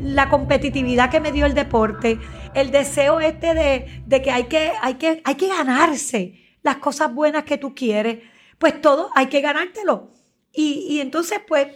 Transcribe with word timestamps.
la 0.00 0.28
competitividad 0.28 1.10
que 1.10 1.20
me 1.20 1.32
dio 1.32 1.46
el 1.46 1.54
deporte, 1.54 2.18
el 2.54 2.70
deseo 2.70 3.20
este 3.20 3.54
de, 3.54 4.22
que, 4.22 4.30
hay 4.30 4.44
que, 4.44 4.72
hay, 4.80 4.94
que 4.94 5.20
hay 5.24 5.34
que 5.34 5.48
ganarse 5.48 6.40
las 6.62 6.76
cosas 6.76 7.14
buenas 7.14 7.44
que 7.44 7.58
tú 7.58 7.74
quieres, 7.74 8.18
pues 8.58 8.80
todo 8.80 9.10
hay 9.14 9.26
que 9.26 9.40
ganártelo. 9.40 10.10
Y, 10.52 10.86
y 10.88 11.00
entonces, 11.00 11.40
pues, 11.46 11.68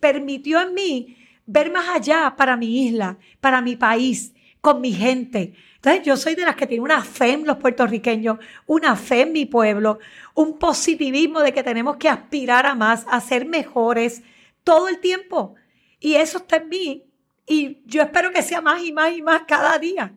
permitió 0.00 0.60
en 0.60 0.74
mí 0.74 1.16
ver 1.46 1.70
más 1.70 1.88
allá 1.88 2.34
para 2.36 2.56
mi 2.56 2.86
isla, 2.86 3.18
para 3.40 3.60
mi 3.60 3.76
país, 3.76 4.34
con 4.60 4.80
mi 4.80 4.92
gente. 4.92 5.54
Entonces 5.76 6.02
yo 6.04 6.16
soy 6.16 6.34
de 6.34 6.44
las 6.44 6.56
que 6.56 6.66
tiene 6.66 6.82
una 6.82 7.04
fe 7.04 7.32
en 7.32 7.46
los 7.46 7.58
puertorriqueños, 7.58 8.38
una 8.66 8.96
fe 8.96 9.20
en 9.22 9.32
mi 9.32 9.44
pueblo, 9.44 9.98
un 10.34 10.58
positivismo 10.58 11.40
de 11.40 11.52
que 11.52 11.62
tenemos 11.62 11.98
que 11.98 12.08
aspirar 12.08 12.64
a 12.64 12.74
más, 12.74 13.04
a 13.08 13.20
ser 13.20 13.44
mejores 13.46 14.22
todo 14.62 14.88
el 14.88 15.00
tiempo. 15.00 15.54
Y 16.00 16.14
eso 16.14 16.38
está 16.38 16.56
en 16.56 16.68
mí. 16.70 17.04
Y 17.46 17.82
yo 17.86 18.02
espero 18.02 18.30
que 18.30 18.42
sea 18.42 18.60
más 18.60 18.82
y 18.82 18.92
más 18.92 19.12
y 19.12 19.22
más 19.22 19.42
cada 19.46 19.78
día 19.78 20.14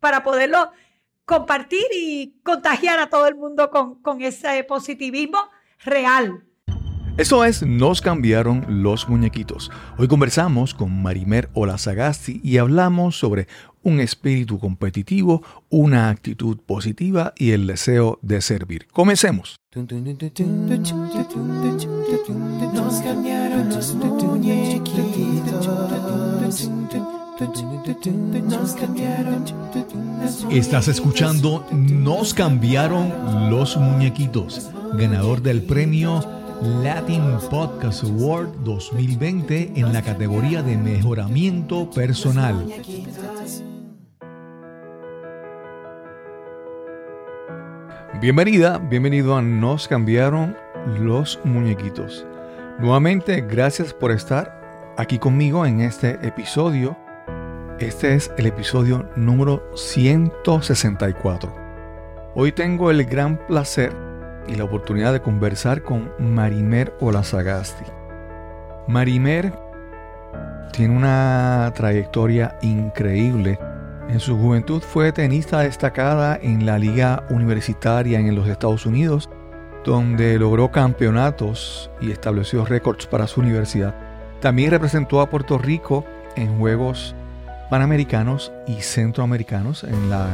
para 0.00 0.22
poderlo 0.22 0.70
compartir 1.24 1.86
y 1.92 2.34
contagiar 2.42 2.98
a 2.98 3.08
todo 3.08 3.26
el 3.26 3.34
mundo 3.34 3.70
con, 3.70 3.96
con 4.02 4.22
ese 4.22 4.64
positivismo 4.64 5.38
real. 5.84 6.44
Eso 7.16 7.44
es 7.44 7.62
Nos 7.62 8.00
cambiaron 8.00 8.82
los 8.82 9.08
muñequitos. 9.08 9.70
Hoy 9.98 10.08
conversamos 10.08 10.74
con 10.74 11.00
Marimer 11.00 11.48
Olazagasti 11.54 12.40
y 12.42 12.58
hablamos 12.58 13.16
sobre 13.16 13.46
un 13.84 14.00
espíritu 14.00 14.58
competitivo, 14.58 15.42
una 15.70 16.08
actitud 16.10 16.58
positiva 16.58 17.32
y 17.36 17.52
el 17.52 17.66
deseo 17.66 18.18
de 18.22 18.40
servir. 18.40 18.86
Comencemos. 18.92 19.56
Estás 30.50 30.88
escuchando 30.88 31.66
Nos 31.72 32.34
cambiaron 32.34 33.50
los 33.50 33.76
muñequitos, 33.76 34.70
ganador 34.96 35.42
del 35.42 35.62
premio 35.62 36.24
Latin 36.82 37.22
Podcast 37.50 38.04
Award 38.04 38.48
2020 38.64 39.72
en 39.74 39.92
la 39.92 40.02
categoría 40.02 40.62
de 40.62 40.76
mejoramiento 40.76 41.90
personal. 41.90 42.66
Bienvenida, 48.20 48.78
bienvenido 48.78 49.36
a 49.36 49.42
Nos 49.42 49.88
cambiaron 49.88 50.56
los 51.00 51.40
muñequitos. 51.42 52.24
Nuevamente, 52.78 53.40
gracias 53.40 53.92
por 53.92 54.12
estar 54.12 54.94
aquí 54.96 55.18
conmigo 55.18 55.66
en 55.66 55.80
este 55.80 56.10
episodio. 56.26 56.96
Este 57.80 58.14
es 58.14 58.30
el 58.38 58.46
episodio 58.46 59.10
número 59.16 59.68
164. 59.74 61.54
Hoy 62.36 62.52
tengo 62.52 62.92
el 62.92 63.04
gran 63.04 63.36
placer 63.48 63.92
y 64.46 64.54
la 64.54 64.64
oportunidad 64.64 65.12
de 65.12 65.20
conversar 65.20 65.82
con 65.82 66.12
Marimer 66.20 66.94
Olazagasti. 67.00 67.84
Marimer 68.86 69.52
tiene 70.72 70.96
una 70.96 71.72
trayectoria 71.74 72.56
increíble. 72.62 73.58
En 74.08 74.20
su 74.20 74.36
juventud 74.36 74.82
fue 74.82 75.12
tenista 75.12 75.60
destacada 75.60 76.38
en 76.40 76.66
la 76.66 76.78
liga 76.78 77.24
universitaria 77.30 78.20
en 78.20 78.34
los 78.34 78.48
Estados 78.48 78.86
Unidos, 78.86 79.28
donde 79.84 80.38
logró 80.38 80.70
campeonatos 80.70 81.90
y 82.00 82.10
estableció 82.10 82.64
récords 82.64 83.06
para 83.06 83.26
su 83.26 83.40
universidad. 83.40 83.94
También 84.40 84.70
representó 84.70 85.20
a 85.20 85.30
Puerto 85.30 85.58
Rico 85.58 86.04
en 86.36 86.58
Juegos 86.58 87.14
Panamericanos 87.70 88.52
y 88.66 88.82
Centroamericanos 88.82 89.84
en 89.84 90.10
la 90.10 90.28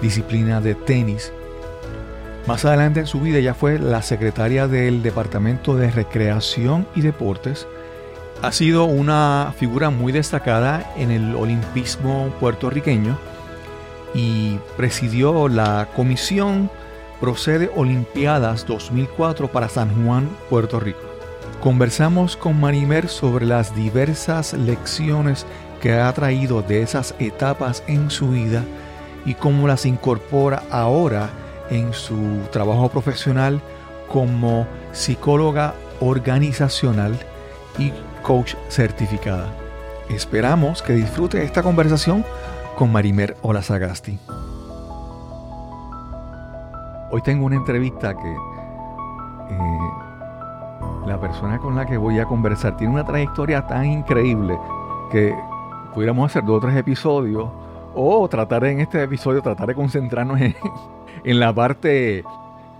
disciplina 0.00 0.60
de 0.60 0.74
tenis 0.74 1.32
más 2.48 2.64
adelante 2.64 3.00
en 3.00 3.06
su 3.06 3.20
vida 3.20 3.36
ella 3.36 3.52
fue 3.52 3.78
la 3.78 4.00
secretaria 4.00 4.66
del 4.66 5.02
Departamento 5.02 5.76
de 5.76 5.90
Recreación 5.90 6.88
y 6.94 7.02
Deportes. 7.02 7.66
Ha 8.40 8.52
sido 8.52 8.84
una 8.84 9.52
figura 9.56 9.90
muy 9.90 10.12
destacada 10.12 10.92
en 10.96 11.10
el 11.10 11.34
olimpismo 11.34 12.32
puertorriqueño 12.38 13.18
y 14.14 14.58
presidió 14.76 15.48
la 15.48 15.88
Comisión 15.96 16.70
Procede 17.20 17.68
Olimpiadas 17.74 18.64
2004 18.64 19.48
para 19.48 19.68
San 19.68 20.04
Juan, 20.04 20.28
Puerto 20.48 20.78
Rico. 20.78 21.00
Conversamos 21.60 22.36
con 22.36 22.60
Marimer 22.60 23.08
sobre 23.08 23.44
las 23.44 23.74
diversas 23.74 24.52
lecciones 24.52 25.44
que 25.82 25.94
ha 25.94 26.12
traído 26.12 26.62
de 26.62 26.82
esas 26.82 27.16
etapas 27.18 27.82
en 27.88 28.08
su 28.08 28.30
vida 28.30 28.62
y 29.26 29.34
cómo 29.34 29.66
las 29.66 29.84
incorpora 29.84 30.62
ahora 30.70 31.28
en 31.70 31.92
su 31.92 32.38
trabajo 32.52 32.88
profesional 32.88 33.60
como 34.06 34.64
psicóloga 34.92 35.74
organizacional 35.98 37.18
y 37.80 37.92
coach 38.22 38.54
certificada. 38.68 39.48
Esperamos 40.08 40.82
que 40.82 40.94
disfrute 40.94 41.42
esta 41.42 41.62
conversación 41.62 42.24
con 42.76 42.92
Marimer 42.92 43.36
Olazagasti. 43.42 44.18
Hoy 47.10 47.22
tengo 47.22 47.46
una 47.46 47.56
entrevista 47.56 48.14
que 48.14 48.30
eh, 48.30 49.78
la 51.06 51.18
persona 51.20 51.58
con 51.58 51.74
la 51.74 51.86
que 51.86 51.96
voy 51.96 52.18
a 52.18 52.26
conversar 52.26 52.76
tiene 52.76 52.92
una 52.92 53.04
trayectoria 53.04 53.66
tan 53.66 53.86
increíble 53.86 54.58
que 55.10 55.34
pudiéramos 55.94 56.30
hacer 56.30 56.44
dos 56.44 56.58
o 56.58 56.60
tres 56.60 56.76
episodios 56.76 57.48
o 57.94 58.28
tratar 58.28 58.64
en 58.64 58.80
este 58.80 59.02
episodio, 59.02 59.42
tratar 59.42 59.68
de 59.68 59.74
concentrarnos 59.74 60.40
en, 60.40 60.54
en 61.24 61.40
la 61.40 61.52
parte, 61.52 62.24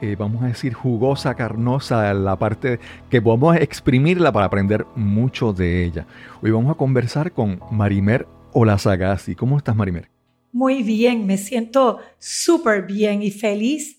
eh, 0.00 0.16
vamos 0.16 0.42
a 0.44 0.46
decir, 0.46 0.74
jugosa, 0.74 1.34
carnosa, 1.34 2.14
la 2.14 2.36
parte 2.36 2.78
que 3.10 3.20
podemos 3.20 3.56
exprimirla 3.56 4.30
para 4.32 4.46
aprender 4.46 4.86
mucho 4.94 5.52
de 5.52 5.84
ella. 5.84 6.06
Hoy 6.40 6.50
vamos 6.50 6.70
a 6.70 6.76
conversar 6.76 7.32
con 7.32 7.60
Marimer 7.70 8.26
Olazagasti. 8.52 9.34
¿Cómo 9.34 9.58
estás, 9.58 9.74
Marimer? 9.74 10.08
Muy 10.52 10.82
bien, 10.82 11.26
me 11.26 11.36
siento 11.36 11.98
súper 12.18 12.86
bien 12.86 13.22
y 13.22 13.30
feliz 13.30 13.98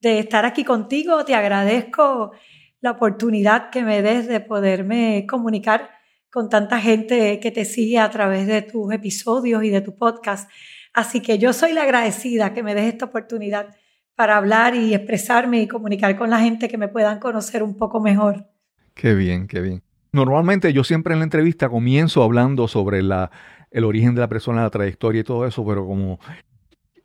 de 0.00 0.20
estar 0.20 0.44
aquí 0.44 0.64
contigo. 0.64 1.24
Te 1.24 1.34
agradezco 1.34 2.32
la 2.80 2.92
oportunidad 2.92 3.70
que 3.70 3.82
me 3.82 4.02
des 4.02 4.28
de 4.28 4.40
poderme 4.40 5.26
comunicar 5.28 5.90
con 6.30 6.48
tanta 6.48 6.80
gente 6.80 7.40
que 7.40 7.50
te 7.50 7.64
sigue 7.64 7.98
a 7.98 8.10
través 8.10 8.46
de 8.46 8.62
tus 8.62 8.92
episodios 8.92 9.64
y 9.64 9.70
de 9.70 9.80
tu 9.80 9.96
podcast. 9.96 10.48
Así 10.92 11.20
que 11.20 11.38
yo 11.38 11.52
soy 11.52 11.72
la 11.72 11.82
agradecida 11.82 12.54
que 12.54 12.62
me 12.62 12.74
des 12.74 12.84
esta 12.84 13.06
oportunidad 13.06 13.76
para 14.20 14.36
hablar 14.36 14.74
y 14.74 14.92
expresarme 14.92 15.62
y 15.62 15.66
comunicar 15.66 16.14
con 16.14 16.28
la 16.28 16.40
gente 16.40 16.68
que 16.68 16.76
me 16.76 16.88
puedan 16.88 17.20
conocer 17.20 17.62
un 17.62 17.74
poco 17.74 18.02
mejor. 18.02 18.50
Qué 18.92 19.14
bien, 19.14 19.46
qué 19.46 19.62
bien. 19.62 19.82
Normalmente 20.12 20.74
yo 20.74 20.84
siempre 20.84 21.14
en 21.14 21.20
la 21.20 21.24
entrevista 21.24 21.70
comienzo 21.70 22.22
hablando 22.22 22.68
sobre 22.68 23.02
la, 23.02 23.30
el 23.70 23.84
origen 23.84 24.14
de 24.14 24.20
la 24.20 24.28
persona, 24.28 24.60
la 24.60 24.68
trayectoria 24.68 25.22
y 25.22 25.24
todo 25.24 25.46
eso, 25.46 25.64
pero 25.64 25.86
como 25.86 26.20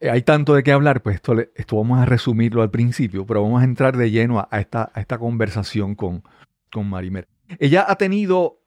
hay 0.01 0.23
tanto 0.23 0.55
de 0.55 0.63
qué 0.63 0.73
hablar, 0.73 1.03
pues 1.03 1.15
esto, 1.15 1.37
esto 1.55 1.77
vamos 1.77 1.99
a 1.99 2.05
resumirlo 2.05 2.61
al 2.61 2.69
principio, 2.69 3.25
pero 3.25 3.43
vamos 3.43 3.61
a 3.61 3.63
entrar 3.63 3.95
de 3.95 4.11
lleno 4.11 4.45
a, 4.51 4.59
esta, 4.59 4.91
a 4.93 4.99
esta 4.99 5.17
conversación 5.17 5.95
con, 5.95 6.21
con 6.69 6.89
Marimer. 6.89 7.29
Ella 7.59 7.85
ha 7.87 7.95
tenido 7.95 8.59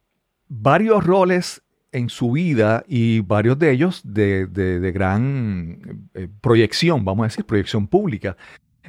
varios 0.48 1.04
roles 1.04 1.62
en 1.93 2.09
su 2.10 2.32
vida 2.32 2.84
y 2.87 3.21
varios 3.21 3.59
de 3.59 3.71
ellos 3.71 4.03
de, 4.04 4.47
de, 4.47 4.93
gran 4.93 6.09
eh, 6.15 6.28
proyección, 6.41 7.04
vamos 7.04 7.25
a 7.25 7.28
decir, 7.28 7.44
proyección 7.44 7.87
pública. 7.87 8.37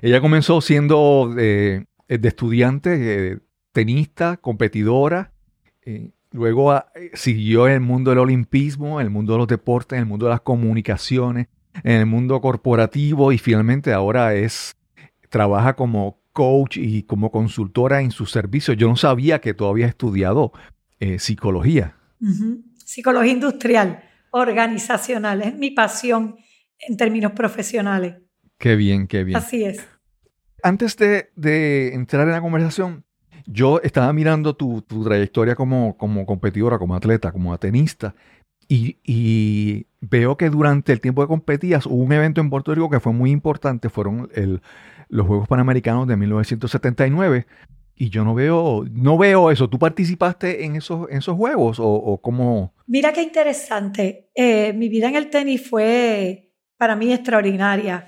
Ella 0.02 0.22
comenzó 0.22 0.62
siendo 0.62 1.32
de, 1.34 1.86
de 2.08 2.28
estudiante, 2.28 3.32
eh, 3.32 3.40
tenista, 3.72 4.38
competidora, 4.38 5.32
eh, 5.84 6.12
luego 6.32 6.72
ah, 6.72 6.88
siguió 7.14 7.68
en 7.68 7.74
el 7.74 7.82
mundo 7.82 8.12
del 8.12 8.20
olimpismo, 8.20 9.00
en 9.00 9.08
el 9.08 9.12
mundo 9.12 9.34
de 9.34 9.40
los 9.40 9.48
deportes, 9.48 9.98
en 9.98 10.04
el 10.04 10.10
mundo 10.10 10.26
de 10.26 10.32
las 10.32 10.42
comunicaciones, 10.42 11.48
en 11.84 11.94
el 11.94 12.06
mundo 12.06 12.42
corporativo 12.42 13.32
y 13.32 13.38
finalmente 13.38 13.94
ahora 13.94 14.36
es, 14.36 14.76
trabaja 15.30 15.76
como 15.76 16.20
coach 16.34 16.78
y 16.78 17.04
como 17.04 17.32
consultora 17.32 18.02
en 18.02 18.12
sus 18.12 18.32
servicios. 18.32 18.76
Yo 18.78 18.88
no 18.88 18.96
sabía 18.96 19.40
que 19.40 19.54
todavía 19.54 19.86
había 19.86 19.90
estudiado 19.90 20.52
psicología 21.18 21.96
psicología 22.90 23.34
industrial, 23.34 24.04
organizacional. 24.32 25.44
Es 25.44 25.56
mi 25.56 25.70
pasión 25.70 26.38
en 26.80 26.98
términos 26.98 27.34
profesionales. 27.34 28.16
Qué 28.58 28.76
bien, 28.76 29.08
qué 29.08 29.24
bien. 29.24 29.38
Así 29.38 29.64
es. 29.64 29.88
Antes 30.64 30.98
de, 30.98 31.94
entrar 31.94 32.28
en 32.28 32.34
la 32.34 32.42
conversación, 32.42 33.06
yo 33.46 33.80
estaba 33.82 34.12
mirando 34.12 34.56
tu, 34.56 34.82
trayectoria 34.82 35.56
como, 35.56 35.98
como, 35.98 36.26
competidora, 36.26 36.80
como 36.80 36.96
atleta, 36.96 37.32
como 37.32 37.56
tenista, 37.60 38.16
y, 38.68 39.86
veo 40.02 40.38
que 40.38 40.50
durante 40.50 40.92
el 40.94 41.02
tiempo 41.02 41.22
que 41.22 41.28
competías 41.28 41.86
hubo 41.86 42.04
un 42.04 42.14
evento 42.14 42.42
en 42.42 42.50
Puerto 42.50 42.74
Rico 42.74 42.90
que 42.90 43.00
fue 43.00 43.14
muy 43.14 43.32
importante, 43.32 43.90
fueron 43.90 44.30
los 45.10 45.28
Juegos 45.28 45.48
Panamericanos 45.48 46.08
de 46.08 46.16
1979, 46.16 47.46
y 47.96 48.10
yo 48.10 48.24
no 48.24 48.34
veo, 48.34 48.86
no 48.92 49.18
veo 49.18 49.52
eso. 49.52 49.70
¿Tú 49.70 49.78
participaste 49.78 50.66
en 50.66 50.78
esos, 50.78 51.10
en 51.10 51.18
esos 51.18 51.36
juegos 51.36 51.78
o, 51.80 52.20
cómo? 52.22 52.74
Mira 52.92 53.14
qué 53.14 53.22
interesante. 53.22 54.32
Eh, 54.34 54.74
mi 54.74 54.90
vida 54.90 55.08
en 55.10 55.16
el 55.16 55.30
tenis 55.30 55.70
fue 55.70 56.56
para 56.76 56.96
mí 56.96 57.14
extraordinaria. 57.14 58.08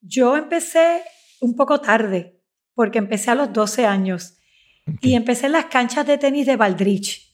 Yo 0.00 0.36
empecé 0.36 1.02
un 1.40 1.56
poco 1.56 1.80
tarde, 1.80 2.40
porque 2.74 2.98
empecé 2.98 3.32
a 3.32 3.34
los 3.34 3.52
12 3.52 3.86
años 3.86 4.38
y 5.00 5.14
empecé 5.14 5.46
en 5.46 5.52
las 5.52 5.64
canchas 5.64 6.06
de 6.06 6.16
tenis 6.16 6.46
de 6.46 6.54
Valdrich. 6.54 7.28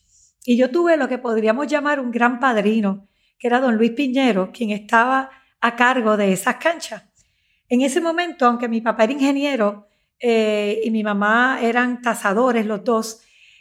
Y 0.46 0.56
yo 0.56 0.70
tuve 0.70 0.96
lo 0.96 1.06
que 1.06 1.18
podríamos 1.18 1.66
llamar 1.66 2.00
un 2.00 2.10
gran 2.10 2.40
padrino, 2.40 3.10
que 3.38 3.48
era 3.48 3.60
don 3.60 3.76
Luis 3.76 3.90
Piñero, 3.90 4.50
quien 4.50 4.70
estaba 4.70 5.28
a 5.60 5.76
cargo 5.76 6.16
de 6.16 6.32
esas 6.32 6.56
canchas. 6.56 7.04
En 7.68 7.82
ese 7.82 8.00
momento, 8.00 8.46
aunque 8.46 8.68
mi 8.68 8.80
papá 8.80 9.04
era 9.04 9.12
ingeniero 9.12 9.86
eh, 10.18 10.80
y 10.82 10.90
mi 10.90 11.02
mamá 11.02 11.58
eran 11.60 12.00
tasadores 12.00 12.64
los 12.64 12.82
dos, 12.82 13.20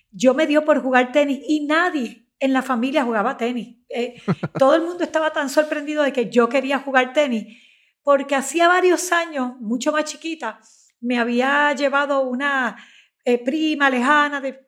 yo 0.09 0.33
me 0.33 0.47
dio 0.47 0.63
por 0.63 0.81
jugar 0.81 1.11
tenis 1.11 1.41
y 1.45 1.65
nadie 1.65 2.28
en 2.39 2.53
la 2.53 2.61
familia 2.61 3.03
jugaba 3.03 3.37
tenis. 3.37 3.77
Eh, 3.89 4.21
todo 4.57 4.75
el 4.75 4.81
mundo 4.81 5.03
estaba 5.03 5.31
tan 5.31 5.49
sorprendido 5.49 6.03
de 6.03 6.13
que 6.13 6.29
yo 6.29 6.49
quería 6.49 6.79
jugar 6.79 7.13
tenis, 7.13 7.57
porque 8.03 8.35
hacía 8.35 8.67
varios 8.67 9.11
años, 9.11 9.53
mucho 9.59 9.91
más 9.91 10.05
chiquita, 10.05 10.59
me 11.01 11.19
había 11.19 11.73
llevado 11.73 12.21
una 12.21 12.77
eh, 13.25 13.37
prima 13.37 13.89
lejana 13.89 14.41
de, 14.41 14.67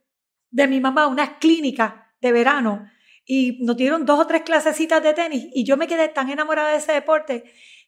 de 0.49 0.67
mi 0.67 0.79
mamá 0.79 1.03
a 1.03 1.07
unas 1.07 1.37
clínicas 1.39 1.93
de 2.21 2.31
verano 2.31 2.85
y 3.25 3.63
nos 3.63 3.77
dieron 3.77 4.05
dos 4.05 4.19
o 4.19 4.27
tres 4.27 4.43
clasecitas 4.43 5.01
de 5.01 5.13
tenis 5.13 5.47
y 5.53 5.63
yo 5.63 5.77
me 5.77 5.87
quedé 5.87 6.09
tan 6.09 6.29
enamorada 6.29 6.71
de 6.71 6.77
ese 6.77 6.91
deporte 6.91 7.43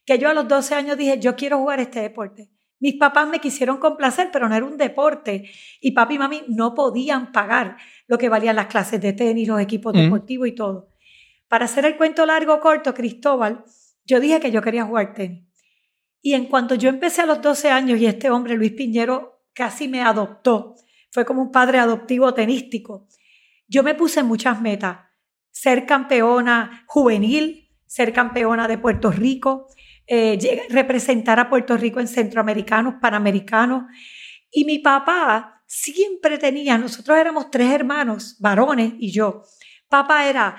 que 0.06 0.18
yo 0.18 0.30
a 0.30 0.33
los 0.33 0.47
12 0.47 0.75
años 0.75 0.97
dije, 0.97 1.19
yo 1.19 1.35
quiero 1.35 1.59
jugar 1.59 1.80
este 1.80 2.01
deporte. 2.01 2.50
Mis 2.79 2.95
papás 2.95 3.27
me 3.27 3.39
quisieron 3.39 3.77
complacer, 3.77 4.29
pero 4.31 4.49
no 4.49 4.55
era 4.55 4.65
un 4.65 4.77
deporte. 4.77 5.49
Y 5.79 5.91
papi 5.91 6.15
y 6.15 6.17
mami 6.17 6.43
no 6.47 6.73
podían 6.73 7.31
pagar 7.31 7.77
lo 8.07 8.17
que 8.17 8.29
valían 8.29 8.55
las 8.55 8.67
clases 8.67 8.99
de 8.99 9.13
tenis, 9.13 9.47
los 9.47 9.61
equipos 9.61 9.93
deportivos 9.93 10.47
y 10.47 10.51
todo. 10.53 10.89
Para 11.47 11.65
hacer 11.65 11.85
el 11.85 11.97
cuento 11.97 12.25
largo 12.25 12.59
corto, 12.59 12.93
Cristóbal, 12.93 13.63
yo 14.05 14.19
dije 14.19 14.39
que 14.39 14.51
yo 14.51 14.61
quería 14.61 14.85
jugar 14.85 15.13
tenis. 15.13 15.45
Y 16.21 16.33
en 16.33 16.45
cuanto 16.45 16.75
yo 16.75 16.89
empecé 16.89 17.21
a 17.21 17.25
los 17.25 17.41
12 17.41 17.69
años 17.69 17.99
y 17.99 18.05
este 18.05 18.29
hombre, 18.29 18.55
Luis 18.55 18.71
Piñero, 18.71 19.43
casi 19.53 19.87
me 19.87 20.01
adoptó, 20.01 20.75
fue 21.11 21.25
como 21.25 21.41
un 21.41 21.51
padre 21.51 21.79
adoptivo 21.79 22.33
tenístico, 22.33 23.07
yo 23.67 23.83
me 23.83 23.95
puse 23.95 24.23
muchas 24.23 24.61
metas. 24.61 24.97
Ser 25.51 25.85
campeona 25.85 26.83
juvenil, 26.87 27.69
ser 27.85 28.13
campeona 28.13 28.67
de 28.67 28.77
Puerto 28.77 29.11
Rico, 29.11 29.67
eh, 30.07 30.65
representar 30.69 31.39
a 31.39 31.50
Puerto 31.50 31.77
Rico 31.77 32.00
en 32.00 32.07
centroamericanos, 32.07 32.95
panamericanos. 33.01 33.83
Y 34.51 34.65
mi 34.65 34.79
papá 34.79 35.63
siempre 35.65 36.38
tenía, 36.38 36.77
nosotros 36.77 37.17
éramos 37.17 37.50
tres 37.50 37.71
hermanos, 37.71 38.38
varones 38.39 38.94
y 39.00 39.11
yo. 39.11 39.44
Papá 39.88 40.27
era, 40.27 40.57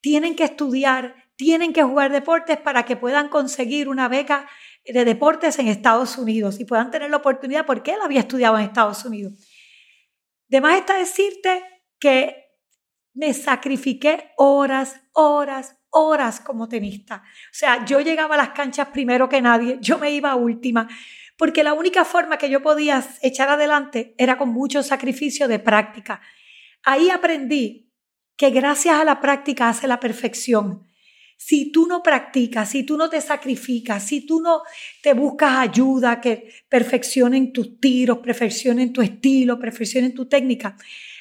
tienen 0.00 0.34
que 0.34 0.44
estudiar, 0.44 1.14
tienen 1.36 1.72
que 1.72 1.82
jugar 1.82 2.12
deportes 2.12 2.58
para 2.58 2.84
que 2.84 2.96
puedan 2.96 3.28
conseguir 3.28 3.88
una 3.88 4.08
beca 4.08 4.48
de 4.84 5.04
deportes 5.04 5.58
en 5.58 5.68
Estados 5.68 6.18
Unidos 6.18 6.60
y 6.60 6.64
puedan 6.64 6.90
tener 6.90 7.10
la 7.10 7.18
oportunidad 7.18 7.66
porque 7.66 7.92
él 7.92 8.00
había 8.02 8.20
estudiado 8.20 8.58
en 8.58 8.64
Estados 8.64 9.04
Unidos. 9.04 9.34
De 10.48 10.60
más 10.60 10.78
está 10.78 10.98
decirte 10.98 11.62
que 11.98 12.50
me 13.14 13.32
sacrifiqué 13.34 14.32
horas, 14.36 15.00
horas, 15.12 15.76
horas 15.90 16.40
como 16.40 16.68
tenista. 16.68 17.22
O 17.24 17.52
sea, 17.54 17.84
yo 17.84 18.00
llegaba 18.00 18.34
a 18.34 18.38
las 18.38 18.50
canchas 18.50 18.88
primero 18.88 19.28
que 19.28 19.40
nadie, 19.42 19.78
yo 19.80 19.98
me 19.98 20.10
iba 20.10 20.30
a 20.30 20.36
última, 20.36 20.88
porque 21.36 21.62
la 21.62 21.72
única 21.72 22.04
forma 22.04 22.38
que 22.38 22.50
yo 22.50 22.62
podía 22.62 23.04
echar 23.22 23.48
adelante 23.48 24.14
era 24.18 24.36
con 24.36 24.50
mucho 24.50 24.82
sacrificio 24.82 25.48
de 25.48 25.58
práctica. 25.58 26.20
Ahí 26.84 27.10
aprendí 27.10 27.90
que 28.36 28.50
gracias 28.50 28.96
a 28.96 29.04
la 29.04 29.20
práctica 29.20 29.68
hace 29.68 29.86
la 29.86 30.00
perfección. 30.00 30.86
Si 31.36 31.72
tú 31.72 31.86
no 31.86 32.02
practicas, 32.02 32.70
si 32.70 32.84
tú 32.84 32.98
no 32.98 33.08
te 33.08 33.20
sacrificas, 33.20 34.06
si 34.06 34.26
tú 34.26 34.40
no 34.40 34.62
te 35.02 35.14
buscas 35.14 35.56
ayuda 35.56 36.20
que 36.20 36.52
perfeccionen 36.68 37.52
tus 37.52 37.80
tiros, 37.80 38.18
perfeccionen 38.18 38.92
tu 38.92 39.00
estilo, 39.00 39.58
perfeccionen 39.58 40.14
tu 40.14 40.26
técnica, 40.26 40.76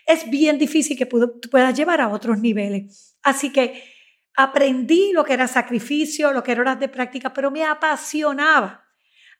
es 0.05 0.29
bien 0.29 0.57
difícil 0.57 0.97
que 0.97 1.05
puedas 1.05 1.77
llevar 1.77 2.01
a 2.01 2.09
otros 2.09 2.39
niveles. 2.39 3.17
Así 3.23 3.51
que 3.51 3.98
aprendí 4.39 5.11
lo 5.11 5.25
que 5.25 5.33
era 5.33 5.49
sacrificio, 5.49 6.31
lo 6.31 6.43
que 6.43 6.53
era 6.53 6.61
horas 6.61 6.79
de 6.79 6.87
práctica, 6.87 7.33
pero 7.33 7.51
me 7.51 7.65
apasionaba. 7.65 8.85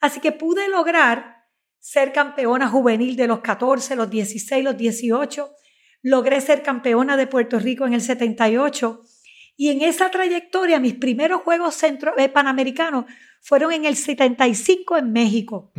Así 0.01 0.19
que 0.19 0.33
pude 0.33 0.67
lograr 0.67 1.45
ser 1.79 2.11
campeona 2.11 2.67
juvenil 2.67 3.15
de 3.15 3.27
los 3.27 3.39
14, 3.39 3.95
los 3.95 4.09
16, 4.09 4.61
los 4.61 4.75
18. 4.75 5.55
Logré 6.01 6.41
ser 6.41 6.63
campeona 6.63 7.15
de 7.15 7.27
Puerto 7.27 7.59
Rico 7.59 7.87
en 7.87 7.93
el 7.93 8.01
78. 8.01 9.01
Y 9.55 9.69
en 9.69 9.83
esa 9.83 10.11
trayectoria, 10.11 10.81
mis 10.81 10.95
primeros 10.95 11.43
Juegos 11.43 11.75
centro, 11.75 12.13
eh, 12.17 12.27
Panamericanos 12.27 13.05
fueron 13.41 13.71
en 13.71 13.85
el 13.85 13.95
75 13.95 14.97
en 14.97 15.13
México. 15.13 15.71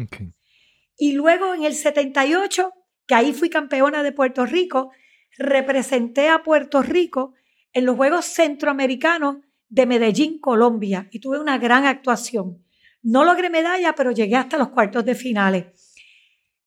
Y 0.97 1.13
luego 1.13 1.55
en 1.55 1.65
el 1.65 1.75
78, 1.75 2.73
que 3.07 3.15
ahí 3.15 3.35
fui 3.35 3.51
campeona 3.51 4.03
de 4.03 4.13
Puerto 4.13 4.47
Rico, 4.47 4.93
representé 5.37 6.31
a 6.31 6.43
Puerto 6.43 6.83
Rico 6.83 7.35
en 7.73 7.87
los 7.87 7.97
Juegos 7.97 8.27
Centroamericanos 8.27 9.37
de 9.69 9.87
Medellín, 9.87 10.39
Colombia, 10.41 11.09
y 11.13 11.21
tuve 11.21 11.39
una 11.39 11.59
gran 11.59 11.87
actuación. 11.87 12.65
No 13.03 13.25
logré 13.25 13.51
medalla, 13.51 13.95
pero 13.95 14.11
llegué 14.11 14.37
hasta 14.37 14.59
los 14.59 14.71
cuartos 14.71 15.05
de 15.05 15.15
finales. 15.15 15.67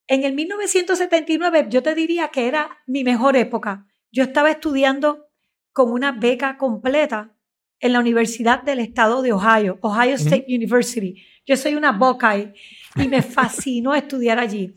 En 0.08 0.24
el 0.24 0.34
1979 0.34 1.68
yo 1.70 1.84
te 1.84 1.96
diría 1.96 2.30
que 2.30 2.48
era 2.48 2.78
mi 2.88 3.04
mejor 3.04 3.36
época. 3.36 3.88
Yo 4.12 4.24
estaba 4.24 4.52
estudiando 4.52 5.28
con 5.72 5.92
una 5.92 6.12
beca 6.12 6.58
completa 6.58 7.36
en 7.80 7.94
la 7.94 8.00
Universidad 8.00 8.64
del 8.64 8.80
Estado 8.80 9.22
de 9.22 9.34
Ohio, 9.34 9.78
Ohio 9.82 10.16
State 10.16 10.46
University. 10.48 11.22
Yo 11.46 11.58
soy 11.58 11.76
una 11.76 11.92
Buckeye 11.92 12.54
y 12.96 13.08
me 13.08 13.22
fascinó 13.22 13.94
estudiar 13.94 14.40
allí. 14.40 14.74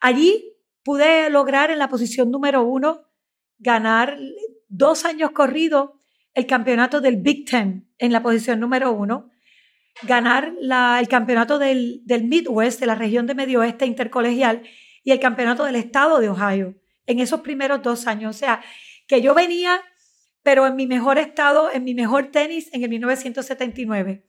Allí 0.00 0.52
pude 0.84 1.28
lograr 1.30 1.70
en 1.70 1.78
la 1.78 1.88
posición 1.88 2.30
número 2.30 2.62
uno 2.62 3.02
ganar 3.58 4.16
dos 4.76 5.04
años 5.04 5.30
corridos 5.32 5.90
el 6.34 6.46
campeonato 6.46 7.00
del 7.00 7.16
Big 7.16 7.48
Ten 7.48 7.88
en 7.98 8.12
la 8.12 8.22
posición 8.22 8.60
número 8.60 8.92
uno, 8.92 9.30
ganar 10.02 10.52
el 10.60 11.08
campeonato 11.08 11.58
del, 11.58 12.02
del 12.04 12.24
Midwest, 12.24 12.80
de 12.80 12.86
la 12.86 12.94
región 12.94 13.26
de 13.26 13.34
Medio 13.34 13.60
Oeste 13.60 13.86
intercolegial, 13.86 14.62
y 15.02 15.12
el 15.12 15.20
campeonato 15.20 15.64
del 15.64 15.76
estado 15.76 16.18
de 16.18 16.28
Ohio 16.28 16.74
en 17.06 17.20
esos 17.20 17.40
primeros 17.40 17.82
dos 17.82 18.06
años. 18.06 18.36
O 18.36 18.38
sea, 18.38 18.62
que 19.06 19.22
yo 19.22 19.34
venía, 19.34 19.80
pero 20.42 20.66
en 20.66 20.76
mi 20.76 20.86
mejor 20.86 21.18
estado, 21.18 21.70
en 21.72 21.84
mi 21.84 21.94
mejor 21.94 22.30
tenis 22.30 22.68
en 22.72 22.82
el 22.82 22.90
1979. 22.90 24.26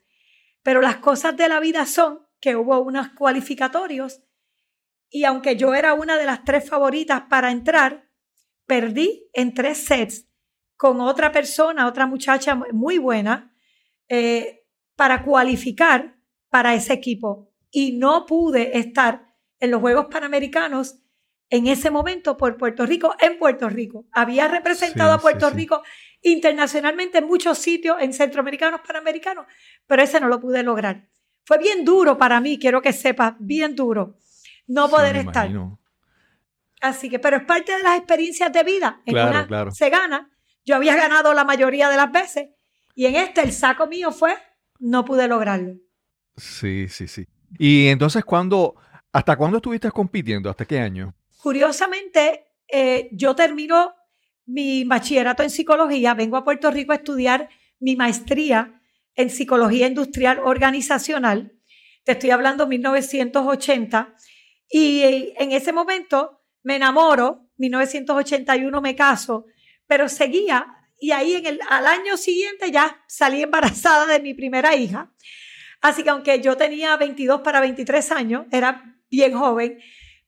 Pero 0.63 0.81
las 0.81 0.97
cosas 0.97 1.35
de 1.35 1.49
la 1.49 1.59
vida 1.59 1.85
son 1.85 2.25
que 2.39 2.55
hubo 2.55 2.79
unos 2.79 3.09
cualificatorios 3.09 4.21
y 5.09 5.23
aunque 5.23 5.55
yo 5.55 5.73
era 5.73 5.93
una 5.93 6.17
de 6.17 6.25
las 6.25 6.43
tres 6.43 6.69
favoritas 6.69 7.23
para 7.29 7.51
entrar, 7.51 8.09
perdí 8.65 9.29
en 9.33 9.53
tres 9.53 9.85
sets 9.85 10.26
con 10.77 11.01
otra 11.01 11.31
persona, 11.31 11.87
otra 11.87 12.05
muchacha 12.05 12.55
muy 12.71 12.97
buena, 12.97 13.53
eh, 14.07 14.65
para 14.95 15.23
cualificar 15.23 16.15
para 16.49 16.73
ese 16.73 16.93
equipo. 16.93 17.51
Y 17.71 17.97
no 17.97 18.25
pude 18.25 18.77
estar 18.77 19.35
en 19.59 19.71
los 19.71 19.81
Juegos 19.81 20.07
Panamericanos 20.09 20.99
en 21.49 21.67
ese 21.67 21.89
momento 21.91 22.37
por 22.37 22.57
Puerto 22.57 22.85
Rico, 22.85 23.15
en 23.19 23.37
Puerto 23.37 23.69
Rico. 23.69 24.05
Había 24.11 24.47
representado 24.47 25.13
a 25.13 25.19
Puerto 25.19 25.49
Rico 25.49 25.81
internacionalmente 26.21 27.17
en 27.17 27.27
muchos 27.27 27.57
sitios, 27.57 27.97
en 27.99 28.13
centroamericanos, 28.13 28.81
panamericanos, 28.85 29.45
pero 29.85 30.03
ese 30.03 30.19
no 30.19 30.27
lo 30.27 30.39
pude 30.39 30.63
lograr. 30.63 31.07
Fue 31.45 31.57
bien 31.57 31.85
duro 31.85 32.17
para 32.17 32.39
mí, 32.41 32.59
quiero 32.59 32.81
que 32.81 32.93
sepas, 32.93 33.35
bien 33.39 33.75
duro 33.75 34.17
no 34.67 34.89
poder 34.89 35.15
estar. 35.17 35.49
Así 36.81 37.09
que, 37.09 37.17
pero 37.19 37.37
es 37.37 37.43
parte 37.43 37.75
de 37.75 37.81
las 37.81 37.97
experiencias 37.97 38.51
de 38.51 38.63
vida. 38.63 39.01
En 39.05 39.15
una 39.15 39.47
claro. 39.47 39.71
se 39.71 39.89
gana. 39.89 40.29
Yo 40.67 40.75
había 40.75 40.97
ganado 40.97 41.33
la 41.33 41.45
mayoría 41.45 41.89
de 41.89 41.95
las 41.95 42.11
veces. 42.11 42.49
Y 42.93 43.05
en 43.05 43.15
este, 43.15 43.41
el 43.41 43.53
saco 43.53 43.87
mío 43.87 44.11
fue, 44.11 44.35
no 44.79 45.05
pude 45.05 45.25
lograrlo. 45.25 45.75
Sí, 46.35 46.89
sí, 46.89 47.07
sí. 47.07 47.25
Y 47.57 47.87
entonces, 47.87 48.25
¿cuándo, 48.25 48.75
¿hasta 49.13 49.37
cuándo 49.37 49.57
estuviste 49.57 49.89
compitiendo? 49.91 50.49
¿Hasta 50.49 50.65
qué 50.65 50.79
año? 50.79 51.15
Curiosamente, 51.41 52.47
eh, 52.67 53.07
yo 53.13 53.33
termino 53.33 53.93
mi 54.45 54.83
bachillerato 54.83 55.41
en 55.41 55.51
psicología, 55.51 56.13
vengo 56.13 56.35
a 56.35 56.43
Puerto 56.43 56.69
Rico 56.69 56.91
a 56.91 56.95
estudiar 56.95 57.47
mi 57.79 57.95
maestría 57.95 58.81
en 59.15 59.29
psicología 59.29 59.87
industrial 59.87 60.39
organizacional. 60.43 61.53
Te 62.03 62.11
estoy 62.11 62.31
hablando 62.31 62.67
1980. 62.67 64.15
Y 64.69 65.01
en 65.37 65.53
ese 65.53 65.71
momento 65.71 66.41
me 66.63 66.75
enamoro, 66.75 67.47
1981 67.55 68.81
me 68.81 68.95
caso, 68.97 69.45
pero 69.87 70.09
seguía 70.09 70.67
y 70.99 71.11
ahí 71.11 71.33
en 71.33 71.45
el, 71.45 71.59
al 71.69 71.85
año 71.85 72.17
siguiente 72.17 72.71
ya 72.71 73.03
salí 73.07 73.43
embarazada 73.43 74.07
de 74.07 74.19
mi 74.19 74.33
primera 74.33 74.75
hija. 74.75 75.13
Así 75.81 76.03
que 76.03 76.09
aunque 76.09 76.41
yo 76.41 76.57
tenía 76.57 76.97
22 76.97 77.41
para 77.41 77.61
23 77.61 78.11
años, 78.11 78.45
era 78.51 78.97
bien 79.09 79.33
joven, 79.33 79.79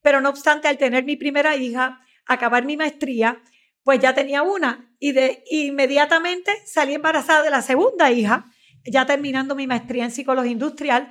pero 0.01 0.21
no 0.21 0.29
obstante 0.29 0.67
al 0.67 0.77
tener 0.77 1.03
mi 1.03 1.15
primera 1.15 1.55
hija, 1.55 2.01
acabar 2.25 2.65
mi 2.65 2.77
maestría, 2.77 3.41
pues 3.83 3.99
ya 3.99 4.13
tenía 4.13 4.43
una 4.43 4.93
y 4.99 5.13
de 5.13 5.43
inmediatamente 5.49 6.51
salí 6.65 6.93
embarazada 6.93 7.41
de 7.41 7.49
la 7.49 7.61
segunda 7.61 8.11
hija, 8.11 8.51
ya 8.85 9.05
terminando 9.05 9.55
mi 9.55 9.67
maestría 9.67 10.05
en 10.05 10.11
psicología 10.11 10.51
industrial. 10.51 11.09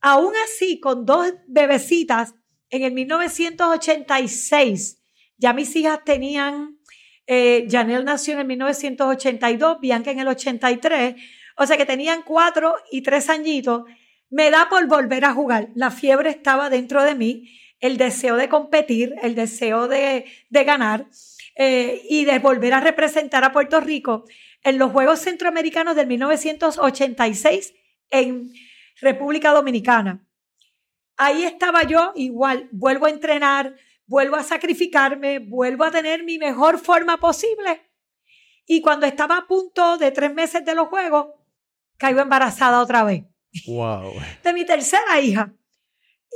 Aún 0.00 0.32
así, 0.44 0.80
con 0.80 1.04
dos 1.04 1.32
bebecitas, 1.46 2.34
en 2.70 2.84
el 2.84 2.92
1986, 2.92 5.02
ya 5.36 5.52
mis 5.52 5.76
hijas 5.76 6.02
tenían, 6.04 6.78
eh, 7.32 7.68
nació 8.04 8.34
en 8.34 8.40
el 8.40 8.46
1982, 8.48 9.78
Bianca 9.80 10.10
en 10.10 10.18
el 10.18 10.26
83, 10.26 11.14
o 11.56 11.64
sea 11.64 11.76
que 11.76 11.86
tenían 11.86 12.22
cuatro 12.22 12.74
y 12.90 13.02
tres 13.02 13.30
añitos, 13.30 13.84
me 14.30 14.50
da 14.50 14.68
por 14.68 14.84
volver 14.88 15.24
a 15.24 15.32
jugar. 15.32 15.68
La 15.76 15.92
fiebre 15.92 16.30
estaba 16.30 16.70
dentro 16.70 17.04
de 17.04 17.14
mí, 17.14 17.56
el 17.78 17.98
deseo 17.98 18.34
de 18.34 18.48
competir, 18.48 19.14
el 19.22 19.36
deseo 19.36 19.86
de, 19.86 20.24
ganar 20.50 21.06
eh, 21.54 22.02
y 22.10 22.24
de 22.24 22.40
volver 22.40 22.74
a 22.74 22.80
representar 22.80 23.44
a 23.44 23.52
Puerto 23.52 23.78
Rico 23.80 24.24
en 24.64 24.78
los 24.78 24.90
Juegos 24.90 25.20
Centroamericanos 25.20 25.94
del 25.94 26.08
1986 26.08 27.74
en 28.10 28.52
República 29.00 29.52
Dominicana. 29.52 30.26
Ahí 31.16 31.44
estaba 31.44 31.84
yo 31.84 32.12
igual, 32.16 32.68
vuelvo 32.72 33.06
a 33.06 33.10
entrenar, 33.10 33.76
vuelvo 34.10 34.34
a 34.34 34.42
sacrificarme, 34.42 35.38
vuelvo 35.38 35.84
a 35.84 35.92
tener 35.92 36.24
mi 36.24 36.36
mejor 36.36 36.80
forma 36.80 37.18
posible. 37.18 37.80
Y 38.66 38.82
cuando 38.82 39.06
estaba 39.06 39.36
a 39.36 39.46
punto 39.46 39.98
de 39.98 40.10
tres 40.10 40.34
meses 40.34 40.64
de 40.64 40.74
los 40.74 40.88
Juegos, 40.88 41.28
caigo 41.96 42.20
embarazada 42.20 42.82
otra 42.82 43.04
vez. 43.04 43.22
Wow. 43.68 44.12
De 44.42 44.52
mi 44.52 44.66
tercera 44.66 45.20
hija. 45.20 45.54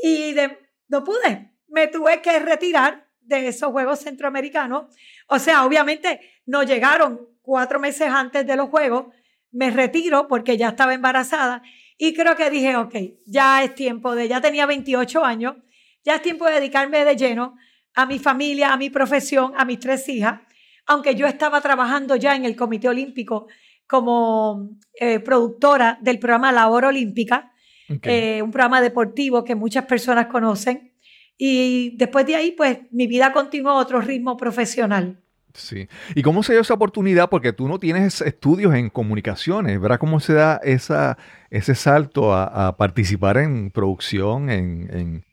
Y 0.01 0.33
de, 0.35 0.57
no 0.89 1.03
pude. 1.03 1.53
Me 1.67 1.89
tuve 1.89 2.23
que 2.23 2.39
retirar 2.39 3.09
de 3.21 3.49
esos 3.49 3.71
Juegos 3.73 4.01
Centroamericanos. 4.01 4.95
O 5.29 5.39
sea, 5.41 5.65
obviamente 5.65 6.21
no 6.47 6.63
llegaron 6.63 7.29
cuatro 7.43 7.81
meses 7.81 8.09
antes 8.09 8.47
de 8.47 8.57
los 8.57 8.69
Juegos. 8.69 9.07
Me 9.51 9.71
retiro 9.71 10.29
porque 10.29 10.57
ya 10.57 10.69
estaba 10.71 10.95
embarazada. 10.95 11.63
Y 11.99 12.15
creo 12.15 12.37
que 12.37 12.51
dije, 12.51 12.77
ok, 12.77 12.95
ya 13.27 13.65
es 13.65 13.75
tiempo 13.75 14.15
de, 14.15 14.29
ya 14.29 14.41
tenía 14.41 14.67
28 14.67 15.25
años, 15.25 15.57
ya 16.05 16.17
es 16.17 16.23
tiempo 16.23 16.47
de 16.47 16.55
dedicarme 16.55 17.05
de 17.05 17.17
lleno 17.17 17.57
a 17.95 18.07
mi 18.07 18.19
familia, 18.19 18.73
a 18.73 18.77
mi 18.77 18.91
profesión, 18.91 19.53
a 19.57 19.65
mis 19.65 19.79
tres 19.79 20.09
hijas. 20.09 20.41
Aunque 20.87 21.15
yo 21.15 21.27
estaba 21.27 21.61
trabajando 21.61 22.17
ya 22.17 22.37
en 22.37 22.45
el 22.45 22.57
Comité 22.57 22.89
Olímpico 22.89 23.47
como 23.87 24.71
eh, 25.01 25.21
productora 25.21 25.99
del 26.01 26.19
programa 26.19 26.53
La 26.53 26.69
Hora 26.69 26.89
Olímpica, 26.89 27.53
eh, 27.89 28.41
un 28.43 28.51
programa 28.51 28.81
deportivo 28.81 29.45
que 29.45 29.55
muchas 29.55 29.85
personas 29.87 30.27
conocen. 30.27 30.93
Y 31.37 31.97
después 31.97 32.27
de 32.27 32.37
ahí, 32.37 32.53
pues 32.53 32.81
mi 32.91 33.07
vida 33.07 33.33
continuó 33.33 33.73
a 33.73 33.77
otro 33.77 34.01
ritmo 34.01 34.37
profesional. 34.37 35.21
Sí. 35.55 35.89
¿Y 36.17 36.23
cómo 36.23 36.43
se 36.43 36.53
dio 36.53 36.63
esa 36.63 36.75
oportunidad? 36.75 37.31
Porque 37.31 37.53
tú 37.53 37.69
no 37.69 37.79
tienes 37.79 38.21
estudios 38.21 38.75
en 38.75 38.91
comunicaciones, 38.91 39.81
¿verdad? 39.81 39.99
¿Cómo 40.01 40.19
se 40.19 40.35
da 40.35 40.61
esa, 40.65 41.17
ese 41.51 41.77
salto 41.77 42.35
a, 42.35 42.77
participar 42.77 43.37
en 43.39 43.71
producción, 43.71 44.51
en, 44.51 44.89
en, 44.93 45.25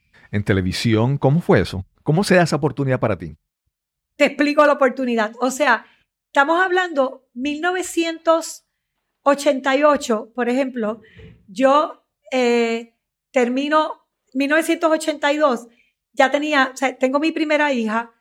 televisión? 0.44 1.18
¿Cómo 1.18 1.42
fue 1.42 1.60
eso? 1.60 1.86
¿Cómo 2.04 2.24
se 2.24 2.36
da 2.36 2.44
esa 2.44 2.56
oportunidad 2.56 3.00
para 3.00 3.18
ti? 3.18 3.36
Te 4.16 4.26
explico 4.26 4.64
la 4.66 4.74
oportunidad. 4.74 5.32
O 5.40 5.50
sea, 5.52 5.86
estamos 6.28 6.64
hablando 6.64 7.28
1988, 7.34 10.32
por 10.34 10.50
ejemplo, 10.50 11.02
yo 11.48 12.06
eh, 12.32 12.96
termino 13.32 14.08
1982, 14.34 15.68
ya 16.14 16.32
tenía, 16.32 16.72
o 16.74 16.78
sea, 16.78 16.98
tengo 16.98 17.20
mi 17.20 17.32
primera 17.32 17.72
hija, 17.74 18.12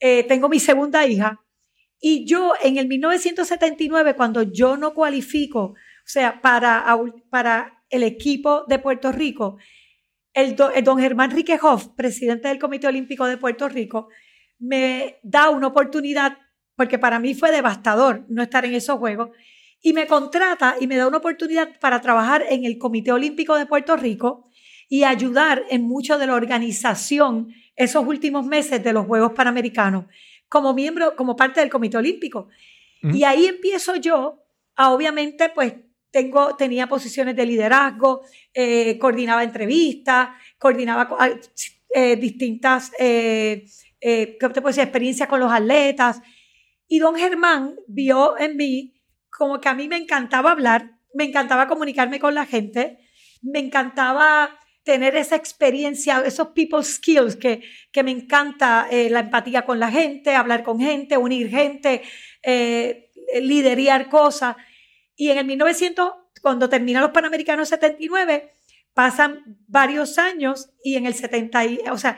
eh, 0.00 0.24
tengo 0.24 0.48
mi 0.48 0.60
segunda 0.60 1.06
hija, 1.06 1.44
y 2.00 2.26
yo 2.26 2.54
en 2.62 2.78
el 2.78 2.86
1979, 2.86 4.14
cuando 4.14 4.42
yo 4.42 4.76
no 4.76 4.94
cualifico, 4.94 5.60
o 5.60 5.74
sea, 6.04 6.40
para, 6.40 6.86
para 7.30 7.84
el 7.90 8.02
equipo 8.02 8.64
de 8.68 8.78
Puerto 8.78 9.12
Rico, 9.12 9.58
el, 10.38 10.54
don 10.56 10.98
Germán 10.98 11.32
Riquehoff, 11.32 11.88
presidente 11.88 12.46
del 12.48 12.60
Comité 12.60 12.86
Olímpico 12.86 13.26
de 13.26 13.36
Puerto 13.36 13.68
Rico, 13.68 14.08
me 14.60 15.18
da 15.22 15.50
una 15.50 15.66
oportunidad, 15.66 16.38
porque 16.76 16.98
para 16.98 17.18
mí 17.18 17.34
fue 17.34 17.50
devastador 17.50 18.24
no 18.28 18.42
estar 18.42 18.64
en 18.64 18.74
esos 18.74 18.98
Juegos, 18.98 19.30
y 19.80 19.92
me 19.92 20.06
contrata 20.06 20.76
y 20.80 20.86
me 20.86 20.96
da 20.96 21.08
una 21.08 21.18
oportunidad 21.18 21.78
para 21.80 22.00
trabajar 22.00 22.44
en 22.48 22.64
el 22.64 22.78
Comité 22.78 23.10
Olímpico 23.10 23.56
de 23.56 23.66
Puerto 23.66 23.96
Rico 23.96 24.48
y 24.88 25.02
ayudar 25.02 25.64
en 25.70 25.82
mucho 25.82 26.18
de 26.18 26.26
la 26.26 26.34
organización 26.34 27.52
esos 27.74 28.06
últimos 28.06 28.46
meses 28.46 28.82
de 28.82 28.92
los 28.92 29.06
Juegos 29.06 29.32
Panamericanos 29.32 30.06
como 30.48 30.72
miembro, 30.72 31.14
como 31.16 31.36
parte 31.36 31.60
del 31.60 31.68
Comité 31.68 31.98
Olímpico. 31.98 32.48
Y 33.02 33.22
ahí 33.22 33.46
empiezo 33.46 33.96
yo 33.96 34.42
a, 34.74 34.90
obviamente, 34.90 35.50
pues 35.50 35.74
tenía 36.10 36.86
posiciones 36.86 37.36
de 37.36 37.46
liderazgo, 37.46 38.22
eh, 38.52 38.98
coordinaba 38.98 39.44
entrevistas, 39.44 40.30
coordinaba 40.58 41.08
eh, 41.94 42.16
distintas, 42.16 42.92
eh, 42.98 43.64
¿qué 44.00 44.36
te 44.38 44.60
puedo 44.60 44.68
decir? 44.68 44.82
Experiencias 44.84 45.28
con 45.28 45.40
los 45.40 45.52
atletas. 45.52 46.20
Y 46.86 46.98
don 46.98 47.16
Germán 47.16 47.76
vio 47.86 48.38
en 48.38 48.56
mí 48.56 48.94
como 49.30 49.60
que 49.60 49.68
a 49.68 49.74
mí 49.74 49.88
me 49.88 49.96
encantaba 49.96 50.52
hablar, 50.52 50.98
me 51.14 51.24
encantaba 51.24 51.68
comunicarme 51.68 52.18
con 52.18 52.34
la 52.34 52.46
gente, 52.46 52.98
me 53.42 53.60
encantaba 53.60 54.58
tener 54.82 55.16
esa 55.16 55.36
experiencia, 55.36 56.22
esos 56.24 56.48
people 56.48 56.82
skills 56.82 57.36
que, 57.36 57.62
que 57.92 58.02
me 58.02 58.10
encanta, 58.10 58.88
la 58.90 59.20
empatía 59.20 59.66
con 59.66 59.78
la 59.78 59.90
gente, 59.90 60.34
hablar 60.34 60.64
con 60.64 60.80
gente, 60.80 61.18
unir 61.18 61.50
gente, 61.50 62.02
eh, 62.42 63.40
liderar 63.42 64.08
cosas. 64.08 64.56
Y 65.18 65.30
en 65.30 65.38
el 65.38 65.46
1900, 65.46 66.12
cuando 66.40 66.68
terminan 66.68 67.02
los 67.02 67.10
Panamericanos 67.10 67.68
79, 67.68 68.54
pasan 68.94 69.42
varios 69.66 70.16
años 70.16 70.70
y 70.82 70.94
en 70.94 71.06
el 71.06 71.14
70, 71.14 71.60
o 71.90 71.98
sea, 71.98 72.16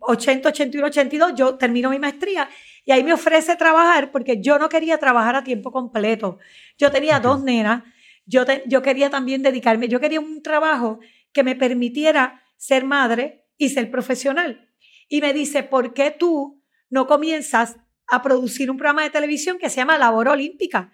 80, 0.00 0.48
81, 0.48 0.86
82, 0.86 1.34
yo 1.36 1.56
termino 1.56 1.90
mi 1.90 1.98
maestría 1.98 2.48
y 2.86 2.92
ahí 2.92 3.04
me 3.04 3.12
ofrece 3.12 3.56
trabajar 3.56 4.10
porque 4.10 4.40
yo 4.40 4.58
no 4.58 4.70
quería 4.70 4.96
trabajar 4.96 5.36
a 5.36 5.44
tiempo 5.44 5.70
completo. 5.70 6.38
Yo 6.78 6.90
tenía 6.90 7.20
dos 7.20 7.44
nenas, 7.44 7.84
yo, 8.24 8.44
yo 8.66 8.80
quería 8.80 9.10
también 9.10 9.42
dedicarme, 9.42 9.86
yo 9.88 10.00
quería 10.00 10.18
un 10.18 10.42
trabajo 10.42 10.98
que 11.32 11.44
me 11.44 11.56
permitiera 11.56 12.42
ser 12.56 12.84
madre 12.84 13.44
y 13.58 13.68
ser 13.68 13.90
profesional. 13.90 14.66
Y 15.10 15.20
me 15.20 15.34
dice, 15.34 15.62
¿por 15.62 15.92
qué 15.92 16.10
tú 16.10 16.62
no 16.88 17.06
comienzas 17.06 17.76
a 18.08 18.22
producir 18.22 18.70
un 18.70 18.78
programa 18.78 19.02
de 19.02 19.10
televisión 19.10 19.58
que 19.58 19.68
se 19.68 19.76
llama 19.76 19.98
Labor 19.98 20.28
Olímpica? 20.28 20.90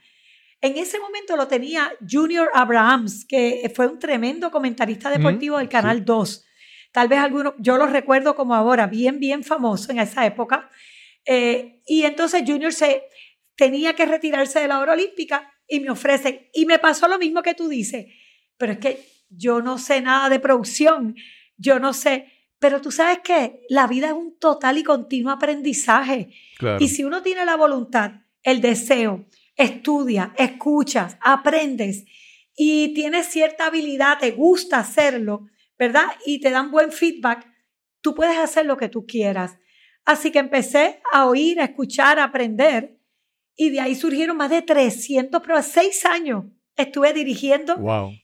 En 0.60 0.76
ese 0.76 0.98
momento 0.98 1.36
lo 1.36 1.48
tenía 1.48 1.92
Junior 2.08 2.50
Abrahams, 2.54 3.24
que 3.26 3.70
fue 3.74 3.86
un 3.86 3.98
tremendo 3.98 4.50
comentarista 4.50 5.10
deportivo 5.10 5.58
del 5.58 5.68
Canal 5.68 6.04
2. 6.04 6.44
Tal 6.92 7.08
vez 7.08 7.18
alguno, 7.18 7.54
yo 7.58 7.76
lo 7.76 7.86
recuerdo 7.86 8.34
como 8.34 8.54
ahora, 8.54 8.86
bien, 8.86 9.20
bien 9.20 9.44
famoso 9.44 9.92
en 9.92 9.98
esa 9.98 10.24
época. 10.24 10.70
Eh, 11.26 11.82
y 11.86 12.04
entonces 12.04 12.42
Junior 12.46 12.72
se 12.72 13.02
tenía 13.54 13.94
que 13.94 14.06
retirarse 14.06 14.60
de 14.60 14.68
la 14.68 14.78
hora 14.78 14.94
olímpica 14.94 15.52
y 15.68 15.80
me 15.80 15.90
ofrecen. 15.90 16.48
Y 16.54 16.64
me 16.66 16.78
pasó 16.78 17.06
lo 17.08 17.18
mismo 17.18 17.42
que 17.42 17.54
tú 17.54 17.68
dices, 17.68 18.06
pero 18.56 18.72
es 18.72 18.78
que 18.78 19.04
yo 19.28 19.60
no 19.60 19.78
sé 19.78 20.00
nada 20.00 20.28
de 20.28 20.40
producción, 20.40 21.16
yo 21.56 21.78
no 21.78 21.92
sé, 21.92 22.32
pero 22.58 22.80
tú 22.80 22.90
sabes 22.90 23.18
que 23.20 23.60
la 23.68 23.86
vida 23.86 24.08
es 24.08 24.12
un 24.12 24.38
total 24.38 24.78
y 24.78 24.82
continuo 24.82 25.32
aprendizaje. 25.32 26.30
Y 26.80 26.88
si 26.88 27.04
uno 27.04 27.22
tiene 27.22 27.44
la 27.44 27.56
voluntad, 27.56 28.12
el 28.42 28.60
deseo, 28.60 29.26
estudia, 29.56 30.32
escuchas, 30.36 31.16
aprendes 31.20 32.04
y 32.54 32.94
tienes 32.94 33.26
cierta 33.26 33.66
habilidad, 33.66 34.18
te 34.18 34.30
gusta 34.30 34.78
hacerlo, 34.78 35.48
¿verdad? 35.78 36.06
Y 36.24 36.40
te 36.40 36.50
dan 36.50 36.70
buen 36.70 36.92
feedback, 36.92 37.46
tú 38.00 38.14
puedes 38.14 38.38
hacer 38.38 38.66
lo 38.66 38.76
que 38.76 38.88
tú 38.88 39.06
quieras. 39.06 39.58
Así 40.04 40.30
que 40.30 40.38
empecé 40.38 41.00
a 41.12 41.26
oír, 41.26 41.60
a 41.60 41.64
escuchar, 41.64 42.18
a 42.18 42.24
aprender 42.24 43.00
y 43.56 43.70
de 43.70 43.80
ahí 43.80 43.94
surgieron 43.94 44.36
más 44.36 44.50
de 44.50 44.62
300 44.62 45.42
pruebas, 45.42 45.66
seis 45.66 46.04
años 46.04 46.44
estuve 46.76 47.12
dirigiendo 47.12 47.76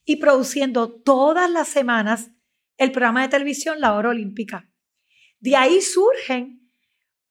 y 0.05 0.17
produciendo 0.17 0.93
todas 0.93 1.51
las 1.51 1.69
semanas 1.69 2.31
el 2.77 2.93
programa 2.93 3.23
de 3.23 3.29
televisión 3.29 3.81
La 3.81 3.95
Hora 3.95 4.11
Olímpica. 4.11 4.71
De 5.41 5.57
ahí 5.57 5.81
surgen 5.81 6.71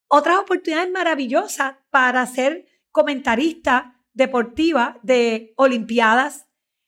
otras 0.08 0.40
oportunidades 0.40 0.92
maravillosas 0.92 1.76
para 1.90 2.26
ser 2.26 2.68
comentarista 2.90 3.91
deportiva 4.14 5.00
de 5.04 5.54
Olimpiadas, 5.56 6.48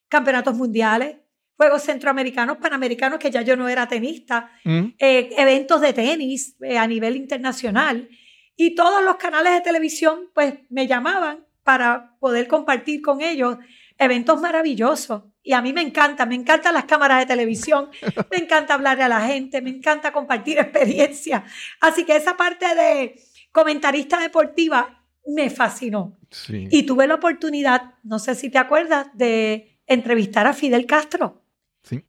campeonatos 0.09 0.55
mundiales, 0.55 1.17
Juegos 1.55 1.83
Centroamericanos, 1.83 2.57
Panamericanos, 2.57 3.19
que 3.19 3.31
ya 3.31 3.41
yo 3.41 3.55
no 3.55 3.69
era 3.69 3.87
tenista, 3.87 4.51
mm. 4.63 4.95
eh, 4.97 5.29
eventos 5.37 5.81
de 5.81 5.93
tenis 5.93 6.55
eh, 6.61 6.77
a 6.77 6.87
nivel 6.87 7.15
internacional. 7.15 8.09
Y 8.55 8.75
todos 8.75 9.03
los 9.03 9.15
canales 9.15 9.53
de 9.53 9.61
televisión 9.61 10.29
pues 10.33 10.55
me 10.69 10.87
llamaban 10.87 11.45
para 11.63 12.17
poder 12.19 12.47
compartir 12.47 13.01
con 13.01 13.21
ellos 13.21 13.57
eventos 13.97 14.41
maravillosos. 14.41 15.23
Y 15.41 15.53
a 15.53 15.61
mí 15.61 15.73
me 15.73 15.81
encanta, 15.81 16.25
me 16.25 16.35
encantan 16.35 16.73
las 16.73 16.85
cámaras 16.85 17.19
de 17.19 17.25
televisión, 17.25 17.89
me 18.31 18.37
encanta 18.37 18.73
hablarle 18.73 19.03
a 19.03 19.09
la 19.09 19.21
gente, 19.21 19.61
me 19.61 19.69
encanta 19.69 20.11
compartir 20.11 20.57
experiencias. 20.59 21.43
Así 21.79 22.03
que 22.03 22.15
esa 22.15 22.35
parte 22.35 22.73
de 22.75 23.15
comentarista 23.51 24.19
deportiva 24.19 25.02
me 25.27 25.49
fascinó. 25.49 26.17
Y 26.49 26.83
tuve 26.83 27.07
la 27.07 27.15
oportunidad, 27.15 27.95
no 28.03 28.19
sé 28.19 28.35
si 28.35 28.49
te 28.49 28.57
acuerdas, 28.57 29.07
de 29.13 29.79
entrevistar 29.87 30.47
a 30.47 30.53
Fidel 30.53 30.85
Castro. 30.85 31.41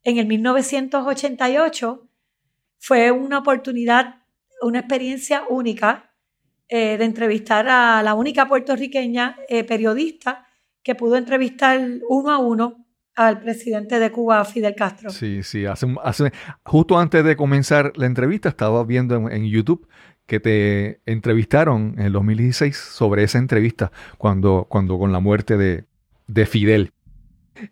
En 0.03 0.19
el 0.19 0.27
1988 0.27 2.09
fue 2.79 3.11
una 3.11 3.39
oportunidad, 3.39 4.23
una 4.63 4.81
experiencia 4.81 5.45
única 5.49 6.15
eh, 6.69 6.97
de 6.97 7.05
entrevistar 7.05 7.69
a 7.69 8.03
la 8.03 8.15
única 8.15 8.49
puertorriqueña 8.49 9.37
eh, 9.49 9.65
periodista 9.65 10.47
que 10.83 10.95
pudo 10.95 11.17
entrevistar 11.17 11.81
uno 12.09 12.31
a 12.31 12.39
uno 12.39 12.87
al 13.17 13.41
presidente 13.41 13.99
de 13.99 14.11
Cuba, 14.11 14.45
Fidel 14.45 14.75
Castro. 14.75 15.11
Sí, 15.11 15.43
sí, 15.43 15.67
hace, 15.67 15.87
hace, 16.03 16.33
justo 16.65 16.99
antes 16.99 17.25
de 17.25 17.37
comenzar 17.37 17.93
la 17.97 18.07
entrevista 18.07 18.49
estaba 18.49 18.85
viendo 18.85 19.29
en, 19.29 19.45
YouTube 19.45 19.87
que 20.27 20.41
te 20.41 21.01
entrevistaron 21.07 21.95
en 21.99 22.07
el 22.07 22.13
2016 22.13 22.77
sobre 22.77 23.25
esa 23.25 23.39
entrevista 23.39 23.93
cuando, 24.19 24.67
cuando 24.69 24.99
con 24.99 25.13
la 25.13 25.21
muerte 25.21 25.57
de, 25.57 25.85
de 26.27 26.47
Fidel. 26.47 26.93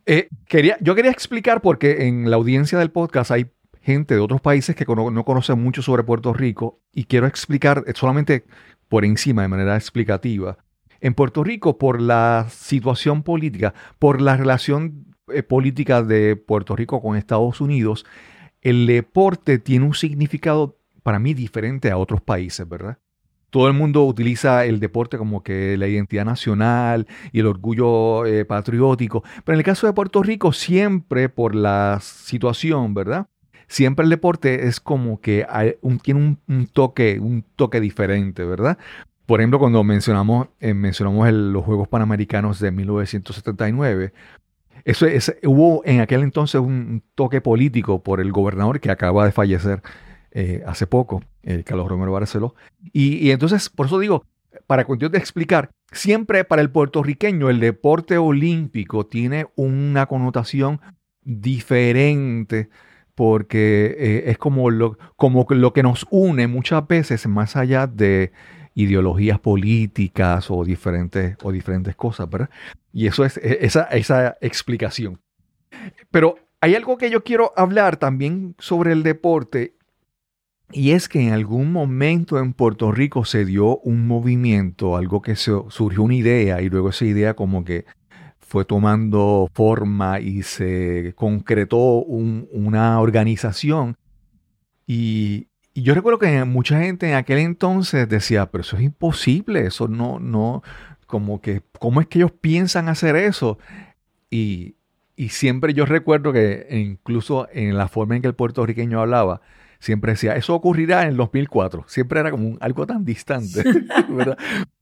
Eh, 0.06 0.28
quería, 0.46 0.76
yo 0.80 0.94
quería 0.94 1.10
explicar 1.10 1.60
porque 1.60 2.06
en 2.06 2.30
la 2.30 2.36
audiencia 2.36 2.78
del 2.78 2.90
podcast 2.90 3.30
hay 3.30 3.46
gente 3.80 4.14
de 4.14 4.20
otros 4.20 4.40
países 4.40 4.76
que 4.76 4.84
no 4.86 5.24
conocen 5.24 5.60
mucho 5.60 5.82
sobre 5.82 6.04
Puerto 6.04 6.32
Rico 6.32 6.80
y 6.92 7.04
quiero 7.04 7.26
explicar 7.26 7.84
solamente 7.94 8.44
por 8.88 9.04
encima 9.04 9.42
de 9.42 9.48
manera 9.48 9.74
explicativa. 9.74 10.58
En 11.00 11.14
Puerto 11.14 11.42
Rico, 11.42 11.78
por 11.78 12.00
la 12.00 12.46
situación 12.48 13.24
política, 13.24 13.74
por 13.98 14.20
la 14.20 14.36
relación 14.36 15.06
eh, 15.32 15.42
política 15.42 16.02
de 16.02 16.36
Puerto 16.36 16.76
Rico 16.76 17.02
con 17.02 17.16
Estados 17.16 17.60
Unidos, 17.60 18.06
el 18.60 18.86
deporte 18.86 19.58
tiene 19.58 19.84
un 19.84 19.94
significado 19.94 20.78
para 21.02 21.18
mí 21.18 21.34
diferente 21.34 21.90
a 21.90 21.98
otros 21.98 22.20
países, 22.20 22.68
¿verdad? 22.68 22.98
Todo 23.50 23.68
el 23.68 23.74
mundo 23.74 24.04
utiliza 24.04 24.64
el 24.64 24.80
deporte 24.80 25.18
como 25.18 25.42
que 25.42 25.76
la 25.76 25.86
identidad 25.86 26.24
nacional 26.24 27.06
y 27.32 27.40
el 27.40 27.46
orgullo 27.46 28.24
eh, 28.24 28.46
patriótico, 28.46 29.22
pero 29.44 29.54
en 29.54 29.60
el 29.60 29.64
caso 29.64 29.86
de 29.86 29.92
Puerto 29.92 30.22
Rico 30.22 30.52
siempre 30.52 31.28
por 31.28 31.54
la 31.54 31.98
situación, 32.00 32.94
¿verdad? 32.94 33.26
Siempre 33.66 34.04
el 34.04 34.10
deporte 34.10 34.68
es 34.68 34.80
como 34.80 35.20
que 35.20 35.46
tiene 36.02 36.38
un, 36.48 36.66
toque, 36.66 37.18
un 37.20 37.44
toque 37.56 37.80
diferente, 37.80 38.44
¿verdad? 38.44 38.78
Por 39.26 39.40
ejemplo, 39.40 39.58
cuando 39.58 39.84
mencionamos, 39.84 40.48
eh, 40.60 40.74
mencionamos 40.74 41.30
los 41.32 41.64
Juegos 41.64 41.88
Panamericanos 41.88 42.58
de 42.58 42.70
1979, 42.70 44.12
eso 44.84 45.06
es, 45.06 45.34
hubo 45.44 45.82
en 45.84 46.00
aquel 46.00 46.22
entonces 46.22 46.60
un 46.60 47.02
toque 47.14 47.40
político 47.40 48.02
por 48.02 48.20
el 48.20 48.32
gobernador 48.32 48.80
que 48.80 48.90
acaba 48.90 49.24
de 49.24 49.32
fallecer 49.32 49.82
eh, 50.34 50.62
hace 50.66 50.86
poco, 50.86 51.22
el 51.42 51.62
Carlos 51.62 51.88
Romero 51.88 52.12
Barceló. 52.12 52.54
Y, 52.92 53.30
entonces, 53.30 53.68
por 53.68 53.86
eso 53.86 53.98
digo, 53.98 54.24
para 54.66 54.86
cuestión 54.86 55.12
de 55.12 55.18
explicar, 55.18 55.70
siempre 55.90 56.44
para 56.44 56.62
el 56.62 56.70
puertorriqueño 56.70 57.50
el 57.50 57.60
deporte 57.60 58.16
olímpico 58.16 59.04
tiene 59.04 59.46
una 59.56 60.06
connotación 60.06 60.80
diferente 61.22 62.70
porque 63.14 63.94
eh, 63.98 64.22
es 64.30 64.38
como 64.38 64.70
lo, 64.70 64.96
como 65.16 65.46
lo 65.50 65.72
que 65.74 65.82
nos 65.82 66.06
une 66.10 66.46
muchas 66.46 66.86
veces 66.88 67.26
más 67.26 67.56
allá 67.56 67.86
de 67.86 68.32
ideologías 68.74 69.38
políticas 69.38 70.50
o 70.50 70.64
diferentes, 70.64 71.36
o 71.42 71.52
diferentes 71.52 71.94
cosas, 71.94 72.30
¿verdad? 72.30 72.48
Y 72.90 73.06
eso 73.06 73.24
es 73.24 73.36
e, 73.36 73.58
esa, 73.66 73.84
esa 73.84 74.38
explicación. 74.40 75.20
Pero 76.10 76.36
hay 76.62 76.74
algo 76.74 76.96
que 76.96 77.10
yo 77.10 77.22
quiero 77.22 77.52
hablar 77.56 77.98
también 77.98 78.54
sobre 78.58 78.92
el 78.92 79.02
deporte 79.02 79.74
y 80.72 80.92
es 80.92 81.08
que 81.08 81.20
en 81.20 81.32
algún 81.32 81.72
momento 81.72 82.38
en 82.38 82.52
Puerto 82.52 82.92
Rico 82.92 83.24
se 83.24 83.44
dio 83.44 83.78
un 83.78 84.06
movimiento, 84.06 84.96
algo 84.96 85.22
que 85.22 85.36
surgió 85.36 86.02
una 86.02 86.14
idea 86.14 86.62
y 86.62 86.68
luego 86.68 86.90
esa 86.90 87.04
idea 87.04 87.34
como 87.34 87.64
que 87.64 87.84
fue 88.40 88.64
tomando 88.64 89.48
forma 89.54 90.20
y 90.20 90.42
se 90.42 91.14
concretó 91.16 92.02
una 92.02 93.00
organización. 93.00 93.96
Y, 94.86 95.48
y 95.74 95.82
yo 95.82 95.94
recuerdo 95.94 96.18
que 96.18 96.44
mucha 96.44 96.80
gente 96.80 97.08
en 97.08 97.14
aquel 97.14 97.38
entonces 97.38 98.08
decía, 98.08 98.50
pero 98.50 98.62
eso 98.62 98.76
es 98.76 98.82
imposible, 98.82 99.66
eso 99.66 99.88
no, 99.88 100.18
no, 100.18 100.62
como 101.06 101.40
que, 101.40 101.62
¿cómo 101.78 102.00
es 102.00 102.06
que 102.08 102.18
ellos 102.18 102.32
piensan 102.32 102.88
hacer 102.88 103.16
eso? 103.16 103.58
Y, 104.30 104.76
y 105.16 105.30
siempre 105.30 105.74
yo 105.74 105.86
recuerdo 105.86 106.32
que 106.32 106.66
incluso 106.70 107.48
en 107.52 107.76
la 107.76 107.88
forma 107.88 108.16
en 108.16 108.22
que 108.22 108.28
el 108.28 108.34
puertorriqueño 108.34 109.00
hablaba, 109.00 109.40
siempre 109.82 110.12
decía, 110.12 110.36
eso 110.36 110.54
ocurrirá 110.54 111.02
en 111.02 111.08
el 111.08 111.16
2004. 111.16 111.86
Siempre 111.88 112.20
era 112.20 112.30
como 112.30 112.56
algo 112.60 112.86
tan 112.86 113.04
distante. 113.04 113.64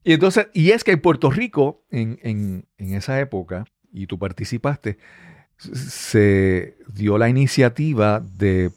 Y 0.03 0.15
entonces, 0.15 0.49
y 0.55 0.71
es 0.71 0.83
que 0.83 0.93
en 0.93 1.01
Puerto 1.01 1.31
Rico, 1.31 1.83
en, 1.91 2.19
en, 2.23 2.65
en 2.79 2.95
esa 2.95 3.21
época, 3.21 3.67
y 3.93 4.07
tú 4.07 4.19
participaste, 4.19 4.97
se 5.59 6.79
dio 6.89 7.19
la 7.19 7.29
iniciativa 7.29 8.21
de 8.21 8.71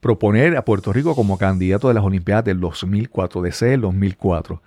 proponer 0.00 0.56
a 0.56 0.64
Puerto 0.64 0.94
Rico 0.94 1.14
como 1.14 1.36
candidato 1.36 1.88
de 1.88 1.94
las 1.94 2.04
Olimpiadas 2.04 2.44
del 2.46 2.58
2004, 2.58 3.42
de 3.42 3.74
el 3.74 3.80
2004. 3.82 4.62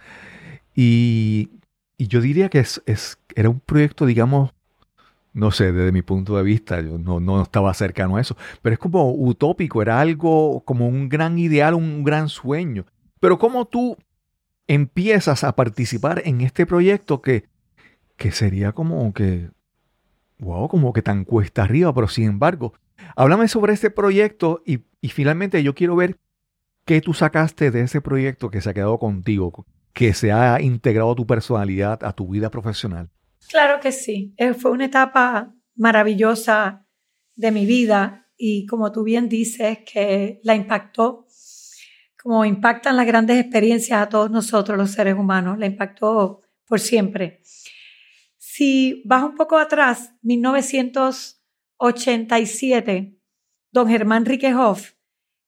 Y, 0.76 1.50
y, 1.98 2.08
yo 2.08 2.22
diría 2.22 2.50
que 2.50 2.60
es, 2.60 2.84
es, 2.86 3.18
era 3.36 3.50
un 3.50 3.60
proyecto, 3.60 4.06
digamos, 4.06 4.52
no 5.34 5.52
sé, 5.52 5.72
desde 5.72 5.92
mi 5.92 6.02
punto 6.02 6.38
de 6.38 6.44
vista, 6.44 6.82
yo 6.82 6.98
no, 6.98 7.20
no, 7.20 7.42
estaba 7.42 7.74
cercano 7.74 8.18
a 8.18 8.22
eso, 8.22 8.36
pero 8.62 8.74
es 8.74 8.80
como 8.80 9.12
utópico, 9.14 9.82
era 9.82 10.00
algo 10.00 10.62
como 10.66 10.88
un 10.88 11.10
gran 11.10 11.38
ideal, 11.38 11.76
un 11.76 12.04
gran 12.04 12.30
sueño. 12.30 12.86
Pero 13.20 13.38
¿cómo 13.38 13.66
tú 13.66 13.98
empiezas 14.68 15.44
a 15.44 15.56
participar 15.56 16.22
en 16.26 16.42
este 16.42 16.66
proyecto 16.66 17.22
que, 17.22 17.46
que 18.18 18.32
sería 18.32 18.72
como 18.72 19.14
que, 19.14 19.50
wow, 20.40 20.68
como 20.68 20.94
que 20.94 21.02
tan 21.02 21.26
cuesta 21.26 21.64
arriba, 21.64 21.94
pero 21.94 22.08
sin 22.08 22.26
embargo, 22.26 22.74
háblame 23.16 23.48
sobre 23.48 23.74
este 23.74 23.90
proyecto 23.92 24.62
y, 24.66 24.82
y 25.02 25.10
finalmente 25.10 25.64
yo 25.64 25.76
quiero 25.76 25.96
ver 25.96 26.18
qué 26.86 27.02
tú 27.02 27.14
sacaste 27.14 27.72
de 27.72 27.82
ese 27.82 28.02
proyecto 28.02 28.50
que 28.50 28.62
se 28.62 28.70
ha 28.70 28.74
quedado 28.74 29.00
contigo, 29.00 29.66
que 29.94 30.14
se 30.14 30.32
ha 30.32 30.62
integrado 30.62 31.12
a 31.12 31.16
tu 31.16 31.26
personalidad, 31.28 32.04
a 32.04 32.14
tu 32.14 32.28
vida 32.30 32.50
profesional. 32.50 33.10
Claro 33.48 33.80
que 33.80 33.92
sí. 33.92 34.34
Eh, 34.38 34.54
fue 34.54 34.70
una 34.72 34.86
etapa 34.86 35.56
maravillosa 35.76 36.86
de 37.36 37.52
mi 37.52 37.66
vida 37.66 38.28
y 38.38 38.66
como 38.66 38.92
tú 38.92 39.04
bien 39.04 39.30
dices, 39.30 39.80
que 39.92 40.40
la 40.44 40.56
impactó, 40.56 41.26
como 42.22 42.46
impactan 42.46 42.96
las 42.96 43.06
grandes 43.06 43.38
experiencias 43.38 44.02
a 44.02 44.08
todos 44.10 44.32
nosotros 44.32 44.78
los 44.78 44.92
seres 44.92 45.16
humanos, 45.16 45.58
la 45.58 45.66
impactó 45.66 46.42
por 46.66 46.80
siempre. 46.80 47.42
Si 48.38 49.02
vas 49.06 49.24
un 49.24 49.36
poco 49.36 49.58
atrás, 49.58 50.14
1987, 50.22 53.18
don 53.72 53.88
Germán 53.88 54.26
Riquehoff, 54.26 54.94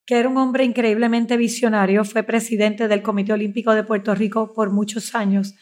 que 0.05 0.15
era 0.15 0.27
un 0.27 0.37
hombre 0.37 0.65
increíblemente 0.65 1.37
visionario, 1.37 2.03
fue 2.03 2.23
presidente 2.23 2.89
del 2.89 3.01
Comité 3.01 3.33
Olímpico 3.33 3.73
de 3.73 3.83
Puerto 3.83 4.13
Rico 4.15 4.53
por 4.53 4.71
muchos 4.71 5.15
años 5.15 5.55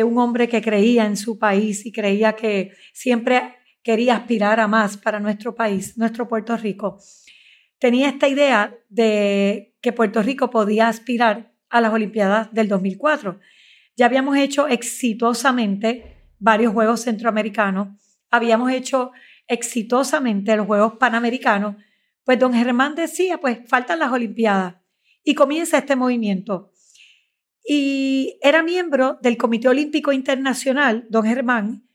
un 0.00 0.16
hombre 0.18 0.48
que 0.48 0.62
creía 0.62 1.04
en 1.04 1.18
su 1.18 1.38
país 1.38 1.84
y 1.84 1.92
creía 1.92 2.32
que 2.34 2.72
siempre 2.94 3.56
quería 3.82 4.16
aspirar 4.16 4.58
a 4.60 4.68
más 4.68 4.96
para 4.96 5.20
nuestro 5.20 5.54
país, 5.54 5.98
nuestro 5.98 6.28
Puerto 6.28 6.56
Rico. 6.56 6.98
Tenía 7.78 8.08
esta 8.08 8.28
idea 8.28 8.74
de 8.88 9.74
que 9.82 9.92
Puerto 9.92 10.22
Rico 10.22 10.48
podía 10.48 10.88
aspirar 10.88 11.52
a 11.68 11.80
las 11.80 11.92
Olimpiadas 11.92 12.52
del 12.52 12.68
2004. 12.68 13.38
Ya 13.96 14.06
habíamos 14.06 14.36
hecho 14.36 14.66
exitosamente 14.68 16.16
varios 16.38 16.72
Juegos 16.72 17.02
Centroamericanos, 17.02 17.88
habíamos 18.30 18.72
hecho 18.72 19.12
exitosamente 19.46 20.56
los 20.56 20.66
Juegos 20.66 20.94
Panamericanos, 20.94 21.76
pues 22.24 22.38
don 22.38 22.54
Germán 22.54 22.94
decía, 22.94 23.38
pues 23.38 23.58
faltan 23.66 23.98
las 23.98 24.10
Olimpiadas 24.10 24.76
y 25.22 25.34
comienza 25.34 25.78
este 25.78 25.96
movimiento 25.96 26.71
y 27.64 28.38
era 28.42 28.62
miembro 28.62 29.18
del 29.22 29.36
Comité 29.36 29.68
Olímpico 29.68 30.12
Internacional, 30.12 31.06
don 31.08 31.24
Germán, 31.24 31.88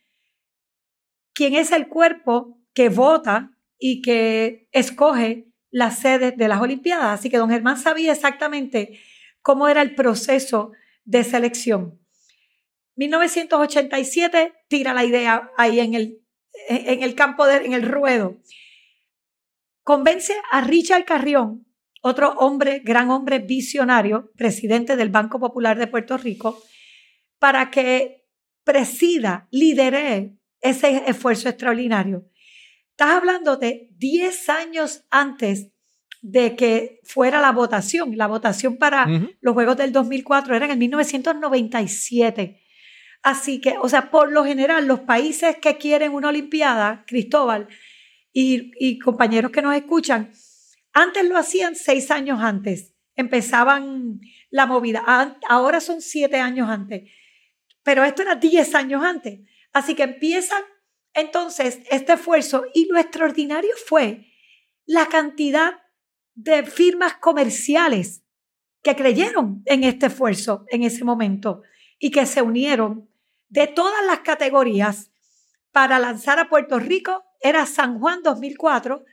quien 1.33 1.55
es 1.55 1.71
el 1.71 1.87
cuerpo 1.87 2.59
que 2.73 2.89
vota 2.89 3.51
y 3.77 4.01
que 4.01 4.69
escoge 4.71 5.47
las 5.69 5.99
sedes 5.99 6.37
de 6.37 6.47
las 6.47 6.61
Olimpiadas. 6.61 7.19
Así 7.19 7.29
que 7.29 7.37
don 7.37 7.49
Germán 7.49 7.77
sabía 7.77 8.11
exactamente 8.11 8.99
cómo 9.41 9.67
era 9.67 9.81
el 9.81 9.93
proceso 9.93 10.71
de 11.03 11.23
selección. 11.23 11.99
1987 12.95 14.53
tira 14.67 14.93
la 14.93 15.05
idea 15.05 15.51
ahí 15.57 15.79
en 15.79 15.93
el, 15.93 16.21
en 16.69 17.03
el 17.03 17.13
campo, 17.13 17.45
de, 17.45 17.57
en 17.57 17.73
el 17.73 17.83
ruedo. 17.83 18.37
Convence 19.83 20.33
a 20.51 20.61
Richard 20.61 21.05
Carrión, 21.05 21.66
otro 22.01 22.33
hombre, 22.37 22.81
gran 22.83 23.09
hombre 23.09 23.39
visionario, 23.39 24.31
presidente 24.35 24.95
del 24.95 25.09
Banco 25.09 25.39
Popular 25.39 25.77
de 25.77 25.87
Puerto 25.87 26.17
Rico, 26.17 26.61
para 27.39 27.69
que 27.69 28.25
presida, 28.63 29.47
lidere 29.51 30.37
ese 30.61 31.03
esfuerzo 31.07 31.49
extraordinario. 31.49 32.29
Estás 32.91 33.11
hablando 33.11 33.57
de 33.57 33.89
10 33.97 34.49
años 34.49 35.05
antes 35.09 35.71
de 36.21 36.55
que 36.55 36.99
fuera 37.03 37.39
la 37.39 37.51
votación. 37.51 38.17
La 38.17 38.27
votación 38.27 38.77
para 38.77 39.07
los 39.39 39.53
Juegos 39.53 39.77
del 39.77 39.91
2004 39.93 40.55
era 40.55 40.65
en 40.65 40.71
el 40.71 40.77
1997. 40.79 42.61
Así 43.23 43.61
que, 43.61 43.75
o 43.81 43.87
sea, 43.87 44.09
por 44.09 44.31
lo 44.31 44.43
general, 44.43 44.87
los 44.87 45.01
países 45.01 45.57
que 45.57 45.77
quieren 45.77 46.13
una 46.13 46.29
Olimpiada, 46.29 47.05
Cristóbal 47.07 47.67
y, 48.33 48.71
y 48.79 48.99
compañeros 48.99 49.51
que 49.51 49.61
nos 49.61 49.75
escuchan, 49.75 50.31
antes 50.97 51.29
lo 51.29 51.37
hacían 51.37 51.75
seis 51.75 52.09
años 52.09 52.39
antes. 52.41 52.95
Empezaban 53.15 54.19
la 54.49 54.65
movida. 54.65 55.03
Ahora 55.47 55.79
son 55.79 56.01
siete 56.01 56.37
años 56.37 56.69
antes. 56.69 57.11
Pero 57.83 58.03
esto 58.03 58.23
era 58.23 58.33
diez 58.33 58.73
años 58.73 59.03
antes. 59.03 59.41
Así 59.73 59.93
que 59.93 60.03
empiezan 60.03 60.63
entonces 61.13 61.81
este 61.91 62.13
esfuerzo 62.13 62.65
y 62.73 62.87
lo 62.91 62.97
extraordinario 62.97 63.71
fue 63.85 64.25
la 64.85 65.05
cantidad 65.05 65.73
de 66.33 66.63
firmas 66.63 67.15
comerciales 67.17 68.23
que 68.81 68.95
creyeron 68.95 69.61
en 69.65 69.83
este 69.83 70.07
esfuerzo 70.07 70.65
en 70.69 70.81
ese 70.81 71.03
momento 71.03 71.61
y 71.99 72.09
que 72.09 72.25
se 72.25 72.41
unieron 72.41 73.07
de 73.49 73.67
todas 73.67 74.03
las 74.07 74.19
categorías 74.19 75.11
para 75.71 75.99
lanzar 75.99 76.39
a 76.39 76.49
Puerto 76.49 76.79
Rico. 76.79 77.23
Era 77.39 77.67
San 77.67 77.99
Juan 77.99 78.23
2004, 78.23 79.05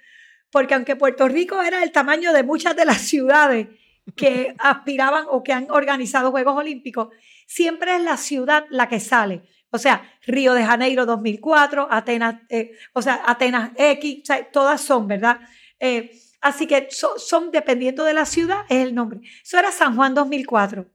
porque 0.55 0.75
aunque 0.75 0.95
Puerto 0.95 1.27
Rico 1.27 1.61
era 1.63 1.83
el 1.83 1.91
tamaño 1.91 2.33
de 2.33 2.45
muchas 2.45 2.77
de 2.77 2.85
las 2.85 3.01
ciudades 3.01 3.67
que 4.15 4.55
aspiraban 4.61 5.25
o 5.29 5.43
que 5.43 5.53
han 5.53 5.69
organizado 5.69 6.31
Juegos 6.31 6.57
Olímpicos, 6.57 7.09
siempre 7.49 7.97
es 7.97 8.03
la 8.03 8.17
ciudad 8.17 8.65
la 8.71 8.89
que 8.89 9.01
sale. 9.01 9.43
O 9.71 9.79
sea, 9.79 10.09
Río 10.25 10.55
de 10.55 10.65
Janeiro 10.65 11.07
2004, 11.07 11.89
Atenas, 11.91 12.37
eh, 12.51 12.71
o 12.93 13.03
sea, 13.03 13.21
Atenas 13.27 13.73
X, 13.77 14.23
todas 14.53 14.81
son, 14.81 15.09
¿verdad? 15.09 15.41
Eh, 15.81 16.13
Así 16.41 16.69
que 16.69 16.89
son, 16.91 17.51
dependiendo 17.51 18.05
de 18.05 18.13
la 18.13 18.27
ciudad, 18.27 18.67
es 18.69 18.87
el 18.87 18.95
nombre. 18.95 19.23
Eso 19.43 19.59
era 19.59 19.73
San 19.73 19.97
Juan 19.97 20.15
2004. 20.15 20.87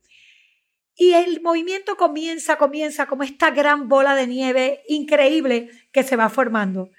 Y 0.95 1.13
el 1.13 1.41
movimiento 1.41 1.97
comienza, 1.97 2.57
comienza 2.57 3.07
como 3.07 3.23
esta 3.23 3.49
gran 3.49 3.89
bola 3.89 4.13
de 4.13 4.27
nieve 4.27 4.83
increíble 4.87 5.69
que 5.91 6.03
se 6.03 6.15
va 6.15 6.29
formando. 6.29 6.91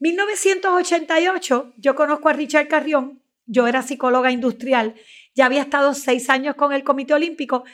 1988, 0.00 1.74
yo 1.76 1.94
conozco 1.94 2.28
a 2.28 2.32
Richard 2.32 2.68
Carrión, 2.68 3.22
yo 3.46 3.66
era 3.66 3.82
psicóloga 3.82 4.30
industrial, 4.32 4.94
ya 5.34 5.46
había 5.46 5.62
estado 5.62 5.94
seis 5.94 6.28
años 6.28 6.56
con 6.56 6.72
el 6.72 6.84
Comité 6.84 7.14
Olímpico 7.14 7.64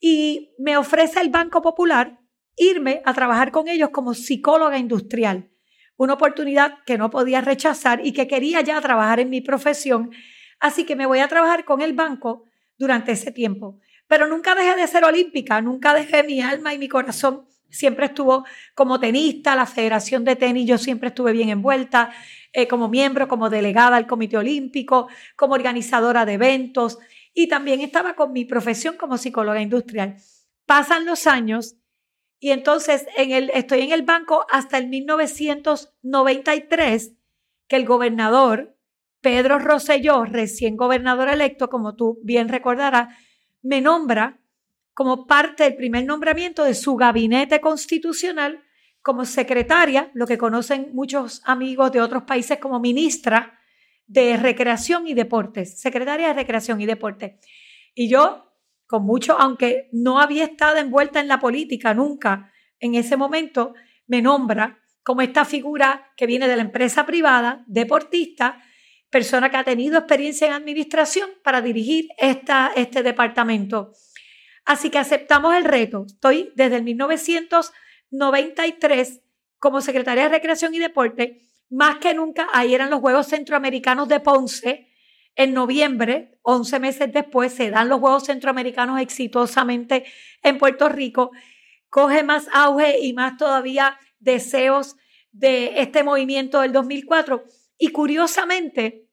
y 0.00 0.54
me 0.58 0.76
ofrece 0.76 1.20
el 1.20 1.30
Banco 1.30 1.62
Popular 1.62 2.20
irme 2.56 3.02
a 3.04 3.14
trabajar 3.14 3.50
con 3.50 3.68
ellos 3.68 3.90
como 3.90 4.14
psicóloga 4.14 4.78
industrial 4.78 5.50
una 5.96 6.14
oportunidad 6.14 6.78
que 6.84 6.98
no 6.98 7.10
podía 7.10 7.40
rechazar 7.40 8.04
y 8.04 8.12
que 8.12 8.28
quería 8.28 8.60
ya 8.60 8.80
trabajar 8.80 9.20
en 9.20 9.30
mi 9.30 9.40
profesión. 9.40 10.10
Así 10.60 10.84
que 10.84 10.96
me 10.96 11.06
voy 11.06 11.20
a 11.20 11.28
trabajar 11.28 11.64
con 11.64 11.80
el 11.80 11.94
banco 11.94 12.44
durante 12.78 13.12
ese 13.12 13.32
tiempo. 13.32 13.80
Pero 14.06 14.26
nunca 14.26 14.54
dejé 14.54 14.76
de 14.76 14.86
ser 14.86 15.04
olímpica, 15.04 15.60
nunca 15.60 15.94
dejé 15.94 16.22
mi 16.22 16.40
alma 16.40 16.74
y 16.74 16.78
mi 16.78 16.88
corazón. 16.88 17.46
Siempre 17.76 18.06
estuvo 18.06 18.46
como 18.74 18.98
tenista, 18.98 19.54
la 19.54 19.66
Federación 19.66 20.24
de 20.24 20.36
Tenis, 20.36 20.66
yo 20.66 20.78
siempre 20.78 21.08
estuve 21.08 21.32
bien 21.32 21.50
envuelta 21.50 22.10
eh, 22.52 22.66
como 22.66 22.88
miembro, 22.88 23.28
como 23.28 23.50
delegada 23.50 23.96
al 23.96 24.06
Comité 24.06 24.38
Olímpico, 24.38 25.08
como 25.36 25.52
organizadora 25.54 26.24
de 26.24 26.32
eventos 26.34 26.98
y 27.34 27.48
también 27.48 27.82
estaba 27.82 28.14
con 28.14 28.32
mi 28.32 28.46
profesión 28.46 28.96
como 28.96 29.18
psicóloga 29.18 29.60
industrial. 29.60 30.16
Pasan 30.64 31.04
los 31.04 31.26
años 31.26 31.76
y 32.40 32.50
entonces 32.50 33.06
estoy 33.16 33.82
en 33.82 33.92
el 33.92 34.02
banco 34.02 34.46
hasta 34.50 34.78
el 34.78 34.88
1993, 34.88 37.12
que 37.68 37.76
el 37.76 37.84
gobernador 37.84 38.74
Pedro 39.20 39.58
Rosselló, 39.58 40.24
recién 40.24 40.76
gobernador 40.76 41.28
electo, 41.28 41.68
como 41.68 41.94
tú 41.94 42.20
bien 42.22 42.48
recordarás, 42.48 43.14
me 43.60 43.82
nombra 43.82 44.40
como 44.96 45.26
parte 45.26 45.64
del 45.64 45.76
primer 45.76 46.06
nombramiento 46.06 46.64
de 46.64 46.74
su 46.74 46.96
gabinete 46.96 47.60
constitucional 47.60 48.64
como 49.02 49.26
secretaria, 49.26 50.10
lo 50.14 50.26
que 50.26 50.38
conocen 50.38 50.88
muchos 50.94 51.42
amigos 51.44 51.92
de 51.92 52.00
otros 52.00 52.22
países 52.22 52.56
como 52.56 52.80
ministra 52.80 53.60
de 54.06 54.38
Recreación 54.38 55.06
y 55.06 55.12
Deportes, 55.12 55.78
secretaria 55.78 56.28
de 56.28 56.32
Recreación 56.32 56.80
y 56.80 56.86
Deportes. 56.86 57.34
Y 57.94 58.08
yo 58.08 58.54
con 58.86 59.04
mucho, 59.04 59.38
aunque 59.38 59.90
no 59.92 60.18
había 60.18 60.44
estado 60.44 60.78
envuelta 60.78 61.20
en 61.20 61.28
la 61.28 61.40
política 61.40 61.92
nunca, 61.92 62.50
en 62.80 62.94
ese 62.94 63.18
momento 63.18 63.74
me 64.06 64.22
nombra 64.22 64.78
como 65.02 65.20
esta 65.20 65.44
figura 65.44 66.14
que 66.16 66.26
viene 66.26 66.48
de 66.48 66.56
la 66.56 66.62
empresa 66.62 67.04
privada, 67.04 67.64
deportista, 67.66 68.62
persona 69.10 69.50
que 69.50 69.58
ha 69.58 69.64
tenido 69.64 69.98
experiencia 69.98 70.46
en 70.46 70.54
administración 70.54 71.28
para 71.44 71.60
dirigir 71.60 72.08
esta, 72.16 72.72
este 72.74 73.02
departamento. 73.02 73.92
Así 74.66 74.90
que 74.90 74.98
aceptamos 74.98 75.54
el 75.54 75.64
reto. 75.64 76.04
Estoy 76.06 76.52
desde 76.54 76.76
el 76.76 76.82
1993 76.82 79.22
como 79.58 79.80
secretaria 79.80 80.24
de 80.24 80.30
Recreación 80.30 80.74
y 80.74 80.78
Deporte. 80.78 81.40
Más 81.70 81.96
que 81.98 82.12
nunca, 82.12 82.48
ahí 82.52 82.74
eran 82.74 82.90
los 82.90 83.00
Juegos 83.00 83.28
Centroamericanos 83.28 84.08
de 84.08 84.20
Ponce, 84.20 84.92
en 85.36 85.52
noviembre, 85.52 86.38
11 86.42 86.80
meses 86.80 87.12
después, 87.12 87.52
se 87.52 87.70
dan 87.70 87.90
los 87.90 88.00
Juegos 88.00 88.24
Centroamericanos 88.24 89.00
exitosamente 89.00 90.04
en 90.42 90.56
Puerto 90.56 90.88
Rico. 90.88 91.30
Coge 91.90 92.22
más 92.22 92.48
auge 92.52 93.00
y 93.00 93.12
más 93.12 93.36
todavía 93.36 93.98
deseos 94.18 94.96
de 95.32 95.82
este 95.82 96.02
movimiento 96.02 96.62
del 96.62 96.72
2004. 96.72 97.44
Y 97.76 97.88
curiosamente, 97.88 99.08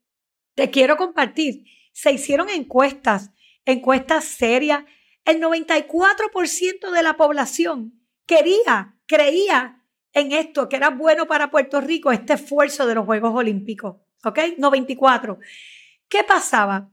te 0.55 0.69
quiero 0.69 0.95
compartir, 0.95 1.65
se 1.91 2.13
hicieron 2.13 2.49
encuestas, 2.49 3.31
encuestas 3.65 4.23
serias. 4.23 4.85
El 5.25 5.41
94% 5.41 6.91
de 6.91 7.03
la 7.03 7.15
población 7.15 8.01
quería, 8.25 8.97
creía 9.07 9.83
en 10.13 10.31
esto, 10.31 10.69
que 10.69 10.75
era 10.75 10.89
bueno 10.89 11.27
para 11.27 11.49
Puerto 11.49 11.81
Rico, 11.81 12.12
este 12.12 12.33
esfuerzo 12.33 12.86
de 12.86 12.95
los 12.95 13.05
Juegos 13.05 13.33
Olímpicos. 13.33 13.97
¿Ok? 14.23 14.39
94. 14.57 15.39
¿Qué 16.07 16.23
pasaba? 16.23 16.91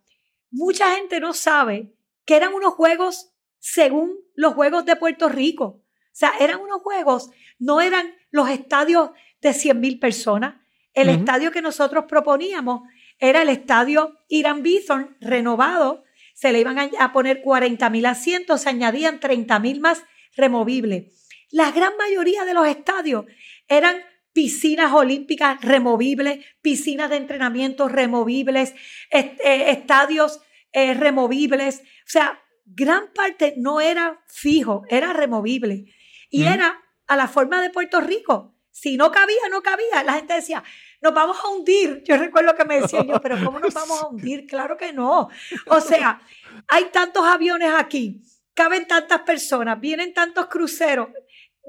Mucha 0.51 0.95
gente 0.97 1.21
no 1.21 1.33
sabe 1.33 1.95
que 2.25 2.37
eran 2.37 2.55
unos 2.55 2.75
juegos 2.75 3.33
según 3.59 4.16
los 4.35 4.55
juegos 4.55 4.85
de 4.85 4.97
Puerto 4.97 5.29
Rico. 5.29 5.64
O 5.64 6.12
sea, 6.12 6.33
eran 6.40 6.61
unos 6.61 6.81
juegos, 6.83 7.31
no 7.59 7.81
eran 7.81 8.14
los 8.31 8.49
estadios 8.49 9.11
de 9.40 9.53
100 9.53 9.81
mil 9.81 9.99
personas. 9.99 10.57
El 10.93 11.09
estadio 11.09 11.53
que 11.53 11.62
nosotros 11.62 12.07
proponíamos 12.09 12.83
era 13.19 13.43
el 13.43 13.49
estadio 13.49 14.19
Irán 14.29 14.62
Bithorn 14.62 15.16
renovado. 15.21 16.05
Se 16.40 16.53
le 16.53 16.61
iban 16.61 16.79
a 16.79 17.12
poner 17.12 17.42
40 17.42 17.90
mil 17.90 18.07
asientos, 18.07 18.62
se 18.62 18.70
añadían 18.70 19.20
30 19.20 19.59
mil 19.59 19.81
más 19.81 20.03
removibles. 20.35 21.29
La 21.50 21.70
gran 21.70 21.98
mayoría 21.98 22.46
de 22.46 22.55
los 22.55 22.66
estadios 22.66 23.26
eran 23.68 24.03
piscinas 24.33 24.90
olímpicas 24.94 25.61
removibles, 25.61 26.42
piscinas 26.62 27.11
de 27.11 27.16
entrenamiento 27.16 27.88
removibles, 27.88 28.72
eh, 29.11 29.37
estadios 29.68 30.40
eh, 30.72 30.94
removibles. 30.94 31.81
O 31.81 32.07
sea, 32.07 32.42
gran 32.64 33.12
parte 33.12 33.53
no 33.59 33.83
era 33.83 34.24
fijo, 34.26 34.85
era 34.88 35.12
removible. 35.12 35.92
Y 36.31 36.44
era 36.44 36.81
a 37.07 37.16
la 37.16 37.29
forma 37.29 37.61
de 37.61 37.68
Puerto 37.68 38.00
Rico. 38.00 38.57
Si 38.70 38.96
no 38.96 39.12
cabía, 39.12 39.50
no 39.50 39.61
cabía. 39.61 40.03
La 40.05 40.14
gente 40.14 40.33
decía, 40.33 40.64
nos 41.01 41.15
vamos 41.15 41.37
a 41.43 41.49
hundir. 41.49 42.03
Yo 42.05 42.17
recuerdo 42.17 42.55
que 42.55 42.65
me 42.65 42.81
decían 42.81 43.07
yo, 43.07 43.21
pero 43.21 43.43
¿cómo 43.45 43.59
nos 43.59 43.75
vamos 43.75 44.03
a 44.03 44.07
hundir? 44.07 44.47
Claro 44.47 44.77
que 44.77 44.93
no. 44.93 45.29
O 45.67 45.81
sea, 45.81 46.21
hay 46.69 46.87
tantos 46.87 47.25
aviones 47.25 47.73
aquí, 47.75 48.23
caben 48.55 48.87
tantas 48.87 49.21
personas, 49.23 49.81
vienen 49.81 50.13
tantos 50.13 50.47
cruceros 50.47 51.09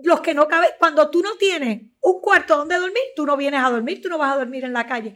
los 0.04 0.22
que 0.22 0.34
no 0.34 0.48
caben, 0.48 0.72
cuando 0.80 1.10
tú 1.10 1.22
no 1.22 1.36
tienes 1.36 1.82
un 2.02 2.22
cuarto 2.22 2.58
donde 2.58 2.78
dormir, 2.78 3.04
tú 3.16 3.26
no 3.26 3.38
vienes 3.38 3.62
a 3.64 3.70
dormir, 3.70 4.02
tú 4.02 4.10
no 4.10 4.18
vas 4.18 4.34
a 4.34 4.38
dormir 4.38 4.64
en 4.64 4.74
la 4.74 4.88
calle. 4.88 5.16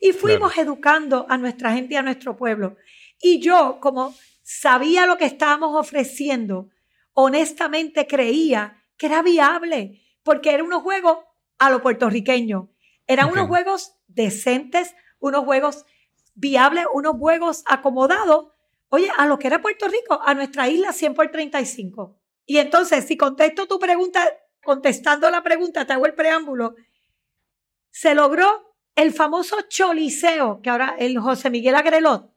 Y 0.00 0.12
fuimos 0.12 0.56
educando 0.58 1.26
a 1.28 1.38
nuestra 1.38 1.72
gente 1.72 1.94
y 1.94 1.96
a 1.96 2.02
nuestro 2.02 2.36
pueblo. 2.36 2.76
Y 3.20 3.40
yo, 3.40 3.78
como 3.80 4.14
sabía 4.42 5.06
lo 5.06 5.16
que 5.16 5.24
estábamos 5.24 5.78
ofreciendo, 5.78 6.68
honestamente 7.12 8.06
creía 8.06 8.82
que 8.96 9.06
era 9.06 9.22
viable, 9.22 10.02
porque 10.22 10.50
eran 10.50 10.66
unos 10.66 10.82
juegos 10.82 11.18
a 11.58 11.70
lo 11.70 11.80
puertorriqueño. 11.80 12.73
Eran 13.06 13.30
unos 13.30 13.48
juegos 13.48 13.96
decentes, 14.06 14.94
unos 15.18 15.44
juegos 15.44 15.84
viables, 16.34 16.86
unos 16.92 17.16
juegos 17.16 17.62
acomodados, 17.66 18.52
oye, 18.88 19.10
a 19.16 19.26
lo 19.26 19.38
que 19.38 19.46
era 19.46 19.60
Puerto 19.60 19.88
Rico, 19.88 20.20
a 20.24 20.34
nuestra 20.34 20.68
isla 20.68 20.92
100 20.92 21.14
por 21.14 21.30
35. 21.30 22.18
Y 22.46 22.58
entonces, 22.58 23.04
si 23.04 23.16
contesto 23.16 23.66
tu 23.66 23.78
pregunta, 23.78 24.20
contestando 24.62 25.30
la 25.30 25.42
pregunta, 25.42 25.86
te 25.86 25.92
hago 25.92 26.06
el 26.06 26.14
preámbulo, 26.14 26.74
se 27.90 28.14
logró 28.14 28.74
el 28.96 29.12
famoso 29.12 29.56
Choliseo, 29.68 30.60
que 30.62 30.70
ahora 30.70 30.96
el 30.98 31.18
José 31.18 31.50
Miguel 31.50 31.74
Agrelot. 31.74 32.30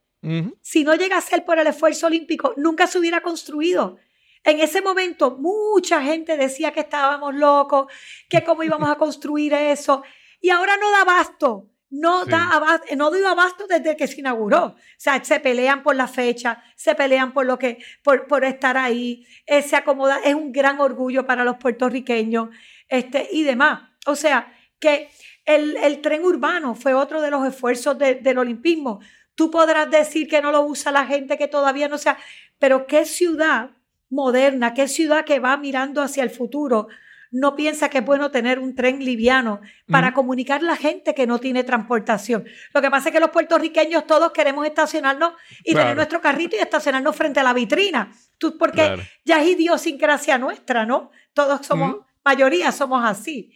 Si 0.61 0.83
no 0.83 0.95
llega 0.95 1.17
a 1.17 1.21
ser 1.21 1.45
por 1.45 1.57
el 1.57 1.67
esfuerzo 1.67 2.07
olímpico, 2.07 2.53
nunca 2.57 2.85
se 2.85 2.99
hubiera 2.99 3.21
construido. 3.21 3.97
En 4.43 4.59
ese 4.59 4.81
momento, 4.81 5.37
mucha 5.37 6.01
gente 6.01 6.35
decía 6.35 6.71
que 6.71 6.81
estábamos 6.81 7.33
locos, 7.33 7.87
que 8.29 8.43
cómo 8.43 8.63
íbamos 8.63 8.89
a 8.89 8.95
construir 8.95 9.53
eso. 9.53 10.03
Y 10.39 10.49
ahora 10.49 10.77
no 10.77 10.91
da 10.91 11.03
basto 11.03 11.69
no 11.89 12.25
da 12.25 12.49
abasto, 12.49 12.95
no 12.95 13.11
dio 13.11 13.27
abasto 13.27 13.65
desde 13.67 13.95
que 13.95 14.07
se 14.07 14.19
inauguró. 14.19 14.65
O 14.65 14.75
sea, 14.97 15.23
se 15.23 15.39
pelean 15.39 15.83
por 15.83 15.95
la 15.95 16.07
fecha, 16.07 16.61
se 16.75 16.95
pelean 16.95 17.33
por 17.33 17.45
lo 17.45 17.57
que, 17.57 17.77
por, 18.03 18.27
por 18.27 18.43
estar 18.43 18.77
ahí, 18.77 19.25
eh, 19.45 19.61
se 19.61 19.75
acomoda, 19.75 20.19
es 20.23 20.35
un 20.35 20.51
gran 20.51 20.79
orgullo 20.79 21.25
para 21.25 21.43
los 21.43 21.57
puertorriqueños, 21.57 22.49
este, 22.89 23.29
y 23.31 23.43
demás. 23.43 23.89
O 24.05 24.15
sea, 24.15 24.53
que 24.79 25.09
el, 25.45 25.77
el 25.77 26.01
tren 26.01 26.23
urbano 26.23 26.75
fue 26.75 26.93
otro 26.93 27.21
de 27.21 27.31
los 27.31 27.47
esfuerzos 27.47 27.97
del 27.97 28.37
olimpismo. 28.37 28.99
Tú 29.35 29.49
podrás 29.49 29.89
decir 29.89 30.27
que 30.27 30.41
no 30.41 30.51
lo 30.51 30.63
usa 30.63 30.91
la 30.91 31.05
gente 31.05 31.37
que 31.37 31.47
todavía 31.47 31.87
no 31.87 31.97
sea, 31.97 32.17
pero 32.59 32.85
qué 32.85 33.05
ciudad 33.05 33.71
moderna, 34.09 34.73
qué 34.73 34.87
ciudad 34.87 35.25
que 35.25 35.39
va 35.39 35.57
mirando 35.57 36.01
hacia 36.01 36.23
el 36.23 36.29
futuro 36.29 36.87
no 37.31 37.55
piensa 37.55 37.89
que 37.89 37.99
es 37.99 38.05
bueno 38.05 38.31
tener 38.31 38.59
un 38.59 38.75
tren 38.75 39.03
liviano 39.03 39.61
para 39.87 40.13
comunicar 40.13 40.61
a 40.61 40.65
la 40.65 40.75
gente 40.75 41.13
que 41.13 41.27
no 41.27 41.39
tiene 41.39 41.63
transportación. 41.63 42.45
Lo 42.73 42.81
que 42.81 42.89
pasa 42.89 43.09
es 43.09 43.13
que 43.13 43.19
los 43.19 43.31
puertorriqueños 43.31 44.07
todos 44.07 44.31
queremos 44.31 44.65
estacionarnos 44.65 45.33
y 45.63 45.73
tener 45.73 45.95
nuestro 45.95 46.21
carrito 46.21 46.55
y 46.55 46.59
estacionarnos 46.59 47.15
frente 47.15 47.39
a 47.39 47.43
la 47.43 47.53
vitrina. 47.53 48.11
Tú, 48.37 48.57
porque 48.57 48.97
ya 49.25 49.41
es 49.41 49.49
idiosincrasia 49.49 50.37
nuestra, 50.37 50.85
¿no? 50.85 51.11
Todos 51.33 51.65
somos, 51.65 51.97
mayoría 52.23 52.71
somos 52.71 53.03
así. 53.03 53.53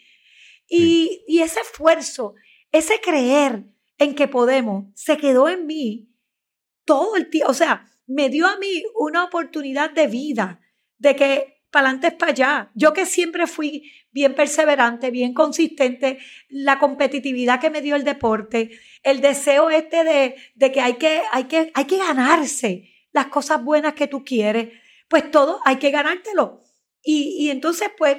Y, 0.67 1.23
y 1.27 1.41
ese 1.41 1.59
esfuerzo, 1.59 2.35
ese 2.71 2.99
creer 3.01 3.65
en 3.97 4.15
que 4.15 4.27
podemos, 4.27 4.85
se 4.95 5.17
quedó 5.17 5.49
en 5.49 5.65
mí 5.67 6.09
todo 6.85 7.15
el 7.15 7.29
tiempo. 7.29 7.51
O 7.51 7.53
sea, 7.53 7.87
me 8.07 8.29
dio 8.29 8.47
a 8.47 8.57
mí 8.57 8.83
una 8.95 9.23
oportunidad 9.23 9.91
de 9.91 10.07
vida, 10.07 10.59
de 10.97 11.15
que 11.15 11.60
para 11.71 11.87
adelante 11.87 12.07
es 12.07 12.13
para 12.13 12.31
allá. 12.31 12.71
Yo 12.75 12.93
que 12.93 13.05
siempre 13.05 13.47
fui 13.47 13.91
bien 14.11 14.35
perseverante, 14.35 15.09
bien 15.09 15.33
consistente, 15.33 16.19
la 16.49 16.77
competitividad 16.79 17.59
que 17.59 17.69
me 17.69 17.81
dio 17.81 17.95
el 17.95 18.03
deporte, 18.03 18.71
el 19.03 19.21
deseo 19.21 19.69
este 19.69 20.03
de, 20.03 20.35
de 20.55 20.71
que, 20.71 20.81
hay 20.81 20.95
que, 20.95 21.21
hay, 21.31 21.45
que 21.45 21.71
hay 21.73 21.85
que 21.85 21.97
ganarse 21.97 22.89
las 23.13 23.27
cosas 23.27 23.63
buenas 23.63 23.93
que 23.93 24.07
tú 24.07 24.23
quieres, 24.23 24.69
pues 25.07 25.31
todo 25.31 25.59
hay 25.65 25.77
que 25.77 25.91
ganártelo. 25.91 26.59
Y, 27.01 27.37
y 27.39 27.49
entonces 27.49 27.89
pues 27.97 28.17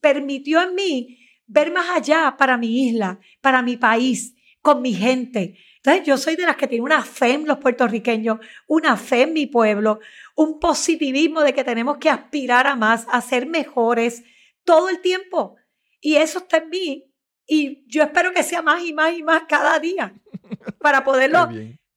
permitió 0.00 0.62
en 0.62 0.74
mí 0.74 1.18
ver 1.46 1.72
más 1.72 1.90
allá 1.90 2.36
para 2.38 2.56
mi 2.56 2.88
isla, 2.88 3.18
para 3.40 3.62
mi 3.62 3.76
país, 3.76 4.36
con 4.60 4.82
mi 4.82 4.92
gente. 4.94 5.56
Entonces 5.82 6.06
yo 6.06 6.18
soy 6.18 6.36
de 6.36 6.44
las 6.44 6.56
que 6.56 6.66
tiene 6.66 6.84
una 6.84 7.02
fe 7.02 7.32
en 7.32 7.46
los 7.46 7.58
puertorriqueños, 7.58 8.38
una 8.66 8.96
fe 8.96 9.22
en 9.22 9.32
mi 9.32 9.46
pueblo, 9.46 10.00
un 10.34 10.60
positivismo 10.60 11.40
de 11.40 11.54
que 11.54 11.64
tenemos 11.64 11.96
que 11.96 12.10
aspirar 12.10 12.66
a 12.66 12.76
más, 12.76 13.06
a 13.10 13.20
ser 13.22 13.46
mejores 13.46 14.22
todo 14.64 14.90
el 14.90 15.00
tiempo. 15.00 15.56
Y 16.00 16.16
eso 16.16 16.40
está 16.40 16.58
en 16.58 16.68
mí. 16.68 17.04
Y 17.46 17.84
yo 17.88 18.02
espero 18.02 18.32
que 18.32 18.42
sea 18.42 18.60
más 18.62 18.84
y 18.84 18.92
más 18.92 19.16
y 19.16 19.22
más 19.22 19.44
cada 19.48 19.78
día 19.78 20.14
para 20.78 21.02
poderlo 21.02 21.48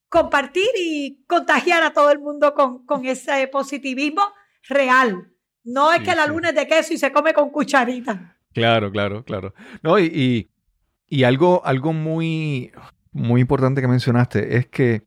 compartir 0.07 0.69
y 0.79 1.23
contagiar 1.27 1.83
a 1.83 1.91
todo 1.91 2.09
el 2.11 2.19
mundo 2.19 2.53
con, 2.53 2.85
con 2.85 3.05
ese 3.05 3.47
positivismo 3.47 4.23
real. 4.69 5.29
No 5.63 5.91
es 5.91 6.01
que 6.01 6.15
la 6.15 6.27
luna 6.27 6.49
es 6.49 6.55
de 6.55 6.67
queso 6.67 6.93
y 6.93 6.97
se 6.97 7.11
come 7.11 7.33
con 7.33 7.49
cucharita. 7.49 8.37
Claro, 8.53 8.91
claro, 8.91 9.23
claro. 9.23 9.53
No, 9.81 9.97
y, 9.99 10.49
y, 11.07 11.23
algo, 11.23 11.65
algo 11.65 11.93
muy, 11.93 12.71
muy 13.13 13.41
importante 13.41 13.81
que 13.81 13.87
mencionaste 13.87 14.57
es 14.57 14.67
que 14.67 15.05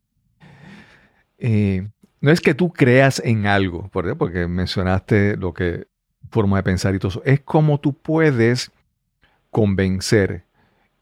eh, 1.39 1.89
no 2.21 2.31
es 2.31 2.41
que 2.41 2.55
tú 2.55 2.73
creas 2.73 3.21
en 3.25 3.47
algo, 3.47 3.91
porque 3.93 4.47
mencionaste 4.47 5.37
lo 5.37 5.53
que 5.53 5.87
forma 6.31 6.57
de 6.57 6.63
pensar 6.63 6.95
y 6.95 6.99
todo 6.99 7.11
eso, 7.11 7.23
es 7.25 7.41
como 7.41 7.79
tú 7.79 7.93
puedes 7.95 8.71
convencer, 9.51 10.45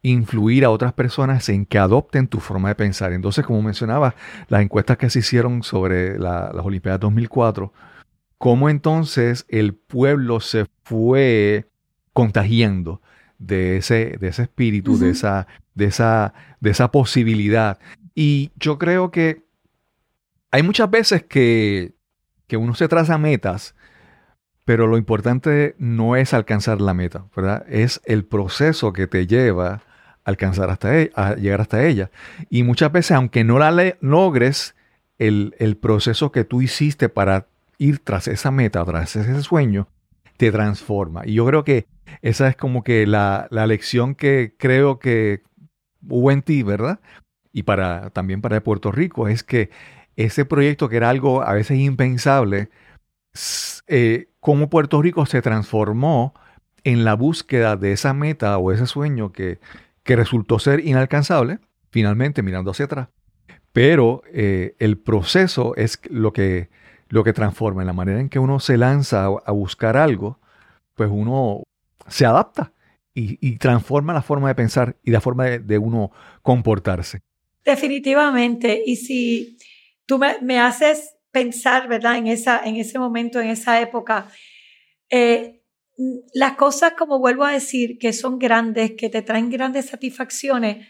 influir 0.02 0.64
a 0.64 0.70
otras 0.70 0.92
personas 0.92 1.48
en 1.48 1.64
que 1.64 1.78
adopten 1.78 2.28
tu 2.28 2.40
forma 2.40 2.68
de 2.68 2.74
pensar. 2.74 3.12
Entonces, 3.12 3.44
como 3.46 3.62
mencionaba, 3.62 4.14
las 4.48 4.62
encuestas 4.62 4.98
que 4.98 5.08
se 5.08 5.20
hicieron 5.20 5.62
sobre 5.62 6.18
las 6.18 6.52
Olimpiadas 6.54 7.00
2004, 7.00 7.72
cómo 8.36 8.68
entonces 8.68 9.46
el 9.48 9.74
pueblo 9.74 10.40
se 10.40 10.66
fue 10.82 11.70
contagiando 12.12 13.00
de 13.46 13.76
ese, 13.76 14.16
de 14.20 14.28
ese 14.28 14.42
espíritu, 14.42 14.98
de, 14.98 15.10
esa, 15.10 15.46
de, 15.74 15.86
esa, 15.86 16.34
de 16.60 16.70
esa 16.70 16.90
posibilidad. 16.90 17.78
Y 18.14 18.52
yo 18.56 18.78
creo 18.78 19.10
que 19.10 19.44
hay 20.50 20.62
muchas 20.62 20.90
veces 20.90 21.24
que, 21.24 21.94
uno 22.52 22.76
se 22.76 22.86
traza 22.86 23.18
metas, 23.18 23.74
pero 24.64 24.86
lo 24.86 24.96
importante 24.96 25.74
no 25.78 26.14
es 26.14 26.32
alcanzar 26.32 26.80
la 26.80 26.94
meta, 26.94 27.26
¿verdad? 27.34 27.66
Es 27.68 28.00
el 28.04 28.24
proceso 28.24 28.92
que 28.92 29.08
te 29.08 29.26
lleva 29.26 29.68
a 29.72 29.82
alcanzar 30.22 30.70
hasta 30.70 30.96
ella, 30.96 31.10
a 31.16 31.34
llegar 31.34 31.60
hasta 31.60 31.84
ella. 31.84 32.12
Y 32.50 32.62
muchas 32.62 32.92
veces, 32.92 33.10
aunque 33.10 33.42
no 33.42 33.58
la 33.58 33.96
logres, 34.00 34.76
el, 35.18 35.76
proceso 35.80 36.30
que 36.32 36.44
tú 36.44 36.62
hiciste 36.62 37.08
para 37.08 37.48
ir 37.78 37.98
tras 37.98 38.28
esa 38.28 38.52
meta, 38.52 38.84
tras 38.84 39.16
ese 39.16 39.42
sueño, 39.42 39.88
te 40.36 40.50
transforma. 40.50 41.22
Y 41.24 41.34
yo 41.34 41.46
creo 41.46 41.64
que 41.64 41.86
esa 42.22 42.48
es 42.48 42.56
como 42.56 42.82
que 42.82 43.06
la, 43.06 43.48
la 43.50 43.66
lección 43.66 44.14
que 44.14 44.54
creo 44.58 44.98
que 44.98 45.42
hubo 46.08 46.30
en 46.30 46.42
ti, 46.42 46.62
¿verdad? 46.62 47.00
Y 47.52 47.62
para, 47.62 48.10
también 48.10 48.40
para 48.40 48.62
Puerto 48.62 48.92
Rico, 48.92 49.28
es 49.28 49.42
que 49.42 49.70
ese 50.16 50.44
proyecto 50.44 50.88
que 50.88 50.96
era 50.96 51.10
algo 51.10 51.42
a 51.42 51.52
veces 51.52 51.78
impensable, 51.78 52.68
eh, 53.86 54.28
cómo 54.40 54.70
Puerto 54.70 55.00
Rico 55.02 55.26
se 55.26 55.42
transformó 55.42 56.34
en 56.84 57.04
la 57.04 57.14
búsqueda 57.14 57.76
de 57.76 57.92
esa 57.92 58.12
meta 58.12 58.58
o 58.58 58.72
ese 58.72 58.86
sueño 58.86 59.32
que, 59.32 59.58
que 60.02 60.16
resultó 60.16 60.58
ser 60.58 60.86
inalcanzable, 60.86 61.58
finalmente 61.90 62.42
mirando 62.42 62.70
hacia 62.70 62.84
atrás. 62.84 63.08
Pero 63.72 64.22
eh, 64.32 64.76
el 64.78 64.98
proceso 64.98 65.74
es 65.76 66.00
lo 66.08 66.32
que, 66.32 66.68
lo 67.14 67.22
que 67.22 67.32
transforma, 67.32 67.82
en 67.82 67.86
la 67.86 67.92
manera 67.92 68.18
en 68.18 68.28
que 68.28 68.40
uno 68.40 68.58
se 68.58 68.76
lanza 68.76 69.26
a, 69.26 69.52
buscar 69.52 69.96
algo, 69.96 70.40
pues 70.94 71.08
uno 71.12 71.62
se 72.08 72.26
adapta 72.26 72.72
y, 73.14 73.56
transforma 73.58 74.12
la 74.12 74.20
forma 74.20 74.48
de 74.48 74.56
pensar 74.56 74.96
y 75.04 75.12
la 75.12 75.20
forma 75.20 75.44
de, 75.44 75.78
uno 75.78 76.10
comportarse. 76.42 77.20
Definitivamente. 77.64 78.82
Y 78.84 78.96
si 78.96 79.58
tú 80.06 80.18
me, 80.18 80.58
haces 80.58 81.14
pensar, 81.30 81.86
¿verdad? 81.86 82.16
En, 82.16 82.26
esa, 82.26 82.60
en 82.64 82.74
ese 82.74 82.98
momento, 82.98 83.40
en 83.40 83.50
esa 83.50 83.80
época. 83.80 84.26
Eh, 85.08 85.62
las 86.32 86.56
cosas, 86.56 86.94
como 86.98 87.20
vuelvo 87.20 87.44
a 87.44 87.52
decir, 87.52 87.96
que 87.98 88.12
son 88.12 88.40
grandes, 88.40 88.94
que 88.98 89.08
te 89.08 89.22
traen 89.22 89.50
grandes 89.50 89.86
satisfacciones, 89.86 90.88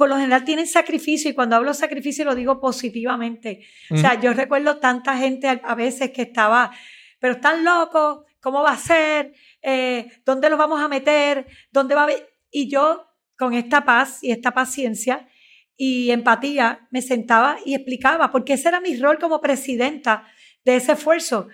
por 0.00 0.08
lo 0.08 0.16
general 0.16 0.44
tienen 0.44 0.66
sacrificio 0.66 1.30
y 1.30 1.34
cuando 1.34 1.56
hablo 1.56 1.74
sacrificio 1.74 2.24
lo 2.24 2.34
digo 2.34 2.58
positivamente. 2.58 3.66
O 3.90 3.98
sea, 3.98 4.18
yo 4.18 4.32
recuerdo 4.32 4.78
tanta 4.78 5.14
gente 5.18 5.46
a, 5.46 5.74
veces 5.74 6.10
que 6.10 6.22
estaba, 6.22 6.70
pero 7.18 7.34
están 7.34 7.66
locos, 7.66 8.24
¿cómo 8.40 8.62
va 8.62 8.70
a 8.70 8.78
ser? 8.78 9.34
Eh, 9.60 10.10
¿Dónde 10.24 10.48
los 10.48 10.58
vamos 10.58 10.80
a 10.80 10.88
meter? 10.88 11.46
¿Dónde 11.70 11.94
va 11.94 12.06
a 12.06 12.08
Y 12.50 12.70
yo, 12.70 13.10
con 13.36 13.52
esta 13.52 13.84
paz 13.84 14.24
y 14.24 14.30
esta 14.30 14.52
paciencia, 14.52 15.28
y 15.76 16.10
empatía, 16.12 16.88
me 16.90 17.02
sentaba 17.02 17.58
y 17.66 17.74
explicaba, 17.74 18.32
porque 18.32 18.54
ese 18.54 18.68
era 18.68 18.80
mi 18.80 18.96
rol 18.96 19.18
como 19.18 19.42
presidenta 19.42 20.24
de 20.64 20.76
ese 20.76 20.92
esfuerzo. 20.92 21.48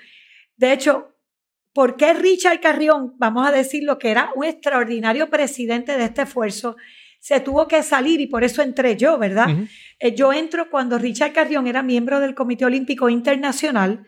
De 0.56 0.72
hecho, 0.72 1.16
¿por 1.72 1.96
qué 1.96 2.14
Richard 2.14 2.60
Carrión, 2.60 3.14
vamos 3.18 3.44
a 3.44 3.50
decir 3.50 3.82
lo 3.82 3.98
que 3.98 4.12
era 4.12 4.30
un 4.36 4.44
extraordinario 4.44 5.30
presidente 5.30 5.98
de 5.98 6.04
este 6.04 6.22
esfuerzo, 6.22 6.76
se 7.26 7.40
tuvo 7.40 7.66
que 7.66 7.82
salir 7.82 8.20
y 8.20 8.28
por 8.28 8.44
eso 8.44 8.62
entré 8.62 8.96
yo, 8.96 9.18
¿verdad? 9.18 9.48
Eh, 9.98 10.14
yo 10.14 10.32
entro 10.32 10.70
cuando 10.70 10.96
Richard 10.96 11.32
Carrión 11.32 11.66
era 11.66 11.82
miembro 11.82 12.20
del 12.20 12.36
Comité 12.36 12.64
Olímpico 12.66 13.08
Internacional 13.08 14.06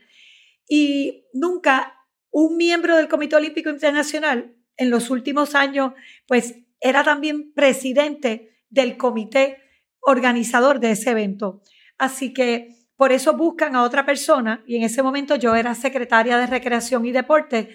y 0.68 1.24
nunca 1.32 1.94
un 2.30 2.56
miembro 2.56 2.96
del 2.96 3.08
Comité 3.08 3.34
Olímpico 3.34 3.70
Internacional 3.70 4.54
en 4.76 4.90
los 4.90 5.10
últimos 5.10 5.56
años, 5.56 5.94
pues 6.28 6.60
era 6.80 7.02
también 7.02 7.52
presidente 7.54 8.52
del 8.70 8.96
Comité 8.96 9.56
organizador 10.00 10.78
de 10.78 10.92
ese 10.92 11.10
evento. 11.10 11.64
Así 11.98 12.32
que 12.32 12.76
por 12.94 13.10
eso 13.10 13.36
buscan 13.36 13.74
a 13.74 13.82
otra 13.82 14.06
persona 14.06 14.62
y 14.64 14.76
en 14.76 14.84
ese 14.84 15.02
momento 15.02 15.34
yo 15.34 15.56
era 15.56 15.74
secretaria 15.74 16.38
de 16.38 16.46
Recreación 16.46 17.04
y 17.04 17.10
Deporte 17.10 17.70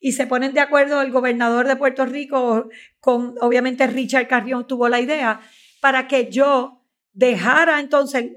y 0.00 0.12
se 0.12 0.26
ponen 0.26 0.52
de 0.52 0.60
acuerdo 0.60 1.00
el 1.00 1.10
gobernador 1.10 1.66
de 1.66 1.76
Puerto 1.76 2.06
Rico 2.06 2.68
con, 3.00 3.34
obviamente 3.40 3.86
Richard 3.86 4.28
Carrión 4.28 4.66
tuvo 4.66 4.88
la 4.88 5.00
idea 5.00 5.40
para 5.80 6.06
que 6.06 6.30
yo 6.30 6.82
dejara 7.12 7.80
entonces 7.80 8.32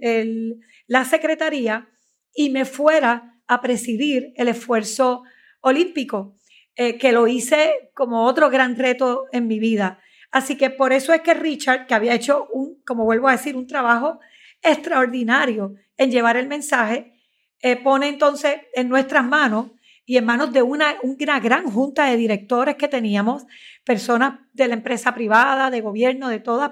la 0.87 1.05
secretaría 1.05 1.89
y 2.33 2.49
me 2.49 2.65
fuera 2.65 3.35
a 3.47 3.61
presidir 3.61 4.31
el 4.35 4.47
esfuerzo 4.47 5.23
olímpico, 5.61 6.37
eh, 6.75 6.97
que 6.97 7.11
lo 7.11 7.27
hice 7.27 7.91
como 7.93 8.25
otro 8.25 8.49
gran 8.49 8.77
reto 8.77 9.25
en 9.31 9.47
mi 9.47 9.59
vida. 9.59 9.99
Así 10.31 10.55
que 10.55 10.69
por 10.69 10.93
eso 10.93 11.13
es 11.13 11.21
que 11.21 11.33
Richard, 11.33 11.87
que 11.87 11.95
había 11.95 12.13
hecho 12.13 12.47
un, 12.53 12.81
como 12.85 13.03
vuelvo 13.03 13.27
a 13.27 13.33
decir, 13.33 13.55
un 13.55 13.67
trabajo 13.67 14.19
extraordinario 14.61 15.75
en 15.97 16.11
llevar 16.11 16.37
el 16.37 16.47
mensaje, 16.47 17.13
eh, 17.61 17.75
pone 17.75 18.07
entonces 18.07 18.61
en 18.73 18.87
nuestras 18.87 19.25
manos 19.25 19.71
y 20.09 20.17
en 20.17 20.25
manos 20.25 20.51
de 20.51 20.63
una, 20.63 20.95
una 21.03 21.39
gran 21.39 21.69
junta 21.69 22.05
de 22.05 22.17
directores 22.17 22.77
que 22.77 22.87
teníamos, 22.87 23.45
personas 23.83 24.39
de 24.53 24.67
la 24.67 24.73
empresa 24.73 25.13
privada, 25.13 25.69
de 25.69 25.81
gobierno, 25.81 26.29
de 26.29 26.39
todas, 26.39 26.71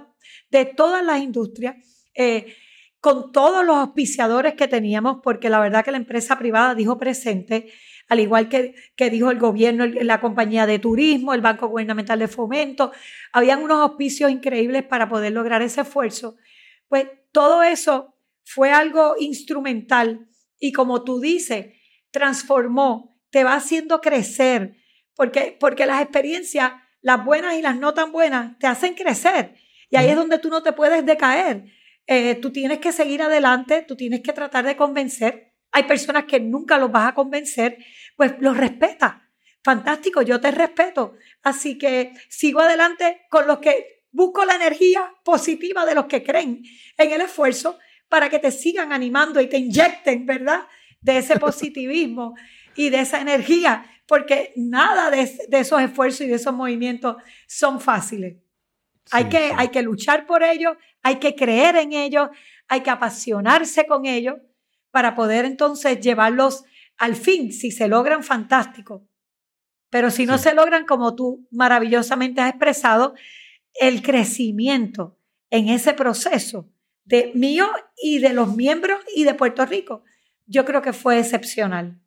de 0.50 0.66
todas 0.66 1.06
las 1.06 1.22
industrias, 1.22 1.76
eh, 2.16 2.56
con 3.00 3.32
todos 3.32 3.64
los 3.64 3.76
auspiciadores 3.76 4.56
que 4.56 4.68
teníamos, 4.68 5.20
porque 5.22 5.52
la 5.52 5.60
verdad 5.60 5.86
que 5.86 5.92
la 5.92 5.98
empresa 5.98 6.40
privada 6.40 6.74
dijo 6.74 6.98
presente, 6.98 7.72
al 8.10 8.22
igual 8.22 8.50
que, 8.50 8.74
que 8.96 9.12
dijo 9.12 9.30
el 9.30 9.38
gobierno, 9.38 9.86
la 9.86 10.20
compañía 10.20 10.66
de 10.66 10.80
turismo, 10.80 11.36
el 11.36 11.42
Banco 11.42 11.68
Gubernamental 11.68 12.18
de 12.18 12.28
Fomento, 12.28 12.92
habían 13.32 13.62
unos 13.62 13.82
auspicios 13.82 14.32
increíbles 14.32 14.82
para 14.84 15.08
poder 15.08 15.32
lograr 15.32 15.62
ese 15.62 15.82
esfuerzo. 15.82 16.38
Pues 16.88 17.06
todo 17.32 17.62
eso 17.62 18.16
fue 18.44 18.72
algo 18.72 19.14
instrumental 19.20 20.28
y 20.60 20.72
como 20.72 21.04
tú 21.04 21.20
dices, 21.20 21.68
transformó, 22.10 23.17
te 23.30 23.44
va 23.44 23.56
haciendo 23.56 24.02
crecer, 24.02 24.76
porque, 25.16 25.56
porque 25.60 25.86
las 25.86 26.02
experiencias, 26.02 26.74
las 27.02 27.24
buenas 27.24 27.56
y 27.56 27.62
las 27.62 27.78
no 27.78 27.94
tan 27.94 28.12
buenas, 28.12 28.58
te 28.60 28.68
hacen 28.68 28.94
crecer. 28.94 29.56
Y 29.90 29.98
ahí 29.98 30.10
es 30.10 30.16
donde 30.16 30.40
tú 30.40 30.50
no 30.50 30.64
te 30.64 30.74
puedes 30.74 31.06
decaer. 31.06 31.66
Eh, 32.06 32.36
tú 32.36 32.52
tienes 32.52 32.80
que 32.80 32.92
seguir 32.92 33.22
adelante, 33.22 33.84
tú 33.88 33.96
tienes 33.96 34.22
que 34.22 34.34
tratar 34.34 34.66
de 34.66 34.78
convencer. 34.78 35.54
Hay 35.72 35.84
personas 35.84 36.26
que 36.26 36.40
nunca 36.40 36.78
los 36.78 36.92
vas 36.92 37.10
a 37.10 37.14
convencer, 37.14 37.78
pues 38.16 38.34
los 38.40 38.56
respeta. 38.56 39.30
Fantástico, 39.64 40.22
yo 40.22 40.40
te 40.40 40.52
respeto. 40.52 41.16
Así 41.44 41.78
que 41.78 42.14
sigo 42.30 42.62
adelante 42.62 43.26
con 43.30 43.48
los 43.48 43.60
que 43.60 44.04
busco 44.12 44.46
la 44.46 44.56
energía 44.56 45.14
positiva 45.24 45.86
de 45.86 45.96
los 45.96 46.06
que 46.06 46.24
creen 46.24 46.64
en 46.98 47.12
el 47.12 47.22
esfuerzo 47.22 47.78
para 48.08 48.30
que 48.30 48.40
te 48.40 48.52
sigan 48.52 48.94
animando 48.94 49.42
y 49.42 49.48
te 49.48 49.58
inyecten, 49.58 50.26
¿verdad? 50.26 50.62
De 51.02 51.18
ese 51.18 51.38
positivismo 51.40 52.34
y 52.78 52.90
de 52.90 53.02
esa 53.02 53.20
energía, 53.20 53.86
porque 54.08 54.54
nada 54.56 55.10
de, 55.10 55.22
esos 55.52 55.82
esfuerzos 55.82 56.22
y 56.22 56.28
de 56.28 56.36
esos 56.36 56.54
movimientos 56.54 57.18
son 57.48 57.82
fáciles. 57.82 58.38
hay, 59.12 59.26
que, 59.26 59.52
hay 59.56 59.70
que 59.70 59.82
luchar 59.82 60.26
por 60.26 60.44
ellos, 60.44 60.78
hay 61.02 61.18
que 61.18 61.36
creer 61.36 61.76
en 61.76 61.92
ellos, 61.92 62.30
hay 62.68 62.82
que 62.82 62.90
apasionarse 62.90 63.86
con 63.86 64.06
ellos 64.06 64.36
para 64.92 65.16
poder 65.16 65.46
entonces 65.46 66.00
llevarlos 66.00 66.64
al 66.98 67.16
fin. 67.16 67.52
Si 67.52 67.72
se 67.72 67.88
logran, 67.88 68.24
fantástico. 68.24 69.08
Pero 69.90 70.12
si 70.12 70.26
no 70.26 70.38
se 70.38 70.54
logran, 70.54 70.86
como 70.86 71.16
tú 71.16 71.48
maravillosamente 71.52 72.42
has 72.42 72.50
expresado, 72.50 73.16
el 73.80 74.02
crecimiento 74.02 75.18
en 75.50 75.70
ese 75.70 75.94
proceso 75.94 76.70
de 77.06 77.32
mío 77.36 77.68
y 77.96 78.20
de 78.20 78.34
los 78.34 78.56
miembros 78.56 79.00
y 79.16 79.24
de 79.24 79.34
Puerto 79.34 79.66
Rico, 79.66 80.04
yo 80.46 80.66
creo 80.66 80.82
que 80.82 80.94
fue 80.94 81.20
excepcional. 81.20 82.02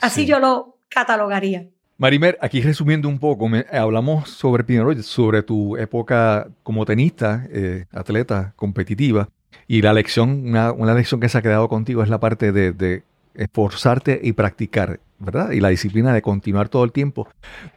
Así 0.00 0.26
yo 0.26 0.38
lo 0.38 0.78
catalogaría. 0.88 1.68
Marimer, 1.98 2.36
aquí 2.42 2.60
resumiendo 2.60 3.08
un 3.08 3.18
poco, 3.18 3.48
hablamos 3.72 4.28
sobre 4.28 5.02
sobre 5.02 5.42
tu 5.42 5.76
época 5.76 6.48
como 6.62 6.84
tenista, 6.84 7.46
eh, 7.50 7.86
atleta 7.90 8.52
competitiva, 8.56 9.30
y 9.66 9.80
la 9.80 9.94
lección, 9.94 10.46
una, 10.46 10.94
lección 10.94 11.20
que 11.20 11.28
se 11.28 11.38
ha 11.38 11.42
quedado 11.42 11.68
contigo 11.68 12.02
es 12.02 12.10
la 12.10 12.20
parte 12.20 12.52
de, 12.52 12.72
de 12.72 13.02
esforzarte 13.34 14.20
y 14.22 14.32
practicar, 14.32 15.00
¿verdad? 15.18 15.50
Y 15.52 15.60
la 15.60 15.68
disciplina 15.68 16.12
de 16.12 16.22
continuar 16.22 16.68
todo 16.68 16.84
el 16.84 16.92
tiempo. 16.92 17.28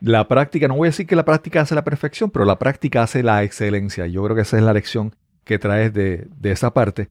La 0.02 0.28
práctica, 0.28 0.68
no 0.68 0.76
voy 0.76 0.88
a 0.88 0.92
decir 0.92 1.08
que 1.08 1.16
la 1.16 1.26
práctica 1.26 1.62
hace 1.62 1.76
la 1.76 1.84
perfección, 1.84 2.30
pero 2.30 2.46
la 2.46 2.60
práctica 2.60 3.04
hace 3.04 3.24
la 3.24 3.44
excelencia. 3.44 4.08
Yo 4.08 4.24
creo 4.24 4.36
que 4.36 4.44
esa 4.44 4.58
es 4.58 4.64
la 4.64 4.74
lección 4.74 5.16
que 5.44 5.60
traes 5.60 5.94
de, 5.94 6.28
esa 6.44 6.74
parte. 6.74 7.10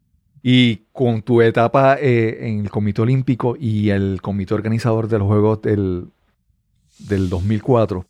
Y 0.51 0.87
con 0.93 1.21
tu 1.21 1.43
etapa 1.43 1.99
eh, 2.01 2.49
en 2.49 2.61
el 2.61 2.71
Comité 2.71 3.03
Olímpico 3.03 3.55
y 3.61 3.91
el 3.91 4.23
Comité 4.23 4.55
Organizador 4.55 5.07
de 5.07 5.19
los 5.19 5.29
Juegos 5.29 5.61
del, 5.61 6.09
del 7.01 7.29
2004, 7.29 8.07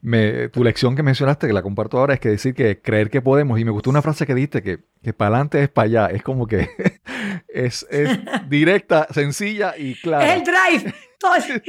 me, 0.00 0.48
tu 0.48 0.64
lección 0.64 0.96
que 0.96 1.02
mencionaste, 1.02 1.46
que 1.46 1.52
la 1.52 1.60
comparto 1.60 1.98
ahora, 1.98 2.14
es 2.14 2.20
que 2.20 2.30
decir 2.30 2.54
que 2.54 2.80
creer 2.80 3.10
que 3.10 3.20
podemos, 3.20 3.60
y 3.60 3.66
me 3.66 3.72
gustó 3.72 3.90
una 3.90 4.00
frase 4.00 4.26
que 4.26 4.34
diste, 4.34 4.62
que, 4.62 4.78
que 5.02 5.12
para 5.12 5.34
adelante 5.34 5.62
es 5.64 5.68
para 5.68 5.84
allá, 5.84 6.06
es 6.06 6.22
como 6.22 6.46
que 6.46 6.66
es, 7.48 7.86
directa, 8.48 9.06
sencilla 9.10 9.76
y 9.76 9.94
clara. 9.96 10.34
Es 10.34 10.40
el 10.40 10.44
drive. 10.44 10.94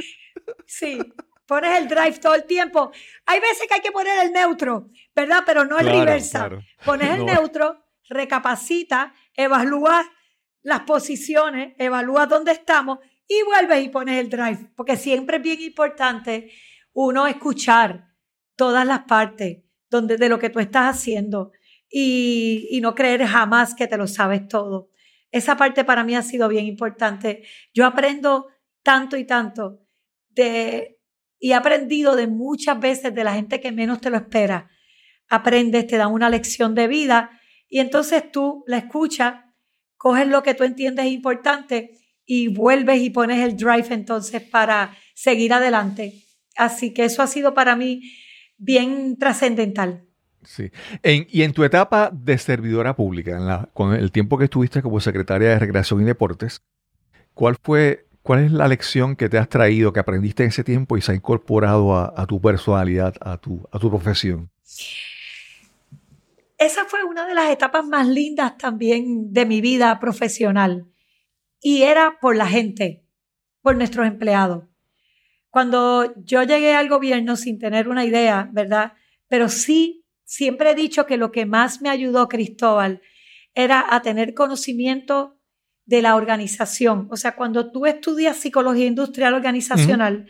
sí, 0.66 1.00
pones 1.44 1.78
el 1.78 1.86
drive 1.86 2.18
todo 2.18 2.34
el 2.34 2.44
tiempo. 2.44 2.92
Hay 3.26 3.40
veces 3.40 3.66
que 3.68 3.74
hay 3.74 3.82
que 3.82 3.92
poner 3.92 4.24
el 4.24 4.32
neutro, 4.32 4.88
¿verdad? 5.14 5.42
Pero 5.44 5.66
no 5.66 5.78
el 5.78 5.84
reversa. 5.84 6.48
Pones 6.82 7.10
el 7.10 7.26
neutro 7.26 7.84
recapacita, 8.08 9.14
evalúa 9.34 10.04
las 10.62 10.80
posiciones, 10.80 11.74
evalúa 11.78 12.26
dónde 12.26 12.52
estamos 12.52 12.98
y 13.28 13.42
vuelves 13.44 13.84
y 13.84 13.88
pones 13.88 14.18
el 14.20 14.30
drive, 14.30 14.70
porque 14.76 14.96
siempre 14.96 15.38
es 15.38 15.42
bien 15.42 15.60
importante 15.60 16.50
uno 16.92 17.26
escuchar 17.26 18.08
todas 18.56 18.86
las 18.86 19.00
partes 19.00 19.62
donde, 19.90 20.16
de 20.16 20.28
lo 20.28 20.38
que 20.38 20.50
tú 20.50 20.60
estás 20.60 20.96
haciendo 20.96 21.52
y, 21.90 22.68
y 22.70 22.80
no 22.80 22.94
creer 22.94 23.24
jamás 23.26 23.74
que 23.74 23.86
te 23.86 23.96
lo 23.96 24.06
sabes 24.06 24.46
todo. 24.48 24.90
Esa 25.30 25.56
parte 25.56 25.84
para 25.84 26.04
mí 26.04 26.14
ha 26.14 26.22
sido 26.22 26.48
bien 26.48 26.66
importante. 26.66 27.42
Yo 27.72 27.86
aprendo 27.86 28.48
tanto 28.82 29.16
y 29.16 29.24
tanto 29.24 29.80
de, 30.28 31.00
y 31.38 31.50
he 31.50 31.54
aprendido 31.54 32.14
de 32.16 32.26
muchas 32.26 32.78
veces 32.78 33.14
de 33.14 33.24
la 33.24 33.34
gente 33.34 33.60
que 33.60 33.72
menos 33.72 34.00
te 34.00 34.10
lo 34.10 34.16
espera. 34.16 34.70
Aprendes, 35.28 35.86
te 35.86 35.96
dan 35.96 36.12
una 36.12 36.30
lección 36.30 36.74
de 36.74 36.86
vida 36.86 37.40
y 37.74 37.80
entonces 37.80 38.30
tú 38.30 38.62
la 38.68 38.78
escuchas, 38.78 39.34
coges 39.96 40.28
lo 40.28 40.44
que 40.44 40.54
tú 40.54 40.62
entiendes 40.62 41.06
importante 41.06 41.98
y 42.24 42.46
vuelves 42.46 43.02
y 43.02 43.10
pones 43.10 43.40
el 43.40 43.56
drive 43.56 43.88
entonces 43.90 44.42
para 44.42 44.96
seguir 45.12 45.52
adelante. 45.52 46.22
Así 46.56 46.94
que 46.94 47.04
eso 47.04 47.20
ha 47.20 47.26
sido 47.26 47.52
para 47.52 47.74
mí 47.74 48.00
bien 48.58 49.16
trascendental. 49.18 50.04
Sí. 50.44 50.70
y 51.02 51.42
en 51.42 51.52
tu 51.52 51.64
etapa 51.64 52.12
de 52.12 52.38
servidora 52.38 52.94
pública, 52.94 53.68
con 53.74 53.92
el 53.92 54.12
tiempo 54.12 54.38
que 54.38 54.44
estuviste 54.44 54.80
como 54.80 55.00
secretaria 55.00 55.48
de 55.48 55.58
Recreación 55.58 56.00
y 56.00 56.04
Deportes, 56.04 56.62
¿cuál 57.32 57.56
fue, 57.60 58.06
cuál 58.22 58.44
es 58.44 58.52
la 58.52 58.68
lección 58.68 59.16
que 59.16 59.28
te 59.28 59.36
has 59.36 59.48
traído, 59.48 59.92
que 59.92 59.98
aprendiste 59.98 60.44
en 60.44 60.50
ese 60.50 60.62
tiempo 60.62 60.96
y 60.96 61.00
se 61.00 61.10
ha 61.10 61.16
incorporado 61.16 61.96
a, 61.96 62.24
tu 62.28 62.40
personalidad, 62.40 63.16
a 63.20 63.36
tu, 63.36 63.68
a 63.72 63.80
tu 63.80 63.90
profesión? 63.90 64.48
Esa 66.58 66.84
fue 66.84 67.04
una 67.04 67.26
de 67.26 67.34
las 67.34 67.50
etapas 67.50 67.84
más 67.84 68.06
lindas 68.06 68.56
también 68.56 69.32
de 69.32 69.46
mi 69.46 69.60
vida 69.60 69.98
profesional. 70.00 70.86
Y 71.60 71.82
era 71.82 72.18
por 72.20 72.36
la 72.36 72.46
gente, 72.46 73.06
por 73.60 73.76
nuestros 73.76 74.06
empleados. 74.06 74.64
Cuando 75.50 76.12
yo 76.16 76.42
llegué 76.42 76.74
al 76.74 76.88
gobierno 76.88 77.36
sin 77.36 77.58
tener 77.58 77.88
una 77.88 78.04
idea, 78.04 78.48
¿verdad? 78.52 78.94
Pero 79.28 79.48
sí, 79.48 80.04
siempre 80.24 80.70
he 80.70 80.74
dicho 80.74 81.06
que 81.06 81.16
lo 81.16 81.30
que 81.30 81.46
más 81.46 81.80
me 81.80 81.90
ayudó 81.90 82.28
Cristóbal 82.28 83.02
era 83.54 83.84
a 83.88 84.02
tener 84.02 84.34
conocimiento 84.34 85.38
de 85.86 86.02
la 86.02 86.16
organización. 86.16 87.08
O 87.10 87.16
sea, 87.16 87.36
cuando 87.36 87.70
tú 87.70 87.86
estudias 87.86 88.36
psicología 88.36 88.86
industrial 88.86 89.34
organizacional, 89.34 90.26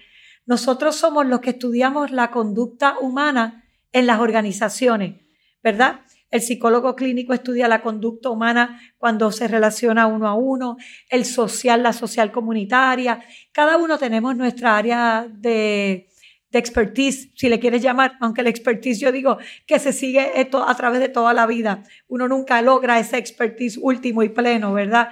nosotros 0.47 0.97
somos 0.97 1.27
los 1.27 1.41
que 1.41 1.51
estudiamos 1.51 2.11
la 2.11 2.31
conducta 2.31 2.99
humana 2.99 3.65
en 3.93 4.07
las 4.07 4.21
organizaciones, 4.21 5.23
¿verdad? 5.63 6.01
El 6.35 6.43
psicólogo 6.43 6.97
clínico 6.97 7.33
estudia 7.33 7.69
la 7.69 7.81
conducta 7.81 8.29
humana 8.29 8.81
cuando 8.99 9.31
se 9.31 9.47
relaciona 9.47 10.09
uno 10.09 10.27
a 10.27 10.35
uno, 10.35 10.77
el 11.09 11.27
social, 11.27 11.85
la 11.85 11.93
social 11.93 12.33
comunitaria. 12.33 13.21
Cada 13.53 13.77
uno 13.77 13.99
tenemos 13.99 14.35
nuestra 14.35 14.77
área 14.77 15.29
de, 15.31 16.09
expertise, 16.51 17.31
si 17.37 17.49
le 17.49 17.61
quieres 17.61 17.83
llamar, 17.83 18.17
aunque 18.21 18.41
el 18.41 18.49
expertise 18.49 18.99
yo 18.99 19.13
digo 19.13 19.39
que 19.65 19.79
se 19.79 19.93
sigue 19.93 20.41
esto 20.41 20.69
a 20.69 20.75
través 20.75 20.99
de 20.99 21.09
toda 21.09 21.33
la 21.35 21.47
vida. 21.47 21.85
Uno 22.09 22.27
nunca 22.27 22.61
logra 22.63 22.99
ese 22.99 23.17
expertise 23.17 23.79
último 23.81 24.25
y 24.25 24.29
pleno, 24.29 24.73
¿verdad? 24.73 25.11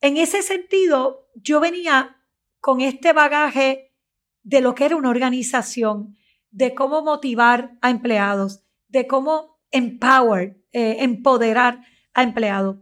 En 0.00 0.16
ese 0.16 0.42
sentido, 0.42 1.28
yo 1.36 1.60
venía 1.60 2.16
con 2.58 2.80
este 2.80 3.12
bagaje 3.12 3.94
de 4.42 4.62
lo 4.62 4.74
que 4.74 4.86
era 4.86 4.96
una 4.96 5.10
organización, 5.10 6.16
de 6.50 6.74
cómo 6.74 7.04
motivar 7.04 7.78
a 7.82 7.90
empleados, 7.90 8.64
de 8.88 9.06
cómo 9.06 9.57
empower, 9.70 10.56
eh, 10.72 10.96
empoderar 11.00 11.80
a 12.14 12.22
empleados. 12.22 12.76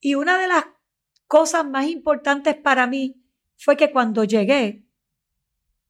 Y 0.00 0.14
una 0.14 0.38
de 0.38 0.48
las 0.48 0.64
cosas 1.26 1.64
más 1.66 1.86
importantes 1.88 2.54
para 2.54 2.86
mí 2.86 3.16
fue 3.56 3.76
que 3.76 3.90
cuando 3.90 4.24
llegué, 4.24 4.84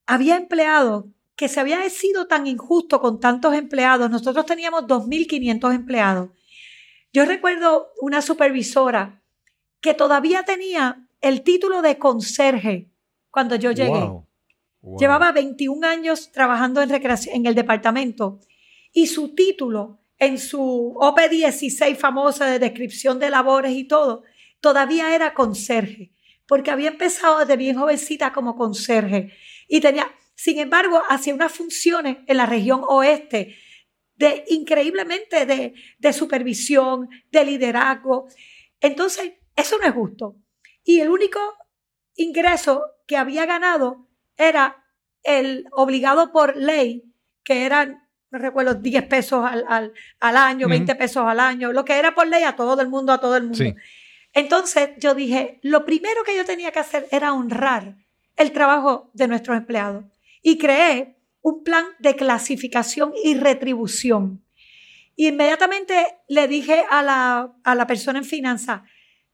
había 0.07 0.37
empleados 0.37 1.07
que 1.37 1.49
se 1.49 1.61
había 1.61 1.89
sido 1.91 2.27
tan 2.27 2.47
injusto 2.47 3.01
con 3.01 3.19
tantos 3.19 3.55
empleados. 3.55 4.11
Nosotros 4.11 4.47
teníamos 4.47 4.85
2.500 4.85 5.75
empleados. 5.75 6.31
Yo 7.13 7.25
recuerdo 7.25 7.89
una 8.01 8.23
supervisora 8.23 9.23
que 9.81 9.95
todavía 9.95 10.45
tenía 10.45 11.07
el 11.21 11.43
título 11.43 11.83
de 11.83 11.99
conserje 11.99 12.91
cuando 13.31 13.57
yo 13.57 13.73
llegué. 13.73 14.11
Llevaba 14.99 15.33
21 15.33 15.87
años 15.87 16.31
trabajando 16.31 16.83
en, 16.83 16.91
recreación, 16.91 17.37
en 17.37 17.47
el 17.47 17.55
departamento 17.55 18.41
y 18.93 19.07
su 19.07 19.35
título 19.35 20.04
en 20.25 20.39
su 20.39 20.95
OP16 20.97 21.97
famosa 21.97 22.47
de 22.47 22.59
descripción 22.59 23.19
de 23.19 23.31
labores 23.31 23.73
y 23.73 23.85
todo, 23.85 24.23
todavía 24.61 25.15
era 25.15 25.35
conserje, 25.35 26.13
porque 26.47 26.71
había 26.71 26.89
empezado 26.89 27.41
desde 27.41 27.57
bien 27.57 27.77
jovencita 27.77 28.33
como 28.33 28.57
conserje. 28.57 29.33
Y 29.69 29.81
tenía, 29.81 30.11
sin 30.35 30.59
embargo, 30.59 31.03
hacía 31.09 31.35
unas 31.35 31.53
funciones 31.53 32.19
en 32.27 32.37
la 32.37 32.47
región 32.47 32.83
oeste 32.87 33.57
de 34.17 34.45
increíblemente 34.49 35.45
de, 35.47 35.75
de 35.99 36.13
supervisión, 36.13 37.09
de 37.31 37.45
liderazgo. 37.45 38.29
Entonces, 38.81 39.33
eso 39.57 39.79
no 39.79 39.87
es 39.87 39.93
justo. 39.93 40.37
Y 40.85 41.01
el 41.01 41.09
único 41.09 41.41
ingreso 42.15 42.83
que 43.07 43.17
había 43.17 43.47
ganado 43.47 44.07
era 44.37 44.85
el 45.23 45.67
obligado 45.73 46.33
por 46.33 46.57
ley, 46.57 47.13
que 47.43 47.65
eran, 47.65 48.04
no 48.35 48.41
recuerdo, 48.41 48.75
10 48.75 49.05
pesos 49.05 49.49
al, 49.49 49.93
al, 50.19 50.37
año, 50.37 50.67
20 50.67 50.97
pesos 50.97 51.25
al 51.25 51.39
año, 51.39 51.73
lo 51.73 51.85
que 51.85 51.97
era 51.97 52.17
por 52.17 52.27
ley 52.27 52.43
a 52.43 52.57
todo 52.57 52.83
el 52.83 52.89
mundo, 52.89 53.13
a 53.13 53.21
todo 53.21 53.37
el 53.37 53.45
mundo. 53.45 53.77
Entonces 54.33 54.91
yo 54.99 55.15
dije, 55.15 55.61
lo 55.63 55.85
primero 55.85 56.25
que 56.25 56.37
yo 56.37 56.45
tenía 56.45 56.73
que 56.73 56.81
hacer 56.81 57.07
era 57.13 57.33
honrar 57.33 57.95
el 58.35 58.51
trabajo 58.51 59.13
de 59.15 59.29
nuestros 59.29 59.57
empleados 59.57 60.07
y 60.43 60.59
creé 60.59 61.17
un 61.43 61.63
plan 61.63 61.85
de 62.01 62.17
clasificación 62.17 63.13
y 63.23 63.35
retribución. 63.35 64.45
Y 65.15 65.29
inmediatamente 65.29 65.95
le 66.27 66.49
dije 66.49 66.85
a 66.91 67.05
la, 67.05 67.53
a 67.63 67.75
la 67.77 67.87
persona 67.87 68.19
en 68.19 68.25
finanzas, 68.25 68.83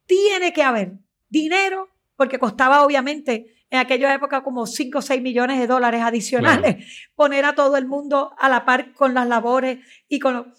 tiene 0.04 0.52
que 0.52 0.62
haber 0.62 0.98
dinero, 1.30 1.88
porque 2.16 2.38
costaba 2.38 2.84
obviamente 2.84 3.59
en 3.70 3.78
aquella 3.78 4.12
época 4.12 4.42
como 4.42 4.66
5 4.66 4.98
o 4.98 5.02
6 5.02 5.22
millones 5.22 5.58
de 5.58 5.66
dólares 5.66 6.02
adicionales 6.02 7.08
poner 7.14 7.44
a 7.44 7.54
todo 7.54 7.76
el 7.76 7.86
mundo 7.86 8.34
a 8.38 8.48
la 8.48 8.64
par 8.64 8.92
con 8.92 9.14
las 9.14 9.26
labores 9.26 9.78
y 10.08 10.18
con... 10.18 10.52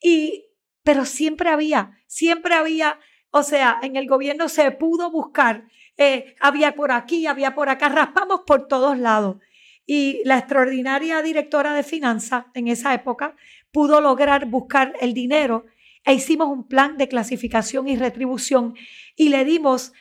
Y, 0.00 0.46
pero 0.82 1.04
siempre 1.04 1.50
había, 1.50 1.98
siempre 2.06 2.54
había 2.54 2.98
o 3.36 3.42
sea, 3.42 3.80
en 3.82 3.96
el 3.96 4.06
gobierno 4.06 4.48
se 4.48 4.70
pudo 4.70 5.10
buscar, 5.10 5.64
eh, 5.96 6.36
había 6.38 6.76
por 6.76 6.92
aquí, 6.92 7.26
había 7.26 7.56
por 7.56 7.68
acá, 7.68 7.88
raspamos 7.88 8.42
por 8.46 8.68
todos 8.68 8.96
lados. 8.96 9.38
Y 9.84 10.22
la 10.24 10.38
extraordinaria 10.38 11.20
directora 11.20 11.74
de 11.74 11.82
finanzas 11.82 12.44
en 12.54 12.68
esa 12.68 12.94
época 12.94 13.34
pudo 13.72 14.00
lograr 14.00 14.46
buscar 14.46 14.94
el 15.00 15.14
dinero 15.14 15.66
e 16.04 16.14
hicimos 16.14 16.46
un 16.46 16.68
plan 16.68 16.96
de 16.96 17.08
clasificación 17.08 17.88
y 17.88 17.96
retribución 17.96 18.76
y 19.16 19.30
le 19.30 19.44
dimos, 19.44 19.92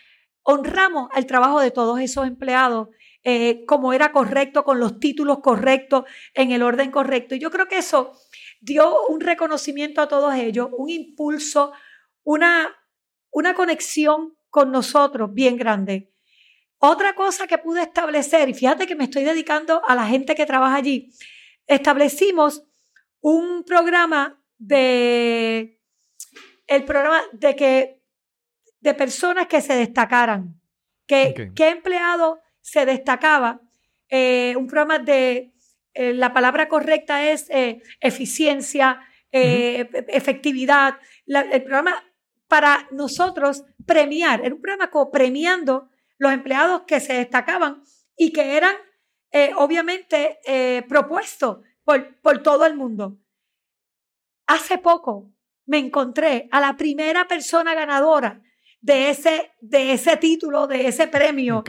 honramos 0.44 1.10
el 1.16 1.26
trabajo 1.26 1.60
de 1.60 1.72
todos 1.72 2.00
esos 2.00 2.28
empleados 2.28 2.90
eh, 3.26 3.64
como 3.66 3.94
era 3.94 4.12
correcto, 4.12 4.66
con 4.66 4.80
los 4.80 5.00
títulos 5.00 5.40
correctos, 5.40 6.04
en 6.34 6.52
el 6.52 6.62
orden 6.62 6.92
correcto. 6.92 7.36
Y 7.36 7.40
yo 7.40 7.50
creo 7.50 7.68
que 7.68 7.78
eso 7.78 8.12
dio 8.60 9.06
un 9.08 9.22
reconocimiento 9.22 10.02
a 10.02 10.10
todos 10.10 10.36
ellos, 10.36 10.70
un 10.78 10.90
impulso, 10.90 11.72
una, 12.24 12.70
una 13.32 13.54
conexión 13.54 14.36
con 14.50 14.72
nosotros 14.72 15.34
bien 15.34 15.56
grande. 15.56 16.12
Otra 16.80 17.16
cosa 17.16 17.48
que 17.48 17.58
pude 17.58 17.82
establecer, 17.82 18.50
y 18.50 18.54
fíjate 18.54 18.86
que 18.86 18.96
me 18.96 19.06
estoy 19.06 19.24
dedicando 19.24 19.82
a 19.86 19.96
la 19.96 20.06
gente 20.06 20.36
que 20.36 20.46
trabaja 20.46 20.76
allí, 20.76 21.14
establecimos 21.66 22.68
un 23.22 23.64
programa 23.64 24.44
de 24.58 25.80
el 26.68 26.84
programa 26.84 27.22
de 27.32 27.56
que 27.56 28.03
de 28.84 28.94
personas 28.94 29.48
que 29.48 29.62
se 29.62 29.76
destacaran, 29.76 30.60
que 31.08 31.52
qué 31.56 31.70
empleado 31.70 32.42
se 32.60 32.86
destacaba, 32.86 33.62
eh, 34.10 34.56
un 34.58 34.68
programa 34.68 35.00
de 35.00 35.54
eh, 35.94 36.14
la 36.14 36.34
palabra 36.34 36.68
correcta 36.68 37.32
es 37.32 37.50
eh, 37.50 37.82
eficiencia, 38.00 39.02
efectividad, 39.32 41.00
el 41.26 41.64
programa 41.64 42.04
para 42.48 42.88
nosotros 42.92 43.64
premiar. 43.84 44.42
Era 44.42 44.54
un 44.54 44.62
programa 44.62 44.92
como 44.92 45.10
premiando 45.10 45.90
los 46.20 46.32
empleados 46.32 46.84
que 46.86 47.00
se 47.00 47.14
destacaban 47.14 47.82
y 48.16 48.32
que 48.32 48.56
eran 48.58 48.76
obviamente 49.56 50.38
propuestos 50.88 51.66
por, 51.84 52.16
por 52.22 52.44
todo 52.44 52.68
el 52.68 52.76
mundo. 52.76 53.18
Hace 54.46 54.78
poco 54.78 55.32
me 55.66 55.80
encontré 55.80 56.48
a 56.52 56.62
la 56.62 56.78
primera 56.78 57.28
persona 57.28 57.74
ganadora 57.74 58.40
de 58.84 59.10
ese, 59.10 59.52
de 59.62 59.94
ese 59.94 60.18
título, 60.18 60.68
de 60.68 60.88
ese 60.88 61.08
premio 61.08 61.64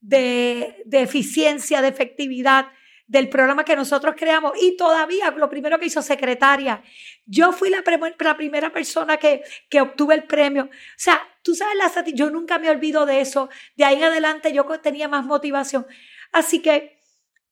de, 0.00 0.82
de, 0.84 1.00
eficiencia, 1.00 1.80
de 1.80 1.88
efectividad 1.88 2.66
del 3.06 3.30
programa 3.30 3.64
que 3.64 3.74
nosotros 3.74 4.14
creamos 4.18 4.52
y 4.60 4.76
todavía 4.76 5.30
lo 5.30 5.48
primero 5.48 5.78
que 5.78 5.86
hizo 5.86 6.02
secretaria, 6.02 6.82
yo 7.24 7.52
fui 7.52 7.70
la, 7.70 7.82
la 8.18 8.36
primera 8.36 8.70
persona 8.70 9.16
que, 9.16 9.42
que 9.70 9.80
obtuve 9.80 10.14
el 10.14 10.24
premio. 10.24 10.64
O 10.64 10.98
sea, 10.98 11.18
tú 11.42 11.54
sabes, 11.54 11.74
la 11.76 12.04
yo 12.12 12.28
nunca 12.28 12.58
me 12.58 12.68
olvido 12.68 13.06
de 13.06 13.22
eso. 13.22 13.48
De 13.74 13.86
ahí 13.86 13.96
en 13.96 14.04
adelante 14.04 14.52
yo 14.52 14.66
tenía 14.80 15.08
más 15.08 15.24
motivación. 15.24 15.86
Así 16.32 16.60
que 16.60 17.00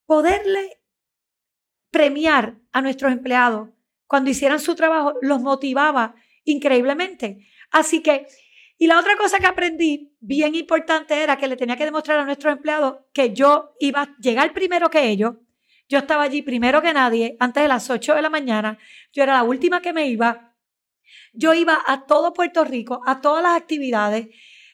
poderle 0.05 0.79
premiar 1.89 2.53
a 2.71 2.83
nuestros 2.83 3.11
empleados 3.11 3.69
cuando 4.05 4.29
hicieran 4.29 4.59
su 4.59 4.75
trabajo 4.75 5.15
los 5.23 5.41
motivaba 5.41 6.13
increíblemente. 6.43 7.47
Así 7.71 8.01
que, 8.01 8.27
y 8.77 8.87
la 8.87 8.99
otra 8.99 9.15
cosa 9.17 9.39
que 9.39 9.47
aprendí, 9.47 10.15
bien 10.19 10.55
importante, 10.55 11.21
era 11.21 11.37
que 11.37 11.47
le 11.47 11.55
tenía 11.55 11.75
que 11.75 11.85
demostrar 11.85 12.19
a 12.19 12.25
nuestros 12.25 12.53
empleados 12.53 12.97
que 13.13 13.33
yo 13.33 13.75
iba 13.79 14.01
a 14.03 14.15
llegar 14.19 14.53
primero 14.53 14.89
que 14.89 15.07
ellos, 15.09 15.35
yo 15.89 15.99
estaba 15.99 16.23
allí 16.23 16.41
primero 16.41 16.81
que 16.81 16.93
nadie, 16.93 17.37
antes 17.39 17.63
de 17.63 17.69
las 17.69 17.89
8 17.89 18.15
de 18.15 18.21
la 18.21 18.29
mañana. 18.29 18.77
Yo 19.13 19.23
era 19.23 19.33
la 19.33 19.43
última 19.43 19.81
que 19.81 19.93
me 19.93 20.07
iba. 20.07 20.53
Yo 21.33 21.53
iba 21.53 21.77
a 21.87 22.05
todo 22.05 22.33
Puerto 22.33 22.65
Rico, 22.65 23.01
a 23.05 23.21
todas 23.21 23.41
las 23.41 23.55
actividades. 23.55 24.27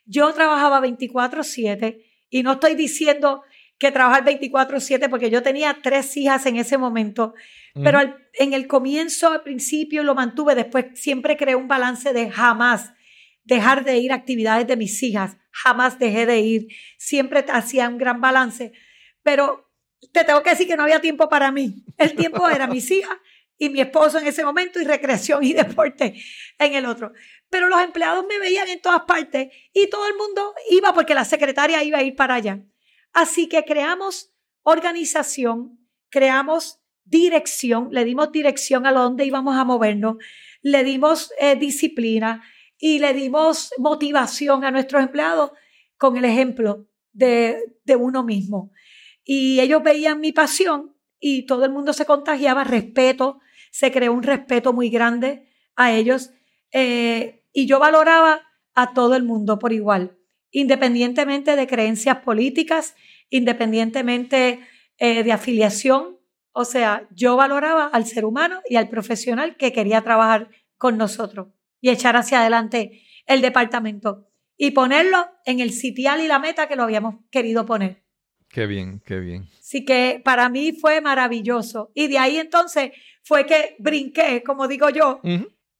Yo 0.05 0.33
trabajaba 0.33 0.79
24/7 0.81 2.03
y 2.29 2.41
no 2.41 2.53
estoy 2.53 2.73
diciendo 2.73 3.43
que 3.77 3.91
trabajar 3.91 4.23
24/7 4.23 5.07
porque 5.07 5.29
yo 5.29 5.43
tenía 5.43 5.77
tres 5.83 6.17
hijas 6.17 6.45
en 6.47 6.57
ese 6.57 6.77
momento. 6.77 7.35
Pero 7.75 7.99
en 8.33 8.53
el 8.53 8.67
comienzo, 8.67 9.31
al 9.31 9.41
principio 9.41 10.03
lo 10.03 10.15
mantuve, 10.15 10.55
después 10.55 10.85
siempre 10.93 11.37
creé 11.37 11.55
un 11.55 11.67
balance 11.67 12.13
de 12.13 12.29
jamás 12.29 12.93
dejar 13.43 13.83
de 13.83 13.97
ir 13.97 14.11
a 14.11 14.15
actividades 14.15 14.67
de 14.67 14.77
mis 14.77 15.01
hijas, 15.03 15.37
jamás 15.51 15.99
dejé 15.99 16.25
de 16.25 16.39
ir, 16.39 16.67
siempre 16.97 17.45
hacía 17.49 17.89
un 17.89 17.97
gran 17.97 18.21
balance. 18.21 18.73
Pero 19.21 19.71
te 20.11 20.23
tengo 20.23 20.43
que 20.43 20.51
decir 20.51 20.67
que 20.67 20.75
no 20.75 20.83
había 20.83 21.01
tiempo 21.01 21.29
para 21.29 21.51
mí. 21.51 21.85
El 21.97 22.15
tiempo 22.15 22.49
era 22.49 22.67
mis 22.67 22.89
hijas 22.91 23.17
y 23.57 23.69
mi 23.69 23.81
esposo 23.81 24.19
en 24.19 24.27
ese 24.27 24.43
momento 24.43 24.81
y 24.81 24.83
recreación 24.83 25.43
y 25.43 25.53
deporte 25.53 26.15
en 26.57 26.73
el 26.73 26.85
otro. 26.85 27.13
Pero 27.49 27.69
los 27.69 27.81
empleados 27.81 28.25
me 28.27 28.39
veían 28.39 28.67
en 28.67 28.81
todas 28.81 29.01
partes 29.01 29.49
y 29.73 29.89
todo 29.89 30.07
el 30.07 30.15
mundo 30.15 30.53
iba 30.71 30.93
porque 30.93 31.13
la 31.13 31.25
secretaria 31.25 31.83
iba 31.83 31.99
a 31.99 32.03
ir 32.03 32.15
para 32.15 32.35
allá. 32.35 32.59
Así 33.13 33.47
que 33.47 33.63
creamos 33.63 34.33
organización, 34.63 35.79
creamos 36.09 36.79
dirección, 37.05 37.89
le 37.91 38.05
dimos 38.05 38.31
dirección 38.31 38.85
a 38.87 38.91
dónde 38.91 39.25
íbamos 39.25 39.55
a 39.55 39.65
movernos, 39.65 40.17
le 40.61 40.83
dimos 40.83 41.31
eh, 41.39 41.55
disciplina 41.55 42.43
y 42.77 42.99
le 42.99 43.13
dimos 43.13 43.73
motivación 43.77 44.63
a 44.65 44.71
nuestros 44.71 45.01
empleados 45.03 45.51
con 45.97 46.17
el 46.17 46.25
ejemplo 46.25 46.87
de, 47.11 47.57
de 47.85 47.95
uno 47.95 48.23
mismo. 48.23 48.71
Y 49.23 49.59
ellos 49.59 49.81
veían 49.83 50.19
mi 50.19 50.31
pasión 50.31 50.95
y 51.19 51.45
todo 51.45 51.63
el 51.65 51.71
mundo 51.71 51.93
se 51.93 52.05
contagiaba, 52.05 52.63
respeto, 52.63 53.39
se 53.71 53.91
creó 53.91 54.13
un 54.13 54.23
respeto 54.23 54.73
muy 54.73 54.89
grande 54.89 55.47
a 55.75 55.93
ellos 55.93 56.31
eh, 56.71 57.43
y 57.53 57.65
yo 57.65 57.79
valoraba 57.79 58.41
a 58.75 58.93
todo 58.93 59.15
el 59.15 59.23
mundo 59.23 59.59
por 59.59 59.71
igual, 59.71 60.17
independientemente 60.51 61.55
de 61.55 61.67
creencias 61.67 62.17
políticas, 62.17 62.95
independientemente 63.29 64.59
eh, 64.97 65.23
de 65.23 65.31
afiliación. 65.31 66.17
O 66.51 66.65
sea, 66.65 67.07
yo 67.11 67.35
valoraba 67.35 67.85
al 67.85 68.05
ser 68.05 68.25
humano 68.25 68.61
y 68.67 68.75
al 68.75 68.89
profesional 68.89 69.55
que 69.55 69.71
quería 69.71 70.01
trabajar 70.01 70.49
con 70.77 70.97
nosotros 70.97 71.47
y 71.83 71.89
echar 71.89 72.15
hacia 72.15 72.39
adelante 72.39 73.03
el 73.25 73.41
departamento 73.41 74.29
y 74.55 74.71
ponerlo 74.71 75.27
en 75.45 75.59
el 75.59 75.71
sitial 75.71 76.21
y 76.21 76.27
la 76.27 76.39
meta 76.39 76.69
que 76.69 76.77
lo 76.77 76.83
habíamos 76.83 77.15
querido 77.29 77.65
poner. 77.65 78.05
Qué 78.47 78.67
bien, 78.67 79.01
qué 79.05 79.19
bien. 79.19 79.49
Sí 79.59 79.83
que 79.83 80.21
para 80.23 80.47
mí 80.47 80.71
fue 80.71 81.01
maravilloso. 81.01 81.91
Y 81.93 82.07
de 82.07 82.19
ahí 82.19 82.37
entonces 82.37 82.91
fue 83.23 83.45
que 83.45 83.75
brinqué, 83.79 84.43
como 84.43 84.69
digo 84.69 84.89
yo, 84.91 85.19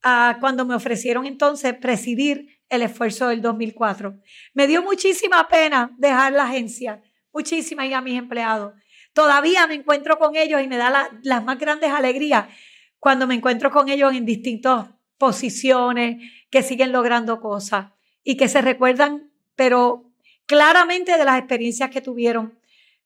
a 0.03 0.39
cuando 0.41 0.65
me 0.65 0.75
ofrecieron 0.75 1.25
entonces 1.25 1.73
presidir 1.75 2.59
el 2.67 2.81
esfuerzo 2.81 3.29
del 3.29 3.41
2004. 3.41 4.19
Me 4.53 4.67
dio 4.67 4.83
muchísima 4.83 5.47
pena 5.47 5.95
dejar 5.97 6.33
la 6.33 6.43
agencia, 6.43 7.01
muchísima 7.31 7.85
y 7.85 7.93
a 7.93 8.01
mis 8.01 8.17
empleados. 8.17 8.73
Todavía 9.13 9.67
me 9.67 9.75
encuentro 9.75 10.17
con 10.17 10.35
ellos 10.35 10.61
y 10.61 10.67
me 10.67 10.75
da 10.75 11.09
las 11.23 11.43
más 11.45 11.57
grandes 11.57 11.91
alegrías 11.91 12.47
cuando 12.99 13.25
me 13.25 13.35
encuentro 13.35 13.71
con 13.71 13.87
ellos 13.87 14.13
en 14.13 14.25
distintas 14.25 14.89
posiciones, 15.23 16.17
que 16.49 16.63
siguen 16.63 16.91
logrando 16.91 17.39
cosas 17.39 17.93
y 18.25 18.35
que 18.35 18.49
se 18.49 18.61
recuerdan, 18.61 19.31
pero 19.55 20.11
claramente 20.45 21.17
de 21.17 21.23
las 21.23 21.39
experiencias 21.39 21.89
que 21.91 22.01
tuvieron 22.01 22.59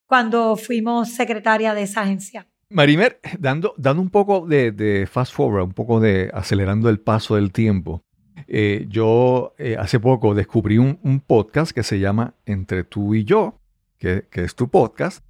cuando 0.08 0.56
fuimos 0.56 1.12
secretaria 1.12 1.76
de 1.76 1.84
esa 1.84 2.02
agencia. 2.02 2.48
Marimer, 2.72 3.20
dando, 3.38 3.76
dando 3.78 4.02
un 4.02 4.10
poco 4.10 4.48
de, 4.48 5.08
fast 5.08 5.32
forward, 5.32 5.66
un 5.66 5.74
poco 5.74 6.00
de 6.00 6.32
acelerando 6.34 6.90
el 6.90 7.00
paso 7.00 7.36
del 7.36 7.52
tiempo, 7.52 8.04
eh, 8.48 8.88
yo 8.90 9.54
eh, 9.60 9.76
hace 9.78 10.00
poco 10.00 10.34
descubrí 10.34 10.80
un, 10.80 11.20
podcast 11.20 11.72
que 11.72 11.84
se 11.84 12.00
llama 12.00 12.34
Entre 12.48 12.84
tú 12.84 13.14
y 13.14 13.26
yo, 13.26 13.60
que, 14.00 14.26
es 14.32 14.56
tu 14.56 14.70
podcast, 14.70 15.24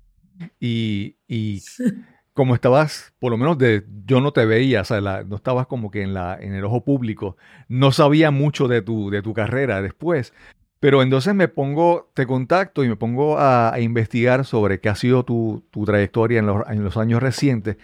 y, 0.57 1.17
y 1.27 1.61
como 2.37 2.53
estabas, 2.53 3.13
por 3.19 3.31
lo 3.31 3.37
menos 3.37 3.57
de, 3.57 3.83
yo 4.05 4.21
no 4.21 4.31
te 4.31 4.45
veía, 4.45 4.81
o 4.81 4.85
sea, 4.85 5.01
no 5.01 5.35
estabas 5.35 5.65
como 5.65 5.91
que 5.91 6.03
en, 6.03 6.13
la, 6.13 6.37
en 6.39 6.53
el 6.53 6.63
ojo 6.63 6.85
público, 6.85 7.35
no 7.67 7.91
sabía 7.91 8.29
mucho 8.31 8.67
de 8.67 8.83
tu, 8.83 9.09
de 9.09 9.23
tu 9.23 9.33
carrera 9.33 9.81
después. 9.81 10.33
Pero 10.79 11.01
entonces 11.01 11.33
me 11.33 11.47
pongo, 11.47 12.11
te 12.13 12.27
contacto 12.27 12.83
y 12.83 12.89
me 12.89 12.95
pongo 12.95 13.39
a, 13.39 13.73
investigar 13.79 14.45
sobre 14.45 14.79
qué 14.79 14.89
ha 14.89 14.95
sido 14.95 15.25
tu, 15.25 15.65
tu 15.71 15.83
trayectoria 15.85 16.37
en 16.37 16.45
los, 16.45 16.69
en 16.69 16.83
los, 16.83 16.95
años 16.95 17.23
recientes. 17.23 17.77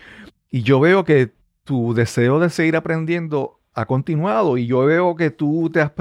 Y 0.51 0.61
yo 0.61 0.79
veo 0.79 1.03
que 1.03 1.31
tu 1.63 1.95
deseo 1.95 2.39
de 2.39 2.51
seguir 2.51 2.75
aprendiendo 2.75 3.59
ha 3.73 3.87
continuado 3.87 4.59
y 4.59 4.67
yo 4.67 4.85
veo 4.85 5.15
que 5.15 5.31
tú 5.31 5.71
te 5.73 5.81
has, 5.81 5.91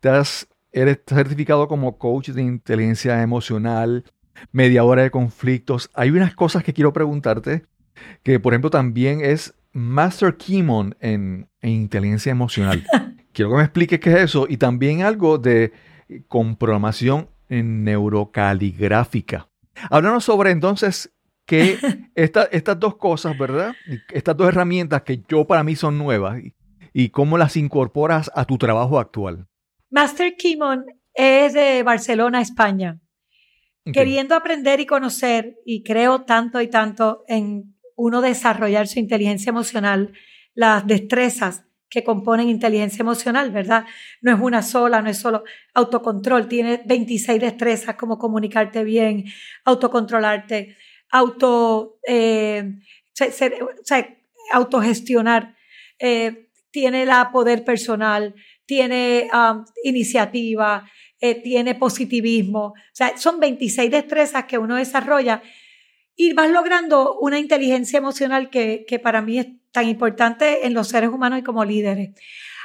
te 0.00 0.08
has 0.10 0.48
eres 0.70 0.98
certificado 1.06 1.66
como 1.66 1.96
coach 1.96 2.28
de 2.28 2.42
inteligencia 2.42 3.22
emocional, 3.22 4.04
mediadora 4.52 5.02
de 5.02 5.10
conflictos. 5.10 5.90
Hay 5.94 6.10
unas 6.10 6.34
cosas 6.34 6.62
que 6.62 6.74
quiero 6.74 6.92
preguntarte, 6.92 7.64
que 8.22 8.40
por 8.40 8.52
ejemplo 8.52 8.70
también 8.70 9.20
es 9.20 9.54
Master 9.72 10.36
Kimon 10.36 10.96
en, 11.00 11.48
en 11.60 11.70
inteligencia 11.70 12.30
emocional. 12.30 12.84
quiero 13.36 13.50
que 13.50 13.56
me 13.58 13.62
expliques 13.62 14.00
qué 14.00 14.10
es 14.10 14.16
eso 14.16 14.46
y 14.48 14.56
también 14.56 15.02
algo 15.02 15.36
de 15.36 15.72
con 16.26 16.56
programación 16.56 17.28
neurocaligráfica. 17.48 19.48
Háblanos 19.90 20.24
sobre 20.24 20.50
entonces 20.50 21.12
que 21.44 21.78
estas 22.14 22.80
dos 22.80 22.96
cosas, 22.96 23.38
¿verdad? 23.38 23.74
Estas 24.12 24.36
dos 24.36 24.48
herramientas 24.48 25.02
que 25.02 25.22
yo 25.28 25.46
para 25.46 25.62
mí 25.62 25.76
son 25.76 25.98
nuevas 25.98 26.40
y, 26.92 27.10
cómo 27.10 27.36
las 27.36 27.58
incorporas 27.58 28.30
a 28.34 28.46
tu 28.46 28.56
trabajo 28.56 28.98
actual. 28.98 29.46
Master 29.90 30.34
Kimon 30.36 30.86
es 31.12 31.52
de 31.52 31.82
Barcelona, 31.82 32.40
España. 32.40 32.98
Queriendo 33.92 34.34
aprender 34.34 34.80
y 34.80 34.86
conocer, 34.86 35.58
y 35.64 35.84
creo 35.84 36.22
tanto 36.22 36.60
y 36.60 36.68
tanto 36.68 37.22
en 37.28 37.75
uno 37.96 38.20
desarrollar 38.20 38.86
su 38.86 38.98
inteligencia 38.98 39.50
emocional, 39.50 40.12
las 40.54 40.86
destrezas 40.86 41.64
que 41.88 42.04
componen 42.04 42.48
inteligencia 42.48 43.02
emocional, 43.02 43.50
¿verdad? 43.50 43.84
No 44.20 44.34
es 44.34 44.40
una 44.40 44.62
sola, 44.62 45.02
no 45.02 45.10
es 45.10 45.18
solo 45.18 45.44
autocontrol, 45.74 46.48
tiene 46.48 46.82
26 46.84 47.40
destrezas 47.40 47.96
como 47.96 48.18
comunicarte 48.18 48.84
bien, 48.84 49.24
autocontrolarte, 49.64 50.76
auto, 51.10 51.98
eh, 52.06 52.72
autogestionar, 54.52 55.56
eh, 55.98 56.48
tiene 56.70 57.06
la 57.06 57.30
poder 57.30 57.64
personal, 57.64 58.34
tiene 58.66 59.28
um, 59.32 59.64
iniciativa, 59.84 60.90
eh, 61.20 61.36
tiene 61.36 61.76
positivismo, 61.76 62.66
o 62.66 62.74
sea, 62.92 63.16
son 63.16 63.40
26 63.40 63.90
destrezas 63.90 64.44
que 64.44 64.58
uno 64.58 64.74
desarrolla 64.74 65.42
y 66.16 66.32
vas 66.32 66.50
logrando 66.50 67.18
una 67.18 67.38
inteligencia 67.38 67.98
emocional 67.98 68.50
que, 68.50 68.84
que 68.88 68.98
para 68.98 69.20
mí 69.20 69.38
es 69.38 69.48
tan 69.70 69.86
importante 69.88 70.66
en 70.66 70.72
los 70.72 70.88
seres 70.88 71.10
humanos 71.10 71.38
y 71.38 71.42
como 71.42 71.64
líderes. 71.64 72.18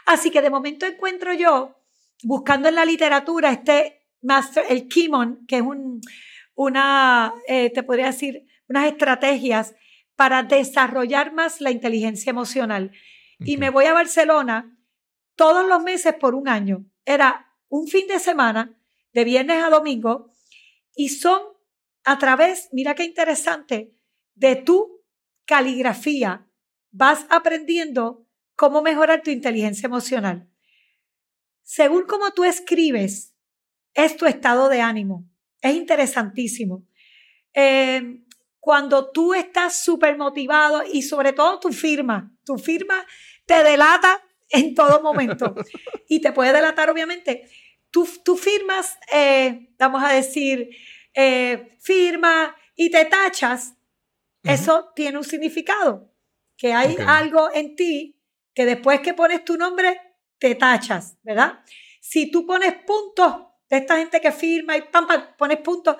Así 0.05 0.31
que 0.31 0.41
de 0.41 0.49
momento 0.49 0.85
encuentro 0.85 1.33
yo, 1.33 1.75
buscando 2.23 2.69
en 2.69 2.75
la 2.75 2.85
literatura, 2.85 3.51
este 3.51 4.01
master, 4.21 4.63
el 4.69 4.87
Kimon, 4.87 5.45
que 5.47 5.57
es 5.57 5.61
un, 5.61 6.01
una, 6.55 7.33
eh, 7.47 7.69
te 7.71 7.83
podría 7.83 8.07
decir, 8.07 8.47
unas 8.69 8.87
estrategias 8.87 9.75
para 10.15 10.43
desarrollar 10.43 11.33
más 11.33 11.61
la 11.61 11.71
inteligencia 11.71 12.29
emocional. 12.29 12.91
Y 13.43 13.57
me 13.57 13.71
voy 13.71 13.85
a 13.85 13.93
Barcelona 13.93 14.77
todos 15.35 15.67
los 15.67 15.81
meses 15.81 16.13
por 16.13 16.35
un 16.35 16.47
año. 16.47 16.85
Era 17.05 17.51
un 17.69 17.87
fin 17.87 18.07
de 18.07 18.19
semana, 18.19 18.77
de 19.13 19.23
viernes 19.23 19.63
a 19.63 19.69
domingo, 19.69 20.31
y 20.95 21.09
son 21.09 21.41
a 22.03 22.17
través, 22.17 22.69
mira 22.71 22.95
qué 22.95 23.03
interesante, 23.03 23.93
de 24.35 24.55
tu 24.55 25.03
caligrafía, 25.45 26.47
vas 26.91 27.25
aprendiendo 27.29 28.25
cómo 28.55 28.81
mejorar 28.81 29.21
tu 29.21 29.29
inteligencia 29.29 29.87
emocional. 29.87 30.49
Según 31.63 32.05
cómo 32.05 32.31
tú 32.31 32.43
escribes, 32.43 33.35
es 33.93 34.17
tu 34.17 34.25
estado 34.25 34.69
de 34.69 34.81
ánimo. 34.81 35.29
Es 35.61 35.75
interesantísimo. 35.75 36.85
Eh, 37.53 38.23
cuando 38.59 39.11
tú 39.11 39.33
estás 39.33 39.83
súper 39.83 40.17
motivado 40.17 40.83
y 40.85 41.01
sobre 41.01 41.33
todo 41.33 41.59
tu 41.59 41.71
firma, 41.71 42.31
tu 42.45 42.57
firma 42.57 43.05
te 43.45 43.63
delata 43.63 44.21
en 44.49 44.75
todo 44.75 45.01
momento 45.01 45.55
y 46.07 46.21
te 46.21 46.31
puede 46.31 46.53
delatar 46.53 46.89
obviamente. 46.89 47.49
Tú, 47.89 48.07
tú 48.23 48.37
firmas, 48.37 48.97
eh, 49.11 49.69
vamos 49.77 50.03
a 50.03 50.13
decir, 50.13 50.69
eh, 51.13 51.77
firma 51.79 52.55
y 52.75 52.89
te 52.89 53.05
tachas, 53.05 53.75
eso 54.43 54.91
tiene 54.95 55.17
un 55.17 55.23
significado 55.23 56.11
que 56.57 56.73
hay 56.73 56.95
algo 57.07 57.49
en 57.53 57.75
ti 57.75 58.15
que 58.53 58.65
después 58.65 58.99
que 59.01 59.13
pones 59.13 59.43
tu 59.43 59.57
nombre, 59.57 59.99
te 60.37 60.55
tachas, 60.55 61.17
¿verdad? 61.23 61.59
Si 61.99 62.29
tú 62.29 62.45
pones 62.45 62.73
puntos 62.85 63.35
de 63.69 63.77
esta 63.77 63.97
gente 63.97 64.19
que 64.19 64.31
firma 64.31 64.77
y 64.77 64.81
pam, 64.83 65.07
pam, 65.07 65.35
pones 65.37 65.57
puntos, 65.57 65.95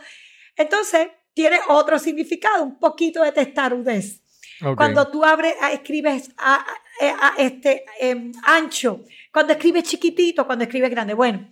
entonces 0.55 1.07
tiene 1.33 1.59
otro 1.69 1.97
significado, 1.97 2.63
un 2.63 2.79
poquito 2.79 3.23
de 3.23 3.31
testarudez. 3.31 4.21
Cuando 4.75 5.09
tú 5.09 5.25
abres, 5.25 5.55
escribes 5.71 6.29
a, 6.37 6.63
este 7.37 7.83
em, 7.99 8.31
ancho, 8.43 9.03
cuando 9.31 9.53
escribes 9.53 9.85
chiquitito, 9.85 10.45
cuando 10.45 10.65
escribes 10.65 10.91
grande. 10.91 11.15
Bueno, 11.15 11.49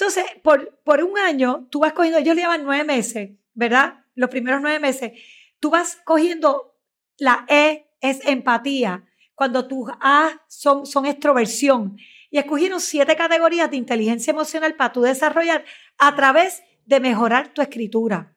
entonces 0.00 0.24
por, 0.42 1.04
un 1.04 1.18
año 1.18 1.68
tú 1.70 1.80
vas 1.80 1.92
cogiendo, 1.92 2.18
ellos 2.18 2.34
le 2.34 2.44
nueve 2.62 2.84
meses, 2.84 3.32
¿verdad? 3.52 4.06
Los 4.14 4.30
primeros 4.30 4.62
nueve 4.62 4.80
meses, 4.80 5.12
tú 5.60 5.68
vas 5.70 5.98
cogiendo 6.04 6.74
la 7.18 7.44
E 7.48 7.86
es 8.00 8.24
empatía, 8.26 9.04
cuando 9.34 9.68
tus 9.68 9.90
A 10.00 10.40
son, 10.48 10.86
son 10.86 11.04
extroversión. 11.04 11.98
Y 12.30 12.38
escogieron 12.38 12.80
siete 12.80 13.14
categorías 13.14 13.70
de 13.70 13.76
inteligencia 13.76 14.30
emocional 14.30 14.74
para 14.74 14.92
tú 14.92 15.02
desarrollar 15.02 15.64
a 15.98 16.14
través 16.16 16.62
de 16.86 17.00
mejorar 17.00 17.52
tu 17.52 17.60
escritura. 17.60 18.34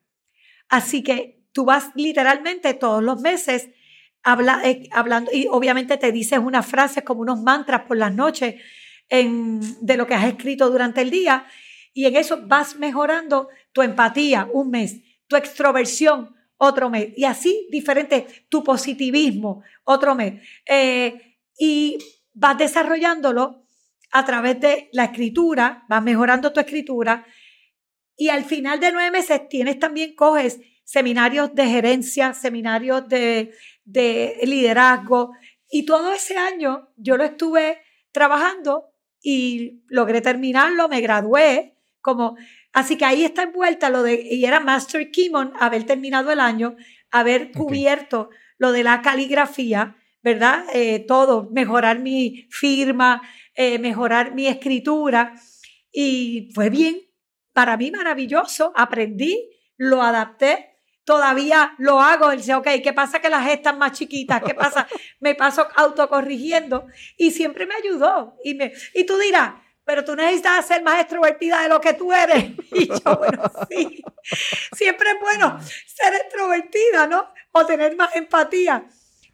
Así 0.67 1.01
que 1.01 1.45
tú 1.53 1.63
vas 1.63 1.91
literalmente 1.95 2.73
todos 2.73 3.01
los 3.01 3.21
meses 3.21 3.69
eh, 4.65 4.89
hablando 4.91 5.31
y 5.31 5.47
obviamente 5.49 5.97
te 5.97 6.11
dices 6.11 6.39
unas 6.39 6.65
frases 6.65 7.03
como 7.03 7.21
unos 7.21 7.41
mantras 7.41 7.83
por 7.83 7.95
las 7.95 8.13
noches 8.13 8.55
de 9.09 9.97
lo 9.97 10.07
que 10.07 10.15
has 10.15 10.25
escrito 10.25 10.69
durante 10.69 11.01
el 11.01 11.11
día 11.11 11.45
y 11.93 12.05
en 12.05 12.15
eso 12.15 12.41
vas 12.45 12.75
mejorando 12.77 13.49
tu 13.71 13.81
empatía 13.81 14.49
un 14.51 14.71
mes, 14.71 15.01
tu 15.27 15.35
extroversión 15.35 16.35
otro 16.57 16.89
mes. 16.89 17.09
Y 17.15 17.25
así 17.25 17.67
diferente, 17.69 18.25
tu 18.49 18.63
positivismo, 18.63 19.63
otro 19.83 20.15
mes. 20.15 20.41
Eh, 20.65 21.37
y 21.57 21.97
vas 22.33 22.57
desarrollándolo 22.57 23.65
a 24.11 24.25
través 24.25 24.59
de 24.59 24.89
la 24.93 25.05
escritura, 25.05 25.85
vas 25.87 26.03
mejorando 26.03 26.51
tu 26.51 26.59
escritura. 26.59 27.25
Y 28.15 28.29
al 28.29 28.43
final 28.43 28.79
de 28.79 28.91
nueve 28.91 29.11
meses 29.11 29.47
tienes 29.49 29.79
también, 29.79 30.15
coges 30.15 30.59
seminarios 30.83 31.53
de 31.53 31.65
gerencia, 31.67 32.33
seminarios 32.33 33.07
de, 33.07 33.53
de 33.83 34.39
liderazgo. 34.43 35.31
Y 35.69 35.85
todo 35.85 36.13
ese 36.13 36.37
año 36.37 36.89
yo 36.95 37.17
lo 37.17 37.23
estuve 37.23 37.81
trabajando 38.11 38.92
y 39.23 39.81
logré 39.87 40.21
terminarlo, 40.21 40.87
me 40.87 41.01
gradué 41.01 41.79
como 42.01 42.35
Así 42.73 42.97
que 42.97 43.05
ahí 43.05 43.23
está 43.23 43.43
envuelta 43.43 43.91
lo 43.91 44.01
de, 44.01 44.19
y 44.31 44.43
era 44.45 44.59
Master 44.59 45.11
Kimon, 45.11 45.53
haber 45.59 45.85
terminado 45.85 46.31
el 46.31 46.39
año, 46.39 46.75
haber 47.11 47.51
cubierto 47.51 48.31
lo 48.57 48.71
de 48.71 48.83
la 48.83 49.03
caligrafía, 49.03 49.95
¿verdad? 50.23 50.65
Eh, 50.73 51.05
todo, 51.07 51.49
mejorar 51.51 51.99
mi 51.99 52.47
firma, 52.49 53.21
eh, 53.53 53.77
mejorar 53.77 54.33
mi 54.33 54.47
escritura. 54.47 55.35
Y 55.91 56.49
fue 56.55 56.71
bien, 56.71 56.97
para 57.53 57.77
mí 57.77 57.91
maravilloso, 57.91 58.73
aprendí, 58.75 59.51
lo 59.77 60.01
adapté, 60.01 60.72
todavía 61.03 61.75
lo 61.77 61.99
hago, 61.99 62.31
él 62.31 62.37
dice, 62.37 62.55
ok, 62.55 62.67
¿qué 62.83 62.93
pasa 62.93 63.19
que 63.19 63.29
las 63.29 63.47
están 63.49 63.77
más 63.77 63.93
chiquitas? 63.93 64.41
¿Qué 64.43 64.53
pasa? 64.53 64.87
me 65.19 65.35
paso 65.35 65.67
autocorrigiendo 65.75 66.87
y 67.17 67.31
siempre 67.31 67.65
me 67.65 67.75
ayudó. 67.75 68.37
Y, 68.43 68.55
me, 68.55 68.73
y 68.93 69.05
tú 69.05 69.17
dirás, 69.17 69.53
pero 69.85 70.05
tú 70.05 70.15
necesitas 70.15 70.65
ser 70.65 70.81
más 70.81 70.99
extrovertida 70.99 71.61
de 71.61 71.69
lo 71.69 71.81
que 71.81 71.93
tú 71.93 72.11
eres. 72.13 72.51
Y 72.75 72.87
yo, 72.87 73.17
bueno, 73.17 73.43
sí, 73.69 74.03
siempre 74.75 75.11
es 75.11 75.19
bueno 75.21 75.59
ser 75.85 76.13
extrovertida, 76.15 77.05
¿no? 77.05 77.27
O 77.51 77.65
tener 77.65 77.95
más 77.95 78.15
empatía. 78.15 78.85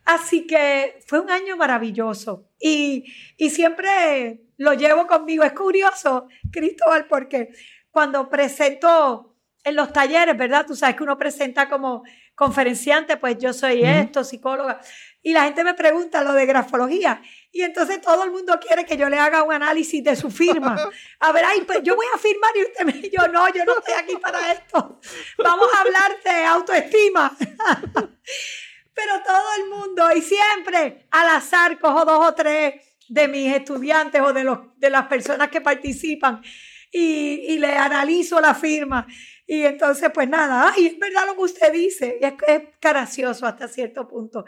Así 0.04 0.46
que 0.46 1.00
fue 1.08 1.20
un 1.20 1.30
año 1.30 1.56
maravilloso 1.56 2.50
y, 2.60 3.06
y 3.38 3.50
siempre 3.50 4.42
lo 4.58 4.74
llevo 4.74 5.08
conmigo. 5.08 5.44
Es 5.44 5.54
curioso, 5.54 6.28
Cristóbal, 6.52 7.06
porque 7.08 7.50
cuando 7.92 8.30
presento 8.30 9.36
en 9.64 9.76
los 9.76 9.92
talleres, 9.94 10.38
¿verdad? 10.38 10.66
Tú 10.66 10.76
sabes 10.76 10.96
que 10.96 11.04
uno 11.04 11.18
presenta 11.18 11.70
como, 11.70 12.04
conferenciante, 12.40 13.18
pues 13.18 13.38
yo 13.38 13.52
soy 13.52 13.84
esto, 13.84 14.24
psicóloga. 14.24 14.80
Y 15.22 15.34
la 15.34 15.44
gente 15.44 15.62
me 15.66 15.74
pregunta 15.74 16.24
lo 16.24 16.32
de 16.32 16.46
grafología. 16.46 17.22
Y 17.52 17.64
entonces 17.64 18.00
todo 18.00 18.24
el 18.24 18.32
mundo 18.32 18.58
quiere 18.66 18.86
que 18.86 18.96
yo 18.96 19.10
le 19.10 19.20
haga 19.20 19.44
un 19.44 19.52
análisis 19.52 20.02
de 20.02 20.16
su 20.16 20.32
firma. 20.32 20.78
A 21.20 21.34
ver, 21.34 21.44
ay, 21.44 21.64
pues 21.68 21.80
yo 21.84 21.98
voy 21.98 22.06
a 22.16 22.18
firmar 22.18 22.52
y 22.56 22.62
usted 22.62 22.86
me 22.86 23.10
yo 23.18 23.28
no, 23.28 23.54
yo 23.54 23.66
no 23.66 23.78
estoy 23.80 23.94
aquí 23.94 24.16
para 24.16 24.54
esto. 24.54 25.02
Vamos 25.38 25.68
a 25.74 25.82
hablar 25.82 26.24
de 26.24 26.46
autoestima. 26.46 27.36
Pero 28.94 29.22
todo 29.26 29.48
el 29.58 29.70
mundo, 29.70 30.10
y 30.16 30.22
siempre 30.22 31.08
al 31.12 31.28
azar 31.28 31.78
cojo 31.78 32.06
dos 32.06 32.26
o 32.26 32.34
tres 32.34 32.76
de 33.10 33.28
mis 33.28 33.54
estudiantes 33.54 34.22
o 34.22 34.32
de, 34.32 34.46
los, 34.46 34.60
de 34.78 34.90
las 34.90 35.08
personas 35.08 35.50
que 35.50 35.60
participan 35.60 36.42
y, 36.90 37.54
y 37.54 37.58
le 37.58 37.76
analizo 37.76 38.40
la 38.40 38.56
firma. 38.56 39.06
Y 39.52 39.66
entonces, 39.66 40.12
pues 40.14 40.30
nada, 40.30 40.72
ay, 40.72 40.86
es 40.86 41.00
verdad 41.00 41.26
lo 41.26 41.34
que 41.34 41.42
usted 41.42 41.74
dice. 41.74 42.20
Y 42.22 42.24
es, 42.24 42.34
es 42.48 43.44
hasta 43.44 43.68
cierto 43.68 44.08
punto. 44.08 44.46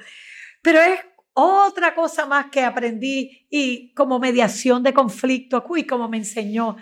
Pero 0.61 0.79
es 0.79 0.99
otra 1.33 1.95
cosa 1.95 2.27
más 2.27 2.51
que 2.51 2.63
aprendí 2.63 3.47
y 3.49 3.95
como 3.95 4.19
mediación 4.19 4.83
de 4.83 4.93
conflictos, 4.93 5.63
uy, 5.67 5.87
como 5.87 6.07
me 6.07 6.17
enseñó, 6.17 6.75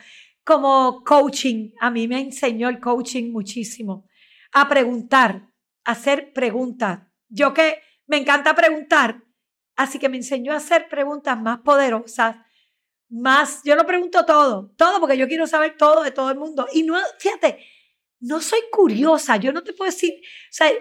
como 0.43 1.01
coaching, 1.05 1.71
a 1.79 1.89
mí 1.89 2.09
me 2.09 2.19
enseñó 2.19 2.67
el 2.67 2.81
coaching 2.81 3.31
muchísimo, 3.31 4.05
a 4.51 4.67
preguntar, 4.67 5.47
a 5.85 5.91
hacer 5.91 6.33
preguntas. 6.33 6.99
Yo 7.29 7.53
que 7.53 7.79
me 8.05 8.17
encanta 8.17 8.53
preguntar, 8.53 9.23
así 9.77 9.97
que 9.97 10.09
me 10.09 10.17
enseñó 10.17 10.51
a 10.51 10.57
hacer 10.57 10.89
preguntas 10.89 11.39
más 11.39 11.59
poderosas, 11.59 12.35
más, 13.07 13.61
yo 13.63 13.77
lo 13.77 13.85
pregunto 13.85 14.25
todo, 14.25 14.73
todo, 14.75 14.99
porque 14.99 15.17
yo 15.17 15.29
quiero 15.29 15.47
saber 15.47 15.77
todo 15.77 16.03
de 16.03 16.11
todo 16.11 16.29
el 16.31 16.37
mundo. 16.37 16.67
Y 16.73 16.83
no, 16.83 16.97
fíjate, 17.17 17.65
no 18.19 18.41
soy 18.41 18.59
curiosa, 18.71 19.37
yo 19.37 19.51
no 19.51 19.63
te 19.63 19.73
puedo 19.73 19.91
decir, 19.91 20.13
o 20.15 20.51
sea, 20.51 20.71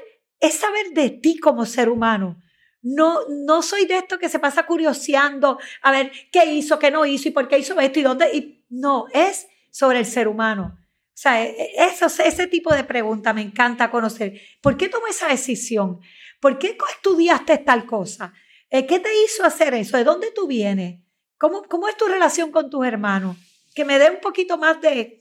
es 0.41 0.55
saber 0.55 0.91
de 0.93 1.11
ti 1.11 1.39
como 1.39 1.67
ser 1.67 1.89
humano. 1.89 2.41
No, 2.81 3.21
no 3.29 3.63
soy 3.63 3.87
de 3.87 3.99
esto 3.99 4.19
que 4.19 4.29
se 4.29 4.39
pasa 4.39 4.65
curioseando 4.65 5.59
a 5.83 5.91
ver 5.91 6.13
qué 6.31 6.47
hizo, 6.47 6.79
qué 6.79 6.91
no 6.91 7.05
hizo 7.05 7.29
y 7.29 7.33
por 7.33 7.49
qué 7.49 7.59
hizo 7.59 7.79
esto 7.81 7.99
y 7.99 8.03
dónde. 8.03 8.65
No, 8.69 9.07
es 9.13 9.49
sobre 9.71 9.99
el 9.99 10.07
ser 10.07 10.29
humano. 10.29 10.79
O 10.79 11.21
sea, 11.21 11.45
e, 11.45 11.51
e, 11.51 11.85
eso, 11.87 12.07
ese 12.07 12.47
tipo 12.47 12.73
de 12.73 12.85
pregunta 12.85 13.33
me 13.33 13.43
encanta 13.43 13.91
conocer. 13.91 14.41
¿Por 14.63 14.77
qué 14.77 14.89
tomó 14.89 15.09
esa 15.09 15.27
decisión? 15.27 15.99
¿Por 16.41 16.59
qué 16.59 16.79
estudiaste 16.93 17.59
tal 17.59 17.85
cosa? 17.85 18.33
Eh, 18.71 18.87
¿Qué 18.87 19.01
te 19.01 19.11
hizo 19.25 19.45
hacer 19.45 19.75
eso? 19.75 19.97
¿De 19.97 20.05
dónde 20.05 20.31
tú 20.31 20.47
vienes? 20.47 21.01
¿Cómo, 21.37 21.63
¿Cómo 21.65 21.89
es 21.89 21.97
tu 21.97 22.07
relación 22.07 22.53
con 22.53 22.71
tus 22.71 22.87
hermanos? 22.87 23.37
Que 23.75 23.85
me 23.85 23.99
dé 23.99 24.11
un 24.11 24.21
poquito 24.21 24.59
más 24.59 24.81
de 24.81 25.21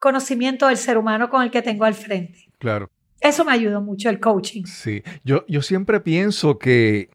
conocimiento 0.00 0.66
del 0.66 0.76
ser 0.76 0.98
humano 0.98 1.28
con 1.28 1.42
el 1.42 1.50
que 1.50 1.62
tengo 1.62 1.84
al 1.84 1.94
frente. 1.94 2.50
Claro. 2.58 2.90
Eso 3.20 3.44
me 3.44 3.52
ayudó 3.52 3.82
mucho, 3.82 4.08
el 4.08 4.18
coaching. 4.18 4.64
Sí, 4.64 5.02
yo, 5.22 5.44
yo 5.46 5.60
siempre 5.62 6.00
pienso 6.00 6.58
que, 6.58 7.10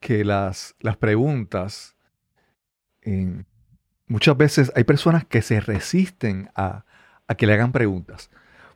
que 0.00 0.24
las, 0.24 0.76
las 0.80 0.96
preguntas, 0.96 1.96
muchas 4.06 4.36
veces 4.36 4.72
hay 4.74 4.84
personas 4.84 5.24
que 5.24 5.42
se 5.42 5.60
resisten 5.60 6.48
a, 6.54 6.84
que 7.36 7.46
le 7.46 7.54
hagan 7.54 7.72
preguntas. 7.72 8.30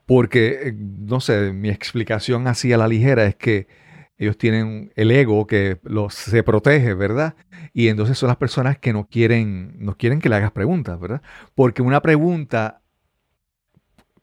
Porque, 0.06 0.68
eh, 0.68 0.74
no 0.76 1.20
sé, 1.20 1.52
mi 1.52 1.68
explicación 1.68 2.48
así 2.48 2.72
a 2.72 2.76
la 2.76 2.88
ligera 2.88 3.26
es 3.26 3.36
que 3.36 3.68
ellos 4.18 4.36
tienen 4.36 4.92
el 4.96 5.12
ego 5.12 5.46
que 5.46 5.78
los, 5.84 6.14
se 6.14 6.42
protege, 6.42 6.94
¿verdad? 6.94 7.36
Y 7.72 7.88
entonces 7.88 8.18
son 8.18 8.26
las 8.26 8.36
personas 8.36 8.76
que 8.76 8.92
no 8.92 9.06
quieren, 9.08 9.76
no 9.78 9.96
quieren 9.96 10.20
que 10.20 10.28
le 10.28 10.34
hagas 10.34 10.50
preguntas, 10.50 10.98
¿verdad? 10.98 11.22
Porque 11.54 11.80
una 11.80 12.02
pregunta 12.02 12.82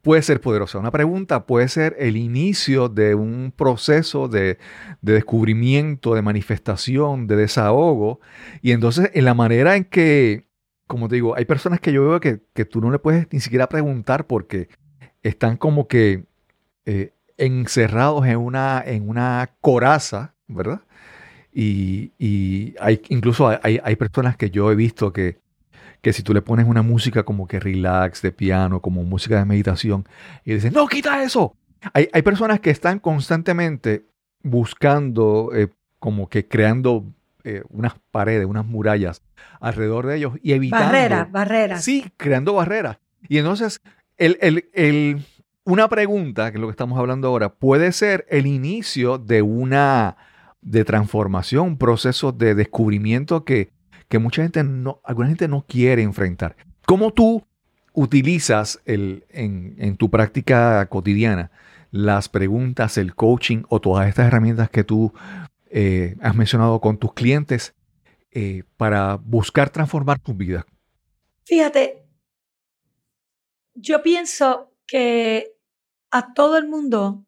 puede 0.07 0.21
ser 0.21 0.39
poderosa. 0.39 0.79
Una 0.79 0.89
pregunta 0.89 1.45
puede 1.45 1.67
ser 1.67 1.97
el 1.99 2.15
inicio 2.15 2.87
de 2.87 3.13
un 3.13 3.51
proceso 3.53 4.29
de, 4.29 4.57
descubrimiento, 5.01 6.15
de 6.15 6.21
manifestación, 6.21 7.27
de 7.27 7.35
desahogo. 7.35 8.21
Y 8.61 8.71
entonces, 8.71 9.11
en 9.13 9.25
la 9.25 9.33
manera 9.33 9.75
en 9.75 9.83
que, 9.83 10.47
como 10.87 11.09
te 11.09 11.15
digo, 11.15 11.35
hay 11.35 11.43
personas 11.43 11.81
que 11.81 11.91
yo 11.91 12.07
veo 12.07 12.21
que, 12.21 12.37
tú 12.63 12.79
no 12.79 12.89
le 12.89 12.99
puedes 12.99 13.27
ni 13.33 13.41
siquiera 13.41 13.67
preguntar 13.67 14.27
porque 14.27 14.69
están 15.23 15.57
como 15.57 15.89
que 15.89 16.23
eh, 16.85 17.11
encerrados 17.35 18.25
en 18.27 18.37
una, 18.37 18.81
en 18.85 19.09
una 19.09 19.57
coraza, 19.59 20.35
¿verdad? 20.47 20.83
Y, 21.51 22.75
hay, 22.79 23.01
incluso 23.09 23.49
hay, 23.61 23.81
hay 23.83 23.95
personas 23.97 24.37
que 24.37 24.51
yo 24.51 24.71
he 24.71 24.75
visto 24.75 25.11
que 25.11 25.39
que 26.07 26.13
si 26.13 26.23
tú 26.23 26.33
le 26.33 26.41
pones 26.41 26.65
una 26.65 26.83
música 26.83 27.23
como 27.23 27.49
que 27.49 27.59
relax, 27.59 28.21
de 28.21 28.31
piano, 28.31 28.79
como 28.81 29.03
música 29.03 29.39
de 29.39 29.43
meditación, 29.43 30.07
y 30.45 30.53
dicen, 30.53 30.71
no, 30.71 30.87
quita 30.87 31.21
eso. 31.21 31.57
Hay, 31.91 32.07
hay 32.13 32.21
personas 32.21 32.61
que 32.61 32.69
están 32.69 32.99
constantemente 32.99 34.05
buscando, 34.41 35.51
eh, 35.53 35.67
como 35.99 36.29
que 36.29 36.47
creando 36.47 37.03
eh, 37.43 37.61
unas 37.67 37.95
paredes, 38.09 38.45
unas 38.45 38.65
murallas 38.65 39.21
alrededor 39.59 40.07
de 40.07 40.15
ellos 40.15 40.35
y 40.41 40.53
evitando... 40.53 40.85
Barreras, 40.85 41.29
barreras. 41.29 41.83
Sí, 41.83 42.09
creando 42.15 42.53
barreras. 42.53 42.99
Y 43.27 43.39
entonces, 43.39 43.81
el, 44.15 44.37
el, 44.39 44.69
el, 44.71 45.25
una 45.65 45.89
pregunta, 45.89 46.51
que 46.51 46.57
es 46.57 46.61
lo 46.61 46.67
que 46.67 46.71
estamos 46.71 46.97
hablando 46.97 47.27
ahora, 47.27 47.49
puede 47.49 47.91
ser 47.91 48.25
el 48.29 48.47
inicio 48.47 49.17
de 49.17 49.41
una 49.41 50.15
de 50.61 50.85
transformación, 50.85 51.67
un 51.67 51.77
proceso 51.77 52.31
de 52.31 52.55
descubrimiento 52.55 53.43
que 53.43 53.71
que 54.09 54.19
mucha 54.19 54.41
gente 54.41 54.63
no, 54.63 55.01
alguna 55.03 55.29
gente 55.29 55.47
no 55.47 55.65
quiere 55.67 56.01
enfrentar. 56.01 56.55
¿Cómo 56.85 57.11
tú 57.11 57.45
utilizas 57.93 58.79
el, 58.85 59.25
en, 59.29 59.97
tu 59.97 60.09
práctica 60.09 60.85
cotidiana 60.87 61.51
las 61.91 62.29
preguntas, 62.29 62.97
el 62.97 63.15
coaching 63.15 63.63
o 63.69 63.81
todas 63.81 64.07
estas 64.07 64.27
herramientas 64.27 64.69
que 64.69 64.83
tú 64.83 65.13
eh, 65.69 66.15
has 66.21 66.35
mencionado 66.35 66.79
con 66.79 66.97
tus 66.97 67.13
clientes 67.13 67.73
eh, 68.31 68.63
para 68.77 69.15
buscar 69.15 69.69
transformar 69.69 70.19
tu 70.19 70.33
vida? 70.33 70.65
Fíjate, 71.43 72.05
yo 73.73 74.03
pienso 74.03 74.71
que 74.85 75.55
a 76.11 76.33
todo 76.33 76.57
el 76.57 76.67
mundo, 76.67 77.25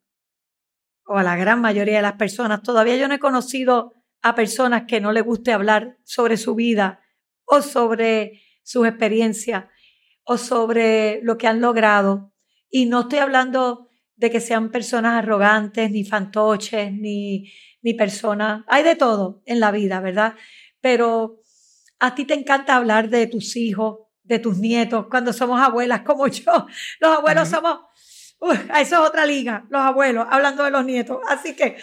o 1.05 1.17
a 1.17 1.23
la 1.23 1.35
gran 1.35 1.61
mayoría 1.61 1.97
de 1.97 2.01
las 2.03 2.13
personas, 2.13 2.61
todavía 2.61 2.95
yo 2.95 3.07
no 3.07 3.15
he 3.15 3.19
conocido 3.19 3.98
a 4.21 4.35
personas 4.35 4.83
que 4.87 5.01
no 5.01 5.11
les 5.11 5.23
guste 5.23 5.53
hablar 5.53 5.97
sobre 6.03 6.37
su 6.37 6.55
vida 6.55 7.01
o 7.45 7.61
sobre 7.61 8.41
sus 8.63 8.87
experiencias 8.87 9.65
o 10.23 10.37
sobre 10.37 11.21
lo 11.23 11.37
que 11.37 11.47
han 11.47 11.61
logrado. 11.61 12.33
Y 12.69 12.85
no 12.85 13.01
estoy 13.01 13.19
hablando 13.19 13.89
de 14.15 14.29
que 14.29 14.41
sean 14.41 14.69
personas 14.69 15.17
arrogantes, 15.17 15.89
ni 15.91 16.03
fantoches, 16.03 16.91
ni, 16.91 17.51
ni 17.81 17.93
personas. 17.93 18.63
Hay 18.67 18.83
de 18.83 18.95
todo 18.95 19.41
en 19.45 19.59
la 19.59 19.71
vida, 19.71 20.01
¿verdad? 20.01 20.35
Pero 20.81 21.39
a 21.99 22.15
ti 22.15 22.25
te 22.25 22.33
encanta 22.33 22.75
hablar 22.75 23.09
de 23.09 23.27
tus 23.27 23.55
hijos, 23.55 23.99
de 24.23 24.39
tus 24.39 24.57
nietos, 24.57 25.07
cuando 25.09 25.33
somos 25.33 25.59
abuelas 25.59 26.01
como 26.01 26.27
yo. 26.27 26.67
Los 26.99 27.17
abuelos 27.17 27.49
somos, 27.49 27.79
eso 28.41 28.65
es 28.77 28.93
otra 28.93 29.25
liga, 29.25 29.65
los 29.69 29.81
abuelos, 29.81 30.27
hablando 30.29 30.63
de 30.63 30.71
los 30.71 30.85
nietos. 30.85 31.19
Así 31.27 31.55
que 31.55 31.77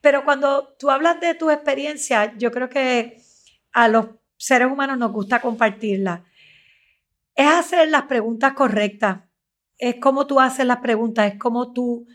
pero 0.00 0.24
cuando 0.24 0.74
tú 0.78 0.90
hablas 0.90 1.20
de 1.20 1.34
tu 1.34 1.50
experiencia, 1.50 2.36
yo 2.36 2.50
creo 2.50 2.68
que 2.68 3.20
a 3.72 3.88
los 3.88 4.06
seres 4.36 4.70
humanos 4.70 4.98
nos 4.98 5.12
gusta 5.12 5.40
compartirla. 5.40 6.24
Es 7.34 7.46
hacer 7.46 7.88
las 7.88 8.04
preguntas 8.04 8.54
correctas. 8.54 9.20
Es 9.78 9.96
como 9.96 10.26
tú 10.26 10.40
haces 10.40 10.66
las 10.66 10.78
preguntas, 10.78 11.32
es 11.32 11.38
como 11.38 11.72
tú, 11.72 12.06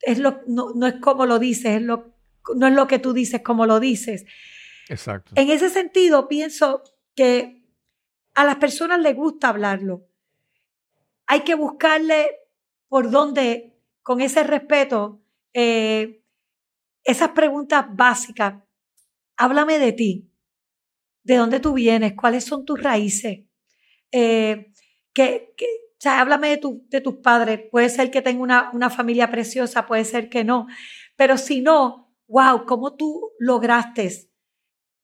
es 0.00 0.18
lo, 0.18 0.42
no, 0.46 0.86
es 0.86 0.94
como 1.00 1.26
lo 1.26 1.38
dices, 1.38 1.76
es 1.76 1.82
lo, 1.82 2.14
no 2.54 2.66
es 2.66 2.74
lo 2.74 2.86
que 2.86 2.98
tú 2.98 3.12
dices 3.12 3.42
como 3.42 3.66
lo 3.66 3.80
dices. 3.80 4.24
Exacto. 4.88 5.32
En 5.36 5.50
ese 5.50 5.70
sentido, 5.70 6.28
pienso 6.28 6.82
que 7.14 7.64
a 8.34 8.44
las 8.44 8.56
personas 8.56 9.00
les 9.00 9.16
gusta 9.16 9.48
hablarlo. 9.48 10.06
Hay 11.26 11.40
que 11.40 11.54
buscarle 11.54 12.28
por 12.88 13.10
dónde, 13.10 13.78
con 14.02 14.20
ese 14.20 14.42
respeto, 14.42 15.22
eh, 15.54 16.21
esas 17.04 17.30
preguntas 17.30 17.86
básicas, 17.90 18.62
háblame 19.36 19.78
de 19.78 19.92
ti, 19.92 20.30
de 21.24 21.36
dónde 21.36 21.60
tú 21.60 21.74
vienes, 21.74 22.14
cuáles 22.14 22.44
son 22.44 22.64
tus 22.64 22.80
raíces, 22.82 23.40
eh, 24.10 24.72
que, 25.12 25.54
o 25.58 26.00
sea, 26.00 26.20
háblame 26.20 26.48
de, 26.48 26.56
tu, 26.58 26.86
de 26.88 27.00
tus 27.00 27.16
padres, 27.16 27.60
puede 27.70 27.88
ser 27.88 28.10
que 28.10 28.22
tenga 28.22 28.42
una, 28.42 28.70
una 28.72 28.90
familia 28.90 29.30
preciosa, 29.30 29.86
puede 29.86 30.04
ser 30.04 30.28
que 30.28 30.44
no, 30.44 30.66
pero 31.16 31.38
si 31.38 31.60
no, 31.60 32.12
wow, 32.26 32.64
¿cómo 32.66 32.96
tú 32.96 33.32
lograste 33.38 34.30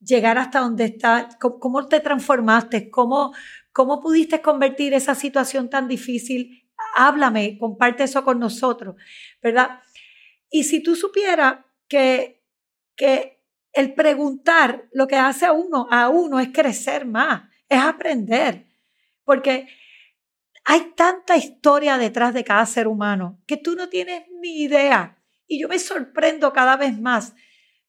llegar 0.00 0.38
hasta 0.38 0.60
donde 0.60 0.86
estás? 0.86 1.36
¿Cómo, 1.36 1.86
te 1.86 2.00
transformaste? 2.00 2.90
¿Cómo, 2.90 3.34
¿Cómo 3.72 4.00
pudiste 4.00 4.40
convertir 4.40 4.94
esa 4.94 5.14
situación 5.14 5.68
tan 5.68 5.88
difícil? 5.88 6.68
Háblame, 6.96 7.58
comparte 7.58 8.04
eso 8.04 8.24
con 8.24 8.38
nosotros, 8.38 8.96
¿verdad? 9.42 9.80
Y 10.50 10.64
si 10.64 10.82
tú 10.82 10.96
supieras 10.96 11.58
que, 11.88 12.42
que 12.96 13.42
el 13.72 13.94
preguntar 13.94 14.88
lo 14.92 15.06
que 15.06 15.16
hace 15.16 15.46
a 15.46 15.52
uno, 15.52 15.86
a 15.90 16.08
uno 16.08 16.40
es 16.40 16.48
crecer 16.48 17.06
más, 17.06 17.42
es 17.68 17.78
aprender, 17.80 18.66
porque 19.24 19.68
hay 20.64 20.92
tanta 20.94 21.36
historia 21.36 21.96
detrás 21.96 22.34
de 22.34 22.44
cada 22.44 22.66
ser 22.66 22.88
humano 22.88 23.40
que 23.46 23.56
tú 23.56 23.74
no 23.74 23.88
tienes 23.88 24.24
ni 24.40 24.62
idea. 24.62 25.18
Y 25.46 25.60
yo 25.60 25.68
me 25.68 25.78
sorprendo 25.78 26.52
cada 26.52 26.76
vez 26.76 27.00
más 27.00 27.34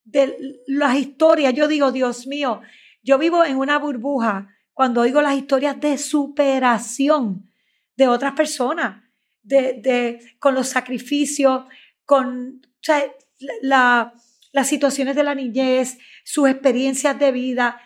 de 0.05 0.61
las 0.65 0.95
historias. 0.95 1.53
Yo 1.53 1.67
digo, 1.67 1.91
Dios 1.91 2.25
mío, 2.25 2.61
yo 3.03 3.17
vivo 3.17 3.43
en 3.43 3.57
una 3.57 3.77
burbuja 3.79 4.55
cuando 4.73 5.01
oigo 5.01 5.21
las 5.21 5.35
historias 5.35 5.79
de 5.81 5.97
superación 5.97 7.49
de 7.97 8.07
otras 8.07 8.31
personas, 8.31 9.03
de, 9.41 9.73
de 9.73 10.35
con 10.39 10.55
los 10.55 10.69
sacrificios, 10.69 11.63
con 12.05 12.61
la, 13.61 14.13
las 14.51 14.67
situaciones 14.67 15.15
de 15.15 15.23
la 15.23 15.35
niñez, 15.35 15.97
sus 16.23 16.49
experiencias 16.49 17.17
de 17.19 17.31
vida, 17.31 17.81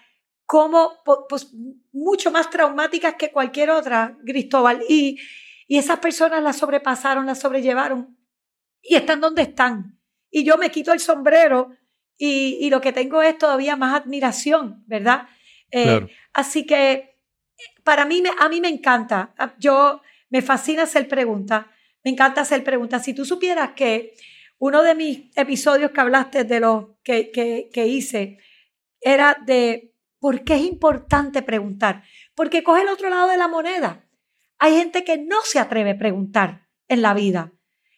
como 0.45 0.93
pues, 1.30 1.54
mucho 1.91 2.32
más 2.32 2.49
traumáticas 2.49 3.16
que 3.16 3.32
cualquier 3.32 3.72
otra, 3.72 4.18
Cristóbal. 4.26 4.84
Y, 4.88 5.20
y 5.68 5.78
esas 5.78 5.99
personas 5.99 6.43
las 6.43 6.58
sobrepasaron, 6.58 7.26
las 7.26 7.39
sobrellevaron 7.39 8.18
y 8.82 8.95
están 8.95 9.22
donde 9.22 9.43
están. 9.43 9.99
Y 10.30 10.43
yo 10.43 10.58
me 10.58 10.72
quito 10.72 10.93
el 10.93 10.99
sombrero 10.99 11.72
y, 12.18 12.58
y 12.62 12.70
lo 12.70 12.82
que 12.82 12.93
tengo 12.93 13.22
es 13.22 13.38
todavía 13.38 13.76
más 13.76 14.01
admiración, 14.01 14.84
¿verdad? 14.88 15.28
Eh, 15.72 16.08
así 16.34 16.66
que 16.66 17.18
para 17.84 18.06
mí, 18.06 18.22
a 18.39 18.49
mí 18.49 18.62
me 18.62 18.70
encanta. 18.70 19.34
Yo 19.58 20.01
me 20.30 20.41
fascina 20.41 20.84
hacer 20.84 21.08
preguntas. 21.08 21.66
Me 22.04 22.12
encanta 22.12 22.41
hacer 22.41 22.64
preguntas. 22.64 23.04
Si 23.04 23.14
tú 23.14 23.26
supieras 23.26 23.72
que 23.76 24.14
uno 24.66 24.82
de 24.82 24.95
mis 24.95 25.38
episodios 25.38 25.91
que 25.91 25.99
hablaste 25.99 26.45
de 26.45 26.61
los 26.61 26.86
que, 27.03 27.32
que, 27.70 27.86
hice 27.86 28.38
era 29.01 29.36
de 29.45 29.93
por 30.20 30.45
qué 30.45 30.55
es 30.55 30.61
importante 30.61 31.41
preguntar. 31.41 32.03
Porque 32.34 32.64
coge 32.64 32.84
el 32.84 32.88
otro 32.88 33.09
lado 33.09 33.28
de 33.28 33.36
la 33.36 33.49
moneda. 33.49 34.07
Hay 34.59 34.78
gente 34.78 35.03
que 35.03 35.18
no 35.18 35.41
se 35.43 35.59
atreve 35.59 35.91
a 35.91 35.97
preguntar 35.97 36.70
en 36.88 37.01
la 37.01 37.14
vida, 37.14 37.51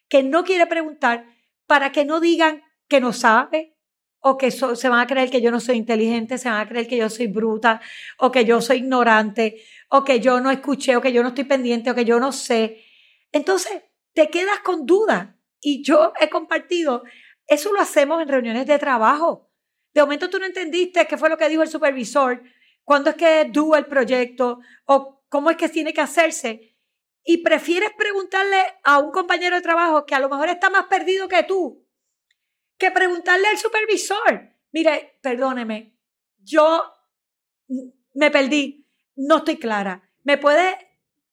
que 0.09 0.23
no 0.23 0.43
quiere 0.43 0.65
preguntar 0.65 1.27
para 1.67 1.91
que 1.91 2.03
no 2.03 2.19
digan 2.19 2.63
que 2.87 2.99
no 2.99 3.13
sabe 3.13 3.77
o 4.19 4.35
que 4.35 4.49
se 4.49 4.89
van 4.89 5.01
a 5.01 5.05
creer 5.05 5.29
que 5.29 5.41
yo 5.41 5.51
no 5.51 5.59
soy 5.59 5.77
inteligente, 5.77 6.39
se 6.39 6.49
van 6.49 6.61
a 6.61 6.67
creer 6.67 6.87
que 6.87 6.97
yo 6.97 7.11
soy 7.11 7.27
bruta 7.27 7.79
o 8.17 8.31
que 8.31 8.43
yo 8.43 8.59
soy 8.59 8.77
ignorante 8.77 9.61
o 9.89 10.03
que 10.03 10.19
yo 10.19 10.41
no 10.41 10.49
escuché 10.49 10.95
o 10.95 11.01
que 11.01 11.13
yo 11.13 11.21
no 11.21 11.29
estoy 11.29 11.43
pendiente 11.43 11.91
o 11.91 11.95
que 11.95 12.05
yo 12.05 12.19
no 12.19 12.31
sé. 12.31 12.83
Entonces, 13.31 13.83
te 14.13 14.31
quedas 14.31 14.61
con 14.61 14.87
dudas 14.87 15.34
y 15.65 15.81
yo 15.81 16.13
he 16.19 16.29
compartido, 16.29 17.03
eso 17.47 17.73
lo 17.73 17.81
hacemos 17.81 18.21
en 18.21 18.27
reuniones 18.27 18.67
de 18.67 18.77
trabajo. 18.77 19.49
De 19.95 20.01
momento 20.01 20.29
tú 20.29 20.37
no 20.37 20.45
entendiste 20.45 21.07
qué 21.07 21.17
fue 21.17 21.27
lo 21.27 21.37
que 21.37 21.49
dijo 21.49 21.63
el 21.63 21.67
supervisor, 21.67 22.43
cuándo 22.83 23.09
es 23.09 23.15
que 23.15 23.45
dúo 23.45 23.75
el 23.75 23.87
proyecto 23.87 24.59
o 24.85 25.23
cómo 25.27 25.49
es 25.49 25.57
que 25.57 25.67
tiene 25.67 25.91
que 25.91 26.01
hacerse. 26.01 26.77
Y 27.23 27.37
prefieres 27.37 27.89
preguntarle 27.97 28.57
a 28.83 28.99
un 28.99 29.11
compañero 29.11 29.55
de 29.55 29.63
trabajo 29.63 30.05
que 30.05 30.13
a 30.13 30.19
lo 30.19 30.29
mejor 30.29 30.49
está 30.49 30.69
más 30.69 30.85
perdido 30.85 31.27
que 31.27 31.41
tú, 31.41 31.83
que 32.77 32.91
preguntarle 32.91 33.47
al 33.47 33.57
supervisor. 33.57 34.47
Mire, 34.71 35.17
perdóneme, 35.23 35.97
yo 36.43 36.83
me 38.13 38.29
perdí, 38.29 38.87
no 39.15 39.37
estoy 39.37 39.57
clara. 39.57 40.07
¿Me 40.23 40.37
puede, 40.37 40.77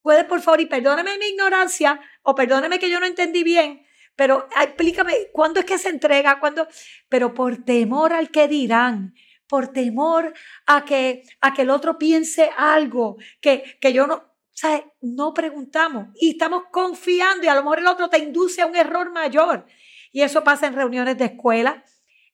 puede 0.01 0.25
por 0.25 0.41
favor, 0.41 0.63
y 0.63 0.67
perdóneme 0.67 1.19
mi 1.19 1.27
ignorancia 1.27 2.01
o 2.23 2.35
perdóneme 2.35 2.79
que 2.79 2.89
yo 2.89 2.99
no 2.99 3.05
entendí 3.05 3.45
bien, 3.45 3.87
pero 4.17 4.49
explícame, 4.61 5.31
¿cuándo 5.33 5.61
es 5.61 5.67
que 5.67 5.79
se 5.79 5.89
entrega? 5.89 6.39
¿Cuándo? 6.41 6.67
Pero 7.09 7.35
por 7.35 7.65
temor 7.65 8.13
al 8.13 8.31
que 8.31 8.49
dirán, 8.49 9.15
por 9.47 9.69
temor 9.69 10.33
a 10.67 10.85
que, 10.85 11.25
a 11.41 11.53
que 11.53 11.63
el 11.63 11.71
otro 11.71 11.99
piense 11.99 12.51
algo, 12.57 13.17
que, 13.41 13.79
que 13.81 13.93
yo 13.93 14.07
no, 14.07 14.33
¿sabes? 14.53 14.85
No 15.01 15.35
preguntamos 15.35 16.09
y 16.15 16.31
estamos 16.31 16.65
confiando 16.71 17.45
y 17.45 17.49
a 17.49 17.55
lo 17.55 17.63
mejor 17.63 17.81
el 17.81 17.87
otro 17.87 18.09
te 18.09 18.19
induce 18.19 18.63
a 18.63 18.67
un 18.67 18.77
error 18.77 19.11
mayor. 19.11 19.67
Y 20.13 20.23
eso 20.23 20.45
pasa 20.45 20.67
en 20.67 20.75
reuniones 20.75 21.17
de 21.19 21.25
escuela, 21.27 21.85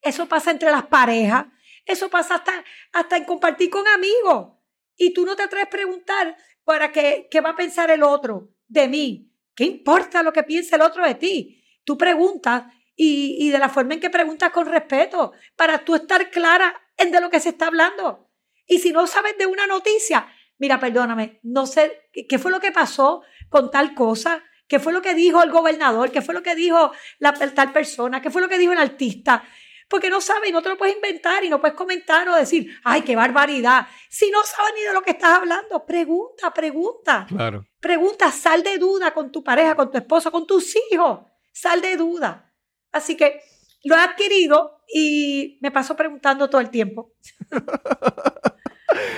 eso 0.03 0.27
pasa 0.27 0.51
entre 0.51 0.71
las 0.71 0.87
parejas, 0.87 1.47
eso 1.87 2.11
pasa 2.11 2.37
hasta, 2.37 2.65
hasta 2.93 3.17
en 3.17 3.25
compartir 3.25 3.71
con 3.71 3.87
amigos. 3.89 4.55
Y 4.97 5.13
tú 5.13 5.25
no 5.25 5.37
te 5.37 5.45
atreves 5.45 5.69
a 5.69 5.71
preguntar 5.71 6.37
para 6.65 6.93
qué, 6.93 7.29
qué 7.31 7.41
va 7.41 7.51
a 7.51 7.57
pensar 7.57 7.91
el 7.91 8.03
otro 8.03 8.51
de 8.67 8.89
mí. 8.89 9.33
¿Qué 9.55 9.65
importa 9.65 10.23
lo 10.23 10.33
que 10.33 10.43
piense 10.43 10.77
el 10.77 10.83
otro 10.83 11.05
de 11.05 11.15
ti? 11.15 11.65
Tú 11.89 11.97
preguntas 11.97 12.65
y, 12.95 13.49
de 13.49 13.59
la 13.59 13.71
forma 13.71 13.95
en 13.95 14.01
que 14.01 14.11
preguntas 14.11 14.51
con 14.51 14.67
respeto, 14.67 15.33
para 15.57 15.87
tú 15.87 15.95
estar 15.95 16.29
clara 16.29 16.79
en 16.99 17.11
de 17.11 17.19
lo 17.19 17.31
que 17.31 17.41
se 17.41 17.49
está 17.49 17.69
hablando. 17.69 18.29
Y 18.67 18.81
si 18.81 18.93
no 18.93 19.07
sabes 19.07 19.39
de 19.39 19.47
una 19.47 19.67
noticia, 19.67 20.29
mira, 20.59 20.79
perdóname, 20.79 21.41
no 21.45 21.67
sé 21.67 22.11
qué 22.29 22.39
fue 22.39 22.51
lo 22.51 22.61
que 22.61 22.73
pasó 22.73 23.23
con 23.49 23.71
tal 23.71 23.95
cosa, 23.95 24.45
qué 24.69 24.79
fue 24.79 24.93
lo 24.93 25.01
que 25.01 25.15
dijo 25.15 25.43
el 25.43 25.51
gobernador, 25.51 26.13
qué 26.13 26.21
fue 26.21 26.35
lo 26.35 26.43
que 26.43 26.55
dijo 26.55 26.93
la 27.21 27.33
tal 27.33 27.73
persona, 27.73 28.21
qué 28.21 28.31
fue 28.31 28.43
lo 28.43 28.51
que 28.51 28.59
dijo 28.59 28.75
el 28.75 28.79
artista. 28.81 29.43
Porque 29.89 30.11
no 30.11 30.21
sabes 30.21 30.51
y 30.51 30.53
no 30.53 30.61
te 30.61 30.69
lo 30.69 30.77
puedes 30.77 30.95
inventar 30.95 31.43
y 31.43 31.49
no 31.49 31.59
puedes 31.59 31.75
comentar 31.75 32.29
o 32.29 32.37
decir, 32.37 32.71
ay, 32.85 33.01
qué 33.01 33.17
barbaridad. 33.17 33.87
Si 34.11 34.31
no 34.31 34.43
sabes 34.43 34.75
ni 34.77 34.83
de 34.83 34.93
lo 34.93 35.01
que 35.01 35.13
estás 35.13 35.39
hablando, 35.39 35.87
pregunta, 35.87 36.53
pregunta. 36.53 37.25
Claro. 37.27 37.65
Pregunta, 37.81 38.31
sal 38.31 38.63
de 38.63 38.77
duda 38.77 39.15
con 39.15 39.33
tu 39.33 39.43
pareja, 39.43 39.75
con 39.75 39.91
tu 39.91 39.97
esposo, 39.97 40.31
con 40.31 40.47
tus 40.47 40.77
hijos 40.93 41.21
sal 41.61 41.81
de 41.83 41.97
duda. 41.97 42.53
Así 42.93 43.17
que 43.17 43.41
lo 43.85 43.97
he 43.97 44.01
adquirido 44.01 44.83
y 44.93 45.59
me 45.61 45.71
paso 45.71 45.97
preguntando 45.97 46.49
todo 46.49 46.61
el 46.61 46.71
tiempo. 46.71 47.13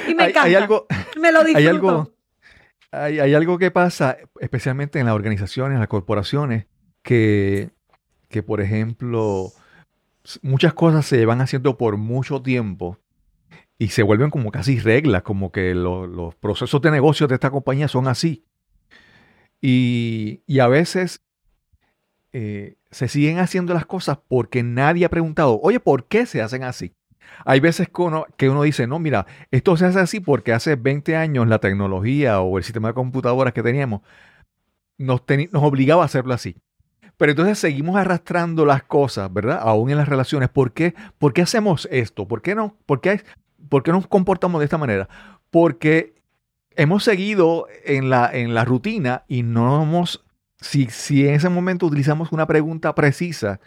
y 0.08 0.14
me 0.14 0.24
encanta. 0.24 0.44
Hay, 0.44 0.54
algo, 0.54 0.86
me 1.20 1.32
lo 1.32 1.44
disfruto. 1.44 1.58
Hay 1.58 1.66
algo, 1.66 2.14
hay, 2.92 3.34
algo 3.34 3.58
que 3.58 3.70
pasa, 3.70 4.16
especialmente 4.40 4.98
en 4.98 5.06
las 5.06 5.14
organizaciones, 5.14 5.74
en 5.74 5.80
las 5.80 5.88
corporaciones, 5.88 6.66
que, 7.02 7.70
que 8.28 8.42
por 8.42 8.60
ejemplo, 8.60 9.52
muchas 10.42 10.74
cosas 10.74 11.06
se 11.06 11.24
van 11.26 11.40
haciendo 11.40 11.76
por 11.76 11.96
mucho 11.98 12.42
tiempo 12.42 12.98
y 13.78 13.88
se 13.88 14.02
vuelven 14.02 14.30
como 14.30 14.50
casi 14.50 14.78
reglas, 14.78 15.22
como 15.22 15.52
que 15.52 15.74
los 15.74 16.34
procesos 16.36 16.80
de 16.82 16.90
negocios 16.90 17.28
de 17.28 17.34
esta 17.34 17.50
compañía 17.50 17.88
son 17.88 18.08
así. 18.08 18.46
Y, 19.62 20.42
y, 20.46 20.60
a 20.60 20.68
veces 20.68 21.22
eh, 22.32 22.76
se 22.90 23.08
siguen 23.08 23.38
haciendo 23.38 23.74
las 23.74 23.86
cosas 23.86 24.18
porque 24.28 24.62
nadie 24.62 25.04
ha 25.04 25.10
preguntado, 25.10 25.60
oye, 25.62 25.80
¿por 25.80 26.06
qué 26.06 26.26
se 26.26 26.42
hacen 26.42 26.62
así? 26.62 26.94
Hay 27.44 27.60
veces 27.60 27.88
que 27.88 28.02
uno, 28.02 28.26
que 28.36 28.48
uno 28.48 28.62
dice, 28.62 28.86
no, 28.86 28.98
mira, 28.98 29.26
esto 29.50 29.76
se 29.76 29.86
hace 29.86 30.00
así 30.00 30.20
porque 30.20 30.52
hace 30.52 30.76
20 30.76 31.16
años 31.16 31.48
la 31.48 31.58
tecnología 31.58 32.40
o 32.40 32.58
el 32.58 32.64
sistema 32.64 32.88
de 32.88 32.94
computadoras 32.94 33.52
que 33.52 33.62
teníamos 33.62 34.02
nos, 34.98 35.22
nos 35.50 35.62
obligaba 35.62 36.02
a 36.02 36.06
hacerlo 36.06 36.34
así. 36.34 36.56
Pero 37.16 37.32
entonces 37.32 37.58
seguimos 37.58 37.96
arrastrando 37.96 38.64
las 38.64 38.82
cosas, 38.82 39.32
¿verdad? 39.32 39.58
Aún 39.60 39.90
en 39.90 39.98
las 39.98 40.08
relaciones. 40.08 40.48
¿Por 40.48 40.72
qué, 40.72 40.94
¿Por 41.18 41.32
qué 41.32 41.42
hacemos 41.42 41.88
esto? 41.90 42.26
¿Por 42.26 42.40
qué, 42.42 42.54
no, 42.54 42.76
por, 42.86 43.00
qué, 43.00 43.22
¿Por 43.68 43.82
qué 43.82 43.92
nos 43.92 44.06
comportamos 44.06 44.60
de 44.60 44.64
esta 44.64 44.78
manera? 44.78 45.08
Porque 45.50 46.14
hemos 46.76 47.04
seguido 47.04 47.66
en 47.84 48.08
la, 48.08 48.30
en 48.32 48.54
la 48.54 48.64
rutina 48.64 49.24
y 49.28 49.42
no 49.42 49.82
hemos 49.82 50.24
si, 50.60 50.86
si 50.86 51.26
en 51.26 51.34
ese 51.34 51.48
momento 51.48 51.86
utilizamos 51.86 52.32
una 52.32 52.46
pregunta 52.46 52.94
precisa, 52.94 53.60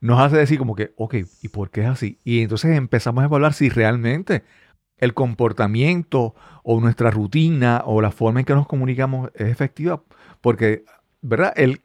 nos 0.00 0.20
hace 0.20 0.36
decir 0.36 0.58
como 0.58 0.74
que, 0.74 0.92
ok, 0.96 1.16
¿y 1.42 1.48
por 1.48 1.70
qué 1.70 1.82
es 1.82 1.88
así? 1.88 2.18
Y 2.24 2.42
entonces 2.42 2.76
empezamos 2.76 3.22
a 3.22 3.26
evaluar 3.26 3.52
si 3.52 3.68
realmente 3.68 4.44
el 4.98 5.14
comportamiento 5.14 6.34
o 6.62 6.80
nuestra 6.80 7.10
rutina 7.10 7.82
o 7.84 8.00
la 8.00 8.10
forma 8.10 8.40
en 8.40 8.46
que 8.46 8.54
nos 8.54 8.66
comunicamos 8.66 9.30
es 9.34 9.48
efectiva, 9.48 10.02
porque, 10.40 10.84
¿verdad? 11.20 11.52
El 11.56 11.80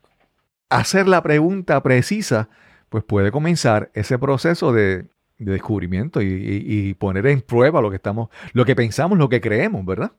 hacer 0.69 1.07
la 1.07 1.21
pregunta 1.21 1.81
precisa, 1.81 2.49
pues 2.89 3.03
puede 3.03 3.31
comenzar 3.31 3.91
ese 3.93 4.17
proceso 4.19 4.73
de, 4.73 5.05
descubrimiento 5.37 6.21
y, 6.21 6.27
y, 6.27 6.93
poner 6.93 7.27
en 7.27 7.41
prueba 7.41 7.81
lo 7.81 7.89
que 7.89 7.97
estamos, 7.97 8.29
lo 8.53 8.65
que 8.65 8.75
pensamos, 8.75 9.17
lo 9.17 9.29
que 9.29 9.41
creemos, 9.41 9.85
¿verdad? 9.85 10.13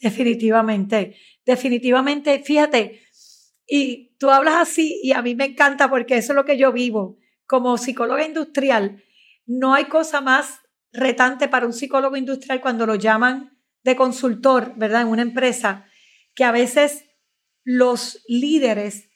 Definitivamente, 0.00 1.16
definitivamente, 1.44 2.38
fíjate, 2.44 3.00
y 3.68 4.16
tú 4.18 4.30
hablas 4.30 4.56
así 4.56 4.98
y 5.02 5.12
a 5.12 5.20
mí 5.20 5.34
me 5.34 5.44
encanta 5.44 5.90
porque 5.90 6.16
eso 6.16 6.32
es 6.32 6.36
lo 6.36 6.46
que 6.46 6.56
yo 6.56 6.72
vivo. 6.72 7.18
Como 7.46 7.76
psicóloga 7.76 8.24
industrial, 8.24 9.04
no 9.46 9.74
hay 9.74 9.84
cosa 9.84 10.22
más 10.22 10.60
retante 10.90 11.48
para 11.48 11.66
un 11.66 11.74
psicólogo 11.74 12.16
industrial 12.16 12.62
cuando 12.62 12.86
lo 12.86 12.94
llaman 12.94 13.58
de 13.84 13.94
consultor, 13.94 14.72
¿verdad? 14.76 15.02
En 15.02 15.08
una 15.08 15.22
empresa, 15.22 15.86
que 16.34 16.44
a 16.44 16.50
veces 16.50 17.04
los 17.62 18.24
líderes 18.26 19.10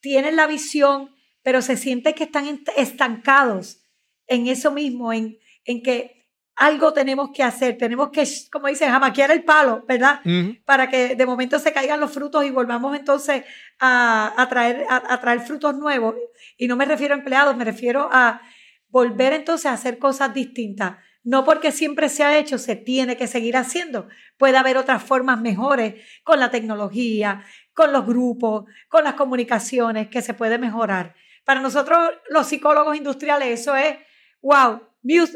tienen 0.00 0.36
la 0.36 0.46
visión, 0.46 1.14
pero 1.42 1.62
se 1.62 1.76
sienten 1.76 2.14
que 2.14 2.24
están 2.24 2.62
estancados 2.76 3.82
en 4.26 4.46
eso 4.46 4.72
mismo, 4.72 5.12
en, 5.12 5.38
en 5.64 5.82
que 5.82 6.21
algo 6.56 6.92
tenemos 6.92 7.30
que 7.34 7.42
hacer, 7.42 7.78
tenemos 7.78 8.10
que, 8.10 8.24
como 8.50 8.68
dicen, 8.68 8.90
jamaquear 8.90 9.30
el 9.30 9.44
palo, 9.44 9.84
¿verdad? 9.88 10.20
Para 10.64 10.88
que 10.88 11.14
de 11.16 11.26
momento 11.26 11.58
se 11.58 11.72
caigan 11.72 12.00
los 12.00 12.12
frutos 12.12 12.44
y 12.44 12.50
volvamos 12.50 12.96
entonces 12.96 13.44
a, 13.80 14.46
traer, 14.48 14.84
a, 14.88 15.20
traer 15.20 15.40
frutos 15.40 15.74
nuevos. 15.76 16.14
Y 16.56 16.68
no 16.68 16.76
me 16.76 16.84
refiero 16.84 17.14
a 17.14 17.18
empleados, 17.18 17.56
me 17.56 17.64
refiero 17.64 18.08
a 18.12 18.42
volver 18.88 19.32
entonces 19.32 19.66
a 19.66 19.72
hacer 19.72 19.98
cosas 19.98 20.34
distintas. 20.34 20.96
No 21.24 21.44
porque 21.44 21.72
siempre 21.72 22.08
se 22.08 22.24
ha 22.24 22.36
hecho, 22.36 22.58
se 22.58 22.76
tiene 22.76 23.16
que 23.16 23.28
seguir 23.28 23.56
haciendo. 23.56 24.08
Puede 24.36 24.56
haber 24.56 24.76
otras 24.76 25.02
formas 25.02 25.40
mejores 25.40 25.94
con 26.24 26.40
la 26.40 26.50
tecnología, 26.50 27.44
con 27.72 27.92
los 27.92 28.04
grupos, 28.04 28.64
con 28.88 29.04
las 29.04 29.14
comunicaciones 29.14 30.08
que 30.08 30.20
se 30.20 30.34
puede 30.34 30.58
mejorar. 30.58 31.14
Para 31.44 31.60
nosotros 31.60 31.98
los 32.28 32.46
psicólogos 32.46 32.96
industriales 32.96 33.60
eso 33.60 33.74
es, 33.74 33.96
wow, 34.42 34.82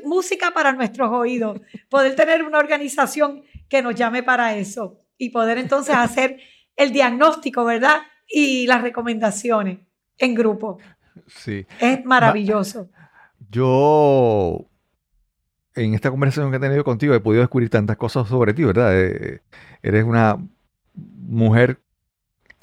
música 0.05 0.53
para 0.53 0.73
nuestros 0.73 1.11
oídos. 1.11 1.61
Poder 1.89 2.15
tener 2.17 2.43
una 2.43 2.59
organización 2.59 3.43
que 3.69 3.83
nos 3.83 3.95
llame 3.95 4.23
para 4.23 4.57
eso 4.57 5.01
y 5.19 5.31
poder 5.31 5.59
entonces 5.59 5.95
hacer 5.95 6.39
el 6.77 6.93
diagnóstico, 6.93 7.65
¿verdad? 7.65 8.03
Y 8.29 8.67
las 8.67 8.83
recomendaciones 8.83 9.79
en 10.19 10.35
grupo. 10.35 10.79
Sí. 11.27 11.67
Es 11.81 12.05
maravilloso. 12.05 12.89
Yo, 13.51 14.67
en 15.75 15.95
esta 15.95 16.11
conversación 16.11 16.51
que 16.51 16.57
he 16.57 16.61
tenido 16.61 16.85
contigo, 16.85 17.15
he 17.15 17.21
podido 17.21 17.43
descubrir 17.43 17.71
tantas 17.71 17.97
cosas 17.97 18.29
sobre 18.29 18.55
ti, 18.55 18.65
¿verdad? 18.65 18.91
Eh, 18.95 19.41
eres 19.83 20.05
una 20.05 20.37
mujer 20.95 21.81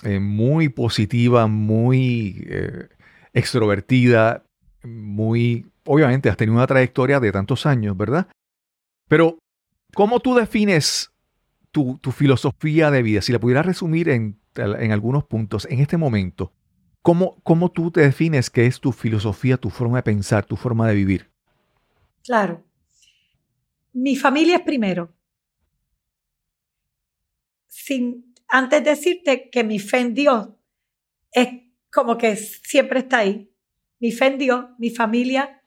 eh, 0.04 0.20
muy 0.20 0.70
positiva, 0.70 1.48
muy 1.48 2.46
eh, 2.48 2.90
extrovertida, 3.34 4.44
muy... 4.84 5.66
Obviamente 5.86 6.30
has 6.30 6.38
tenido 6.38 6.56
una 6.56 6.68
trayectoria 6.68 7.20
de 7.20 7.32
tantos 7.32 7.66
años, 7.66 7.98
¿verdad? 7.98 8.28
Pero, 9.10 9.40
¿cómo 9.94 10.20
tú 10.20 10.36
defines 10.36 11.12
tu, 11.72 12.00
filosofía 12.16 12.90
de 12.92 13.04
vida? 13.04 13.22
Si 13.22 13.32
la 13.32 13.40
pudieras 13.40 13.66
resumir 13.66 14.10
en, 14.10 14.40
algunos 14.92 15.26
puntos, 15.26 15.68
en 15.70 15.80
este 15.80 15.98
momento, 15.98 16.54
¿cómo, 17.02 17.38
¿cómo 17.44 17.72
tú 17.72 17.92
te 17.92 18.02
defines 18.02 18.50
qué 18.50 18.66
es 18.66 18.80
tu 18.80 18.92
filosofía, 18.92 19.58
tu 19.58 19.70
forma 19.70 19.98
de 19.98 20.04
pensar, 20.04 20.46
tu 20.46 20.56
forma 20.56 20.88
de 20.88 20.96
vivir? 20.96 21.30
Claro. 22.24 22.64
Mi 23.92 24.16
familia 24.16 24.58
es 24.58 24.62
primero. 24.62 25.14
Sin 27.68 28.34
antes 28.48 28.84
de 28.84 28.90
decirte 28.92 29.50
que 29.50 29.64
mi 29.64 29.80
fe 29.80 30.00
en 30.00 30.14
Dios 30.14 30.50
es 31.32 31.48
como 31.92 32.18
que 32.18 32.36
siempre 32.36 33.00
está 33.00 33.20
ahí. 33.20 33.52
Mi 34.00 34.12
fe 34.12 34.28
en 34.28 34.38
Dios, 34.38 34.66
mi 34.78 34.90
familia 34.90 35.63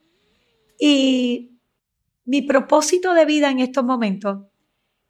y 0.79 1.59
mi 2.25 2.43
propósito 2.43 3.15
de 3.15 3.25
vida 3.25 3.51
en 3.51 3.61
estos 3.61 3.85
momentos 3.85 4.47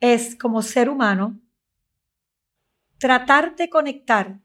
es 0.01 0.37
como 0.37 0.63
ser 0.63 0.89
humano 0.89 1.41
tratar 2.99 3.57
de 3.57 3.69
conectar 3.69 4.41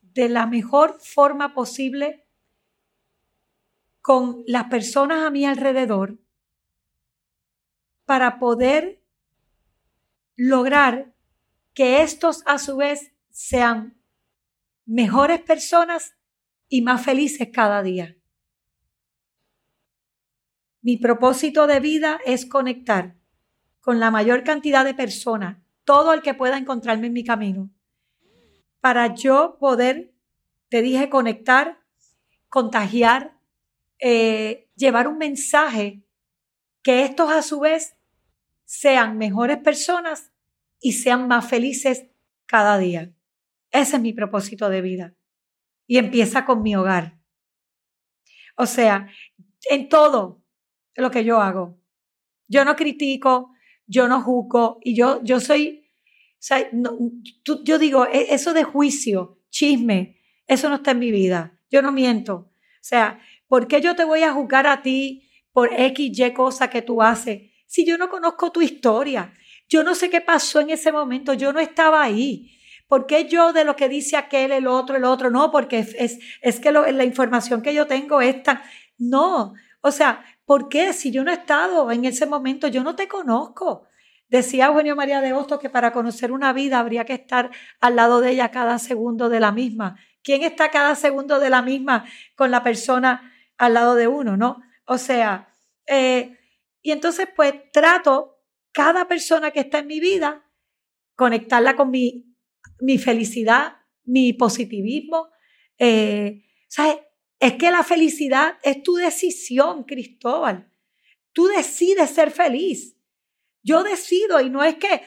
de 0.00 0.28
la 0.28 0.46
mejor 0.46 0.98
forma 1.00 1.54
posible 1.54 2.26
con 4.00 4.42
las 4.46 4.64
personas 4.64 5.24
a 5.24 5.30
mi 5.30 5.44
alrededor 5.44 6.18
para 8.04 8.38
poder 8.38 9.02
lograr 10.36 11.14
que 11.74 12.02
estos 12.02 12.42
a 12.46 12.58
su 12.58 12.78
vez 12.78 13.12
sean 13.30 14.00
mejores 14.86 15.42
personas 15.42 16.16
y 16.68 16.82
más 16.82 17.04
felices 17.04 17.50
cada 17.52 17.82
día. 17.82 18.17
Mi 20.88 20.96
propósito 20.96 21.66
de 21.66 21.80
vida 21.80 22.18
es 22.24 22.46
conectar 22.46 23.14
con 23.78 24.00
la 24.00 24.10
mayor 24.10 24.42
cantidad 24.42 24.86
de 24.86 24.94
personas, 24.94 25.58
todo 25.84 26.14
el 26.14 26.22
que 26.22 26.32
pueda 26.32 26.56
encontrarme 26.56 27.08
en 27.08 27.12
mi 27.12 27.24
camino, 27.24 27.68
para 28.80 29.14
yo 29.14 29.58
poder, 29.60 30.14
te 30.70 30.80
dije, 30.80 31.10
conectar, 31.10 31.78
contagiar, 32.48 33.38
eh, 33.98 34.70
llevar 34.76 35.08
un 35.08 35.18
mensaje 35.18 36.06
que 36.80 37.04
estos 37.04 37.30
a 37.32 37.42
su 37.42 37.60
vez 37.60 37.94
sean 38.64 39.18
mejores 39.18 39.58
personas 39.58 40.32
y 40.80 40.94
sean 40.94 41.28
más 41.28 41.46
felices 41.46 42.06
cada 42.46 42.78
día. 42.78 43.12
Ese 43.72 43.96
es 43.96 44.00
mi 44.02 44.14
propósito 44.14 44.70
de 44.70 44.80
vida. 44.80 45.14
Y 45.86 45.98
empieza 45.98 46.46
con 46.46 46.62
mi 46.62 46.74
hogar. 46.76 47.18
O 48.56 48.64
sea, 48.64 49.10
en 49.68 49.90
todo 49.90 50.47
lo 51.02 51.10
que 51.10 51.24
yo 51.24 51.40
hago. 51.40 51.78
Yo 52.48 52.64
no 52.64 52.76
critico, 52.76 53.52
yo 53.86 54.08
no 54.08 54.22
juzgo 54.22 54.78
y 54.82 54.94
yo, 54.94 55.20
yo 55.22 55.40
soy, 55.40 55.86
o 56.32 56.36
sea, 56.38 56.68
yo 57.64 57.78
digo, 57.78 58.06
e, 58.06 58.34
eso 58.34 58.52
de 58.52 58.64
juicio, 58.64 59.40
chisme, 59.50 60.20
eso 60.46 60.68
no 60.68 60.76
está 60.76 60.92
en 60.92 60.98
mi 60.98 61.10
vida. 61.10 61.58
Yo 61.70 61.82
no 61.82 61.92
miento. 61.92 62.34
O 62.34 62.50
sea, 62.80 63.20
¿por 63.46 63.68
qué 63.68 63.80
yo 63.80 63.94
te 63.94 64.04
voy 64.04 64.22
a 64.22 64.32
juzgar 64.32 64.66
a 64.66 64.82
ti 64.82 65.28
por 65.52 65.72
X, 65.72 66.18
Y 66.18 66.32
cosa 66.32 66.70
que 66.70 66.82
tú 66.82 67.02
haces 67.02 67.42
si 67.66 67.84
yo 67.84 67.98
no 67.98 68.08
conozco 68.08 68.50
tu 68.50 68.62
historia? 68.62 69.34
Yo 69.68 69.84
no 69.84 69.94
sé 69.94 70.08
qué 70.08 70.22
pasó 70.22 70.60
en 70.60 70.70
ese 70.70 70.90
momento, 70.90 71.34
yo 71.34 71.52
no 71.52 71.60
estaba 71.60 72.02
ahí. 72.02 72.54
¿Por 72.86 73.06
qué 73.06 73.28
yo 73.28 73.52
de 73.52 73.64
lo 73.64 73.76
que 73.76 73.90
dice 73.90 74.16
aquel, 74.16 74.50
el 74.50 74.66
otro, 74.66 74.96
el 74.96 75.04
otro? 75.04 75.30
No, 75.30 75.50
porque 75.50 75.80
es, 75.80 76.18
es, 76.40 76.60
que 76.60 76.72
la 76.72 77.04
información 77.04 77.60
que 77.60 77.74
yo 77.74 77.86
tengo 77.86 78.22
es 78.22 78.42
tan... 78.42 78.62
No, 78.96 79.52
o 79.82 79.92
sea, 79.92 80.24
¿por 80.48 80.70
qué? 80.70 80.94
Si 80.94 81.10
yo 81.10 81.24
no 81.24 81.30
he 81.30 81.34
estado 81.34 81.92
en 81.92 82.06
ese 82.06 82.24
momento, 82.24 82.68
yo 82.68 82.82
no 82.82 82.96
te 82.96 83.06
conozco. 83.06 83.86
Decía 84.30 84.68
Eugenio 84.68 84.96
María 84.96 85.20
de 85.20 85.34
Hostos 85.34 85.60
que 85.60 85.68
para 85.68 85.92
conocer 85.92 86.32
una 86.32 86.54
vida 86.54 86.78
habría 86.78 87.04
que 87.04 87.12
estar 87.12 87.50
al 87.80 87.96
lado 87.96 88.22
de 88.22 88.30
ella 88.30 88.50
cada 88.50 88.78
segundo 88.78 89.28
de 89.28 89.40
la 89.40 89.52
misma. 89.52 90.00
¿Quién 90.22 90.42
está 90.42 90.70
cada 90.70 90.94
segundo 90.94 91.38
de 91.38 91.50
la 91.50 91.60
misma 91.60 92.06
con 92.34 92.50
la 92.50 92.62
persona 92.62 93.30
al 93.58 93.74
lado 93.74 93.94
de 93.94 94.08
uno, 94.08 94.38
no? 94.38 94.62
O 94.86 94.96
sea, 94.96 95.54
eh, 95.86 96.38
y 96.80 96.92
entonces 96.92 97.28
pues 97.36 97.70
trato 97.70 98.40
cada 98.72 99.06
persona 99.06 99.50
que 99.50 99.60
está 99.60 99.80
en 99.80 99.86
mi 99.86 100.00
vida, 100.00 100.50
conectarla 101.14 101.76
con 101.76 101.90
mi, 101.90 102.34
mi 102.80 102.96
felicidad, 102.96 103.76
mi 104.04 104.32
positivismo. 104.32 105.28
Eh, 105.76 106.42
¿sabes? 106.68 106.96
Es 107.40 107.54
que 107.54 107.70
la 107.70 107.84
felicidad 107.84 108.58
es 108.62 108.82
tu 108.82 108.96
decisión, 108.96 109.84
Cristóbal. 109.84 110.70
Tú 111.32 111.46
decides 111.46 112.10
ser 112.10 112.30
feliz. 112.30 112.96
Yo 113.62 113.82
decido 113.82 114.40
y 114.40 114.50
no 114.50 114.64
es 114.64 114.76
que, 114.76 115.02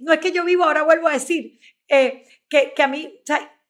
no 0.00 0.12
es 0.12 0.18
que 0.18 0.32
yo 0.32 0.44
vivo, 0.44 0.64
ahora 0.64 0.82
vuelvo 0.82 1.08
a 1.08 1.12
decir, 1.12 1.58
eh, 1.88 2.24
que, 2.48 2.72
que, 2.74 2.82
a 2.82 2.88
mí, 2.88 3.20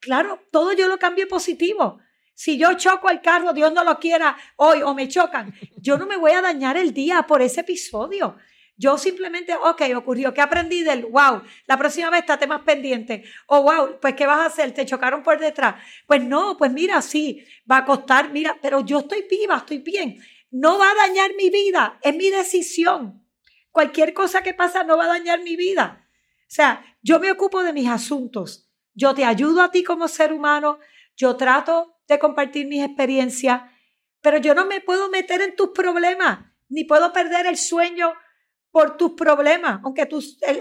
claro, 0.01 0.41
todo 0.51 0.73
yo 0.73 0.89
lo 0.89 0.99
cambio 0.99 1.29
positivo. 1.29 2.01
Si 2.35 2.59
yo 2.59 2.75
choco 2.75 3.09
al 3.09 3.23
carro, 3.23 3.53
Dios 3.53 3.73
no 3.73 3.85
lo 3.85 3.99
quiera 3.99 4.37
hoy 4.57 4.83
o 4.83 4.95
me 4.95 5.09
chocan, 5.09 5.55
yo 5.77 5.97
no 5.97 6.07
me 6.07 6.17
voy 6.17 6.33
a 6.33 6.43
dañar 6.43 6.77
el 6.77 6.93
día 6.93 7.23
por 7.23 7.41
ese 7.41 7.61
episodio. 7.61 8.37
Yo 8.79 8.99
simplemente, 8.99 9.55
ok, 9.55 9.83
ocurrió, 9.97 10.35
¿qué 10.35 10.43
aprendí 10.43 10.83
del 10.83 11.07
wow? 11.07 11.43
La 11.67 11.79
próxima 11.79 12.11
vez 12.11 12.21
estate 12.21 12.47
más 12.47 12.61
pendiente. 12.61 13.25
O 13.47 13.63
wow, 13.63 13.99
pues 14.01 14.15
¿qué 14.15 14.27
vas 14.27 14.41
a 14.41 14.47
hacer? 14.47 14.73
¿Te 14.73 14.85
chocaron 14.85 15.23
por 15.23 15.39
detrás? 15.39 15.77
Pues 16.07 16.23
no, 16.23 16.57
pues 16.59 16.71
mira, 16.71 17.01
sí, 17.01 17.43
va 17.71 17.79
a 17.79 17.85
costar, 17.87 18.31
mira, 18.31 18.59
pero 18.61 18.85
yo 18.85 18.99
estoy 18.99 19.25
viva, 19.31 19.57
estoy 19.57 19.79
bien. 19.79 20.19
No 20.51 20.79
va 20.79 20.91
a 20.91 21.07
dañar 21.07 21.31
mi 21.37 21.49
vida, 21.49 21.99
es 22.03 22.15
mi 22.15 22.29
decisión. 22.29 23.27
Cualquier 23.71 24.13
cosa 24.13 24.43
que 24.43 24.53
pasa 24.53 24.85
no 24.85 24.99
va 24.99 25.05
a 25.05 25.19
dañar 25.19 25.41
mi 25.43 25.57
vida. 25.57 26.07
O 26.43 26.49
sea, 26.49 26.85
yo 27.03 27.19
me 27.19 27.31
ocupo 27.31 27.63
de 27.63 27.73
mis 27.73 27.89
asuntos. 27.89 28.71
Yo 28.95 29.15
te 29.15 29.25
ayudo 29.25 29.63
a 29.63 29.71
ti 29.71 29.85
como 29.85 30.07
ser 30.07 30.33
humano, 30.33 30.79
yo 31.17 31.37
trato 31.37 31.99
de 32.09 32.19
compartir 32.19 32.67
mis 32.67 32.85
experiencias, 32.85 33.63
pero 34.21 34.39
yo 34.39 34.55
no 34.55 34.67
me 34.67 34.81
puedo 34.81 35.09
meter 35.09 35.41
en 35.41 35.57
tus 35.57 35.71
problemas, 35.71 36.41
ni 36.69 36.85
puedo 36.85 37.13
perder 37.13 37.47
el 37.47 37.57
sueño 37.57 38.13
por 38.77 38.99
tus 38.99 39.13
problemas, 39.13 39.81
aunque, 39.83 40.07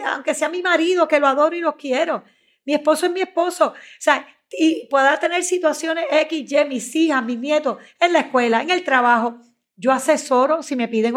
aunque 0.05 0.33
sea 0.33 0.47
mi 0.47 0.61
marido, 0.61 1.05
que 1.05 1.19
lo 1.19 1.27
adoro 1.27 1.53
y 1.53 1.59
lo 1.59 1.75
quiero. 1.75 2.23
Mi 2.63 2.73
esposo 2.73 3.07
es 3.07 3.11
mi 3.11 3.19
esposo. 3.19 3.73
O 3.73 3.99
sea, 3.99 4.25
y 4.49 4.87
pueda 4.87 5.19
tener 5.19 5.43
situaciones 5.43 6.05
X, 6.09 6.49
Y, 6.49 6.63
mis 6.63 6.95
hijas, 6.95 7.21
mis 7.25 7.37
nietos, 7.37 7.77
en 7.99 8.13
la 8.13 8.19
escuela, 8.21 8.61
en 8.61 8.69
el 8.69 8.85
trabajo. 8.85 9.37
Yo 9.75 9.91
asesoro, 9.91 10.63
si 10.63 10.77
me 10.77 10.87
piden, 10.87 11.13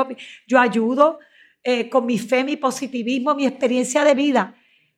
yo 0.49 0.59
ayudo 0.59 1.21
eh, 1.63 1.89
con 1.89 2.05
mi 2.05 2.19
fe, 2.19 2.43
mi 2.43 2.57
positivismo, 2.57 3.33
mi 3.37 3.47
experiencia 3.47 4.03
de 4.03 4.15
vida. 4.15 4.57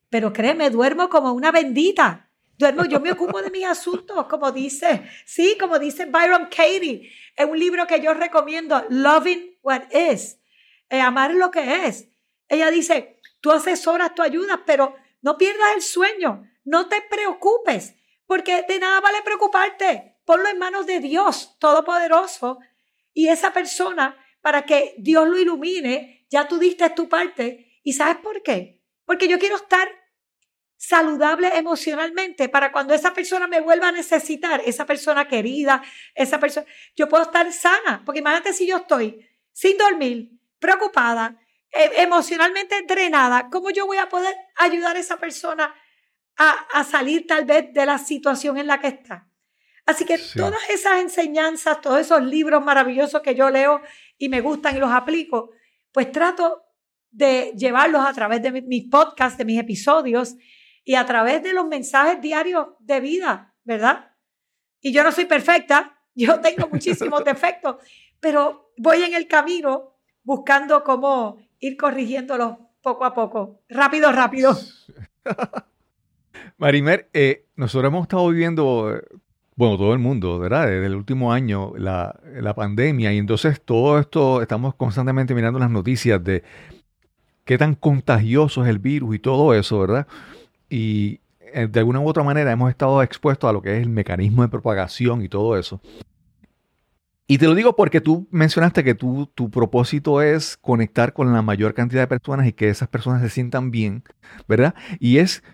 Pero 0.09 0.33
créeme, 0.33 0.71
duermo 0.71 1.11
como 1.11 1.35
una 1.35 1.53
bendita. 1.53 2.31
Duermo, 2.57 2.87
yo 2.87 3.01
me 3.01 3.13
ocupo 3.13 3.43
de 3.43 3.51
mis 3.51 3.67
asuntos, 3.67 4.25
como 4.25 4.51
dice, 4.53 5.03
sí, 5.27 5.55
como 5.61 5.79
dice 5.79 6.07
Byron 6.07 6.45
Katie, 6.45 7.13
en 7.37 7.51
un 7.51 7.59
libro 7.59 7.87
que 7.87 8.01
yo 8.01 8.15
recomiendo, 8.15 8.87
Loving 8.89 9.59
What 9.63 9.83
Is. 9.93 10.40
Eh, 10.91 11.01
amar 11.01 11.35
lo 11.35 11.51
que 11.51 11.87
es. 11.87 12.09
Ella 12.49 12.71
dice, 12.71 13.21
tú 13.41 13.53
asesoras, 13.53 14.15
tú 14.15 14.23
ayudas, 14.23 14.61
pero 14.67 14.97
no 15.23 15.39
pierdas 15.39 15.69
el 15.77 15.83
sueño, 15.83 16.43
no 16.65 16.89
te 16.89 17.01
preocupes, 17.03 17.95
porque 18.27 18.65
de 18.69 18.79
nada 18.79 19.01
vale 19.01 19.23
preocuparte. 19.23 20.19
Ponlo 20.25 20.49
en 20.49 20.59
manos 20.59 20.87
de 20.87 21.01
Dios 21.01 21.57
Todopoderoso 21.59 22.59
y 23.15 23.29
esa 23.29 23.53
persona, 23.53 24.17
para 24.41 24.67
que 24.67 24.95
Dios 24.99 25.29
lo 25.29 25.39
ilumine, 25.39 26.27
ya 26.31 26.49
tú 26.49 26.59
diste 26.59 26.89
tu 26.91 27.09
parte. 27.09 27.81
¿Y 27.83 27.93
sabes 27.93 28.17
por 28.17 28.43
qué? 28.43 28.83
Porque 29.05 29.29
yo 29.29 29.39
quiero 29.39 29.57
estar 29.57 29.89
saludable 30.77 31.49
emocionalmente 31.57 32.49
para 32.49 32.73
cuando 32.73 32.95
esa 32.95 33.13
persona 33.13 33.47
me 33.47 33.61
vuelva 33.61 33.89
a 33.89 33.93
necesitar, 33.93 34.63
esa 34.65 34.87
persona 34.87 35.29
querida, 35.29 35.83
esa 36.15 36.41
persona, 36.41 36.67
yo 36.97 37.09
puedo 37.09 37.25
estar 37.25 37.53
sana, 37.53 38.03
porque 38.05 38.21
imagínate 38.21 38.55
si 38.55 38.67
yo 38.67 38.79
estoy 38.79 39.29
sin 39.53 39.77
dormir, 39.77 40.40
preocupada, 40.61 41.41
eh, 41.73 41.91
emocionalmente 41.97 42.83
drenada, 42.87 43.49
¿cómo 43.51 43.71
yo 43.71 43.87
voy 43.87 43.99
a 43.99 44.09
poder 44.09 44.35
ayudar 44.57 44.97
a 44.97 45.01
esa 45.01 45.17
persona 45.19 45.75
a, 46.37 46.51
a 46.73 46.85
salir 46.85 47.27
tal 47.27 47.45
vez 47.45 47.73
de 47.73 47.87
la 47.87 47.99
situación 47.99 48.59
en 48.59 48.67
la 48.67 48.81
que 48.81 48.89
está? 48.89 49.29
Así 49.87 50.05
que 50.05 50.19
todas 50.37 50.61
esas 50.71 51.01
enseñanzas, 51.01 51.81
todos 51.81 52.01
esos 52.01 52.23
libros 52.23 52.65
maravillosos 52.65 53.23
que 53.23 53.35
yo 53.35 53.51
leo 53.51 53.83
y 54.19 54.29
me 54.29 54.41
gustan 54.41 54.77
y 54.77 54.79
los 54.79 54.93
aplico, 54.93 55.51
pues 55.93 56.13
trato 56.13 56.63
de 57.11 57.53
llevarlos 57.57 58.05
a 58.07 58.13
través 58.13 58.43
de 58.43 58.53
mis 58.63 58.89
podcasts, 58.89 59.37
de 59.37 59.45
mis 59.45 59.59
episodios 59.59 60.37
y 60.85 60.95
a 60.95 61.05
través 61.07 61.43
de 61.43 61.53
los 61.53 61.67
mensajes 61.67 62.21
diarios 62.21 62.69
de 62.79 63.01
vida, 63.01 63.55
¿verdad? 63.65 64.13
Y 64.81 64.93
yo 64.93 65.03
no 65.03 65.13
soy 65.13 65.25
perfecta, 65.25 65.99
yo 66.15 66.41
tengo 66.41 66.69
muchísimos 66.69 67.25
defectos, 67.25 67.77
pero 68.21 68.73
voy 68.77 69.03
en 69.03 69.15
el 69.15 69.27
camino 69.27 70.00
buscando 70.25 70.85
cómo 70.85 71.39
ir 71.59 71.77
corrigiéndolos 71.77 72.57
poco 72.83 73.05
a 73.05 73.15
poco, 73.15 73.61
rápido, 73.69 74.13
rápido. 74.13 74.57
Marimer, 76.59 77.09
eh, 77.13 77.47
nosotros 77.57 77.91
hemos 77.91 78.03
estado 78.03 78.29
viviendo, 78.29 79.01
bueno, 79.57 79.77
todo 79.77 79.93
el 79.93 79.99
mundo, 79.99 80.39
¿verdad? 80.39 80.67
Desde 80.67 80.87
el 80.87 80.95
último 80.95 81.33
año, 81.33 81.73
la, 81.77 82.19
la 82.35 82.55
pandemia, 82.55 83.13
y 83.13 83.19
entonces 83.19 83.61
todo 83.63 83.99
esto, 83.99 84.43
estamos 84.43 84.75
constantemente 84.75 85.35
mirando 85.35 85.59
las 85.59 85.71
noticias 85.71 86.23
de 86.23 86.43
qué 87.45 87.59
tan 87.59 87.75
contagioso 87.75 88.63
es 88.63 88.71
el 88.71 88.79
virus 88.79 89.17
y 89.17 89.19
todo 89.19 89.55
eso, 89.55 89.81
¿verdad? 89.81 90.07
Y 90.69 91.21
eh, 91.53 91.67
de 91.67 91.81
alguna 91.81 92.01
u 92.01 92.09
otra 92.09 92.23
manera 92.23 92.53
hemos 92.53 92.71
estado 92.71 93.03
expuestos 93.03 93.51
a 93.51 93.53
lo 93.53 93.61
que 93.61 93.77
es 93.77 93.83
el 93.83 93.89
mecanismo 93.89 94.43
de 94.43 94.49
propagación 94.49 95.23
y 95.23 95.29
todo 95.29 95.59
eso. 95.59 95.81
Y 97.31 97.39
te 97.39 97.47
lo 97.47 97.55
digo 97.55 97.77
porque 97.77 98.01
tú 98.01 98.27
mencionaste 98.33 98.83
que 98.83 98.97
tu 98.97 99.51
propósito 99.53 100.21
es 100.21 100.57
conectar 100.57 101.13
con 101.13 101.33
la 101.33 101.43
mayor 101.43 101.75
cantidad 101.75 102.03
de 102.03 102.09
personas 102.09 102.49
y 102.49 102.53
que 102.53 102.69
esas 102.69 102.89
personas 102.89 103.23
se 103.23 103.31
sientan 103.31 103.71
bien, 103.71 104.03
¿verdad? 104.49 104.75
Y 104.99 105.19
es 105.19 105.45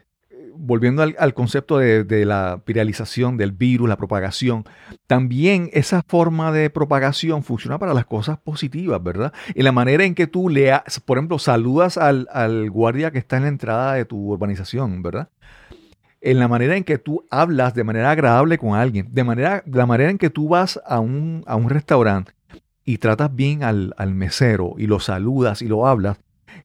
volviendo 0.56 1.02
al, 1.02 1.34
concepto 1.34 1.76
de, 1.76 2.24
la 2.24 2.62
viralización 2.66 3.36
del 3.36 3.52
virus, 3.52 3.90
la 3.90 3.98
propagación, 3.98 4.64
también 5.06 5.68
esa 5.74 6.02
forma 6.02 6.50
de 6.50 6.70
propagación 6.70 7.42
funciona 7.42 7.78
para 7.78 7.92
las 7.92 8.06
cosas 8.06 8.38
positivas, 8.38 9.02
¿verdad? 9.02 9.34
En 9.54 9.64
la 9.64 9.72
manera 9.72 10.04
en 10.04 10.14
que 10.14 10.26
tú 10.26 10.48
le, 10.48 10.72
por 11.04 11.18
ejemplo, 11.18 11.38
saludas 11.38 11.98
al, 11.98 12.70
guardia 12.70 13.10
que 13.10 13.18
está 13.18 13.36
en 13.36 13.42
la 13.42 13.48
entrada 13.50 13.92
de 13.92 14.06
tu 14.06 14.32
urbanización, 14.32 15.02
¿verdad? 15.02 15.28
En 16.26 16.38
la 16.38 16.48
manera 16.48 16.76
en 16.76 16.84
que 16.84 16.98
tú 16.98 17.24
hablas 17.30 17.74
de 17.74 17.84
manera 17.84 18.10
agradable 18.10 18.58
con 18.58 18.74
alguien, 18.74 19.08
de 19.12 19.24
manera, 19.24 19.62
la 19.66 19.86
manera 19.86 20.10
en 20.10 20.18
que 20.18 20.30
tú 20.30 20.48
vas 20.48 20.80
a 20.84 21.00
un, 21.00 21.44
a 21.46 21.56
un 21.56 21.70
restaurante 21.70 22.32
y 22.84 22.98
tratas 22.98 23.34
bien 23.34 23.62
al, 23.62 23.94
al 23.96 24.14
mesero 24.14 24.74
y 24.76 24.86
lo 24.86 24.98
saludas 25.00 25.62
y 25.62 25.68
lo 25.68 25.86
hablas, 25.86 26.18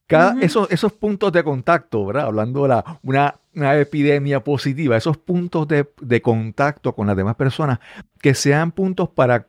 cada, 0.06 0.40
esos, 0.40 0.70
esos 0.70 0.92
puntos 0.92 1.32
de 1.32 1.42
contacto, 1.42 2.06
¿verdad? 2.06 2.26
Hablando 2.26 2.62
de 2.62 2.68
la, 2.68 3.00
una, 3.02 3.34
epidemia 3.80 4.42
positiva, 4.42 4.96
esos 4.96 5.16
puntos 5.16 5.66
de, 5.68 6.22
contacto 6.22 6.94
con 6.94 7.06
las 7.06 7.16
demás 7.16 7.36
personas, 7.36 7.78
que 8.20 8.34
sean 8.34 8.72
puntos 8.72 9.08
para 9.08 9.48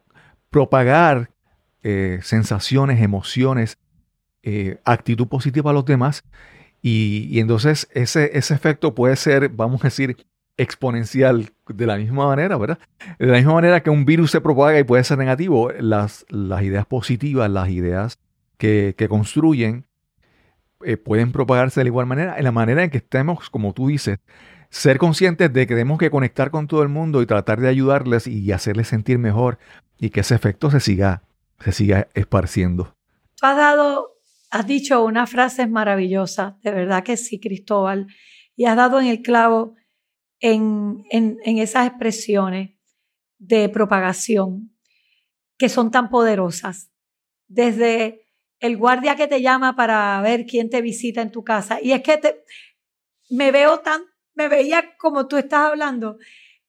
propagar 0.50 1.32
eh, 1.82 2.20
sensaciones, 2.22 3.02
emociones, 3.02 3.78
eh, 4.44 4.80
actitud 4.86 5.28
positiva 5.28 5.72
a 5.72 5.74
los 5.74 5.86
demás. 5.86 6.24
Y, 6.86 7.40
entonces 7.40 7.88
ese, 7.94 8.38
ese 8.38 8.54
efecto 8.54 8.94
puede 8.94 9.16
ser, 9.16 9.50
vamos 9.50 9.82
a 9.82 9.88
decir, 9.88 10.18
exponencial 10.58 11.52
de 11.68 11.88
la 11.88 11.98
misma 11.98 12.28
manera, 12.28 12.58
¿verdad? 12.58 12.78
De 13.18 13.26
la 13.26 13.38
misma 13.38 13.54
manera 13.54 13.82
que 13.82 13.90
un 13.90 14.06
virus 14.06 14.30
se 14.30 14.42
propaga 14.42 14.78
y 14.78 14.84
puede 14.84 15.04
ser 15.04 15.18
negativo, 15.18 15.72
las, 15.80 16.26
las 16.30 16.62
ideas 16.62 16.86
positivas, 16.86 17.50
las 17.50 17.70
ideas 17.70 18.20
que, 18.58 18.94
que 18.98 19.08
construyen, 19.08 19.86
eh, 20.84 20.98
pueden 20.98 21.32
propagarse 21.32 21.80
de 21.80 21.86
la 21.86 21.88
igual 21.88 22.06
manera, 22.06 22.38
en 22.38 22.44
la 22.44 22.52
manera 22.52 22.84
en 22.84 22.90
que 22.90 22.98
estemos, 22.98 23.50
como 23.50 23.74
tú 23.74 23.88
dices, 23.88 24.20
ser 24.70 24.98
conscientes 24.98 25.54
de 25.54 25.68
que 25.68 25.76
tenemos 25.76 25.98
que 25.98 26.10
conectar 26.10 26.52
con 26.52 26.68
todo 26.68 26.84
el 26.84 26.90
mundo 26.90 27.22
y 27.22 27.26
tratar 27.26 27.62
de 27.62 27.70
ayudarles 27.70 28.28
y 28.28 28.52
hacerles 28.52 28.90
sentir 28.90 29.20
mejor 29.20 29.60
y 30.00 30.10
que 30.10 30.22
ese 30.22 30.36
efecto 30.36 30.70
se 30.70 30.80
siga, 30.80 31.22
se 31.60 31.72
siga 31.72 32.08
esparciendo. 32.14 32.96
Tú 33.40 33.46
has 33.46 33.56
dado, 33.56 34.13
has 34.54 34.68
dicho 34.68 35.04
una 35.04 35.26
frase 35.26 35.66
maravillosa, 35.66 36.60
de 36.62 36.70
verdad 36.70 37.04
que 37.04 37.18
sí, 37.18 37.40
Cristóbal, 37.40 38.06
y 38.56 38.66
has 38.66 38.76
dado 38.76 39.02
en 39.02 39.08
el 39.08 39.24
clavo 39.24 39.74
en, 40.40 41.04
en, 41.10 41.40
en 41.44 41.58
esas 41.58 41.88
expresiones 41.88 42.78
de 43.40 43.68
propagación 43.70 44.78
que 45.58 45.70
son 45.70 45.90
tan 45.90 46.12
poderosas. 46.12 46.92
Desde 47.48 48.28
el 48.60 48.78
guardia 48.78 49.16
que 49.16 49.26
te 49.26 49.42
llama 49.42 49.76
para 49.76 50.22
ver 50.22 50.46
quién 50.46 50.70
te 50.70 50.84
visita 50.84 51.24
en 51.24 51.32
tu 51.32 51.44
casa. 51.44 51.80
Y 51.82 51.92
es 51.92 52.04
que 52.04 52.18
te, 52.18 52.44
me 53.32 53.52
veo 53.52 53.80
tan, 53.80 54.04
me 54.36 54.50
veía 54.50 54.96
como 55.00 55.28
tú 55.28 55.38
estás 55.38 55.72
hablando, 55.72 56.18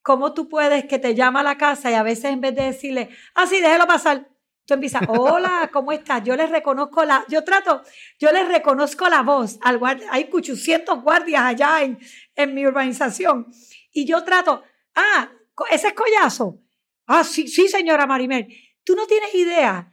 cómo 0.01 0.33
tú 0.33 0.49
puedes 0.49 0.87
que 0.87 0.99
te 0.99 1.15
llama 1.15 1.41
a 1.41 1.45
la 1.45 1.59
casa 1.59 1.91
y 1.91 1.95
a 1.95 2.03
veces 2.03 2.33
en 2.33 2.41
vez 2.41 2.55
de 2.55 2.63
decirle, 2.63 3.11
ah, 3.35 3.47
sí, 3.47 3.61
déjelo 3.61 3.87
pasar, 3.87 4.34
tú 4.67 4.75
empiezas, 4.75 5.03
hola, 5.09 5.71
¿cómo 5.73 5.93
estás? 5.93 6.23
Yo 6.25 6.37
les 6.37 6.51
reconozco 6.51 7.05
la, 7.05 7.25
yo 7.29 7.45
trato, 7.45 7.83
yo 8.19 8.33
les 8.33 8.49
reconozco 8.49 9.09
la 9.09 9.23
voz 9.23 9.59
al 9.63 9.79
guardia, 9.79 10.07
hay 10.11 10.29
800 10.33 11.03
guardias 11.03 11.43
allá 11.43 11.83
en, 11.83 11.99
en 12.35 12.55
mi 12.55 12.67
urbanización. 12.67 13.47
Y 13.93 14.07
yo 14.07 14.25
trato, 14.25 14.63
ah, 14.95 15.31
ese 15.71 15.89
es 15.89 15.95
collazo. 15.95 16.61
Ah, 17.07 17.25
sí, 17.25 17.49
sí, 17.49 17.69
señora 17.69 18.07
Marimel. 18.07 18.49
Tú 18.83 18.95
no 18.97 19.07
tienes 19.07 19.35
idea, 19.35 19.93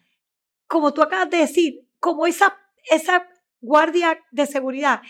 como 0.68 0.94
tú 0.94 1.02
acabas 1.02 1.30
de 1.30 1.38
decir, 1.38 1.88
como 2.00 2.26
esa, 2.26 2.58
esa 2.90 3.28
guardia 3.60 4.20
de 4.32 4.46
seguridad. 4.46 5.02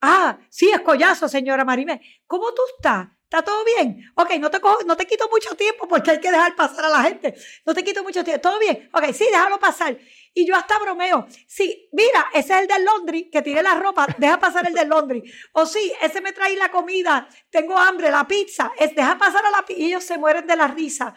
Ah, 0.00 0.38
sí, 0.48 0.70
es 0.70 0.80
collazo, 0.80 1.28
señora 1.28 1.64
Marimé. 1.64 2.00
¿Cómo 2.26 2.52
tú 2.54 2.62
estás? 2.76 3.08
¿Está 3.30 3.42
todo 3.42 3.64
bien? 3.64 4.10
Ok, 4.16 4.32
no 4.40 4.50
te, 4.50 4.58
no 4.86 4.96
te 4.96 5.06
quito 5.06 5.28
mucho 5.30 5.54
tiempo 5.54 5.86
porque 5.86 6.10
hay 6.10 6.20
que 6.20 6.32
dejar 6.32 6.56
pasar 6.56 6.86
a 6.86 6.88
la 6.88 7.02
gente. 7.02 7.32
No 7.64 7.72
te 7.72 7.84
quito 7.84 8.02
mucho 8.02 8.24
tiempo. 8.24 8.40
¿Todo 8.40 8.58
bien? 8.58 8.90
Ok, 8.92 9.04
sí, 9.12 9.24
déjalo 9.30 9.60
pasar. 9.60 9.96
Y 10.34 10.44
yo 10.44 10.56
hasta 10.56 10.80
bromeo. 10.80 11.28
Sí, 11.46 11.88
mira, 11.92 12.26
ese 12.34 12.54
es 12.54 12.62
el 12.62 12.66
del 12.66 12.84
laundry 12.84 13.30
que 13.30 13.40
tiene 13.42 13.62
la 13.62 13.76
ropa. 13.76 14.08
Deja 14.18 14.40
pasar 14.40 14.66
el 14.66 14.74
del 14.74 14.88
laundry. 14.88 15.22
O 15.52 15.64
sí, 15.64 15.92
ese 16.02 16.20
me 16.20 16.32
trae 16.32 16.56
la 16.56 16.72
comida. 16.72 17.28
Tengo 17.50 17.78
hambre, 17.78 18.10
la 18.10 18.26
pizza. 18.26 18.72
Es, 18.76 18.96
deja 18.96 19.16
pasar 19.16 19.46
a 19.46 19.50
la 19.52 19.64
pizza. 19.64 19.80
Y 19.80 19.86
ellos 19.86 20.02
se 20.02 20.18
mueren 20.18 20.48
de 20.48 20.56
la 20.56 20.66
risa. 20.66 21.14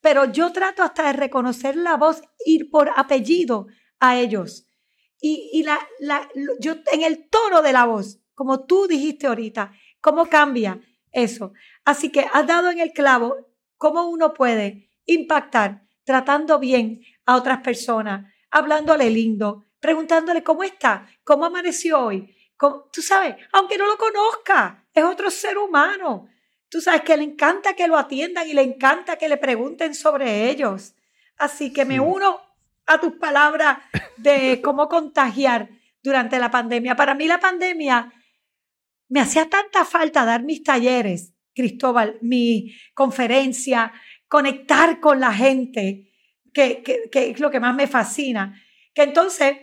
Pero 0.00 0.26
yo 0.26 0.52
trato 0.52 0.84
hasta 0.84 1.08
de 1.08 1.14
reconocer 1.14 1.74
la 1.74 1.96
voz, 1.96 2.22
ir 2.46 2.70
por 2.70 2.92
apellido 2.94 3.66
a 3.98 4.16
ellos 4.16 4.68
y, 5.20 5.62
la, 5.64 5.78
la, 5.98 6.28
yo 6.60 6.74
en 6.92 7.02
el 7.02 7.28
tono 7.28 7.62
de 7.62 7.72
la 7.72 7.86
voz, 7.86 8.20
como 8.34 8.64
tú 8.64 8.86
dijiste 8.86 9.26
ahorita, 9.26 9.72
cómo 10.00 10.26
cambia 10.26 10.80
eso. 11.12 11.52
Así 11.84 12.10
que 12.10 12.26
has 12.32 12.46
dado 12.46 12.70
en 12.70 12.78
el 12.78 12.92
clavo 12.92 13.36
cómo 13.76 14.08
uno 14.08 14.34
puede 14.34 14.90
impactar 15.06 15.82
tratando 16.04 16.58
bien 16.58 17.02
a 17.26 17.36
otras 17.36 17.60
personas, 17.60 18.32
hablándole 18.50 19.10
lindo, 19.10 19.66
preguntándole 19.78 20.42
cómo 20.42 20.64
está, 20.64 21.06
cómo 21.22 21.44
amaneció 21.44 21.98
hoy. 22.00 22.34
tú 22.92 23.02
sabes, 23.02 23.36
aunque 23.52 23.76
no 23.76 23.86
lo 23.86 23.96
conozca, 23.96 24.86
es 24.94 25.04
otro 25.04 25.30
ser 25.30 25.58
humano. 25.58 26.28
Tú 26.70 26.80
sabes 26.80 27.02
que 27.02 27.16
le 27.16 27.24
encanta 27.24 27.74
que 27.74 27.86
lo 27.86 27.96
atiendan 27.96 28.48
y 28.48 28.52
le 28.52 28.62
encanta 28.62 29.16
que 29.16 29.28
le 29.28 29.36
pregunten 29.36 29.94
sobre 29.94 30.50
ellos. 30.50 30.94
Así 31.36 31.72
que 31.72 31.84
me 31.84 32.00
uno 32.00 32.40
a 32.86 32.98
tus 32.98 33.12
palabras 33.14 33.78
de 34.16 34.60
cómo 34.62 34.88
contagiar 34.88 35.68
durante 36.02 36.38
la 36.38 36.50
pandemia. 36.50 36.96
Para 36.96 37.14
mí 37.14 37.26
la 37.26 37.38
pandemia 37.38 38.12
me 39.08 39.20
hacía 39.20 39.48
tanta 39.48 39.84
falta 39.84 40.24
dar 40.24 40.42
mis 40.42 40.62
talleres, 40.62 41.34
Cristóbal, 41.54 42.18
mi 42.22 42.74
conferencia, 42.94 43.92
conectar 44.28 45.00
con 45.00 45.18
la 45.18 45.32
gente, 45.32 46.12
que, 46.52 46.82
que, 46.82 47.30
es 47.30 47.40
lo 47.40 47.50
que 47.50 47.60
más 47.60 47.74
me 47.74 47.86
fascina, 47.86 48.60
que 48.94 49.02
entonces 49.02 49.56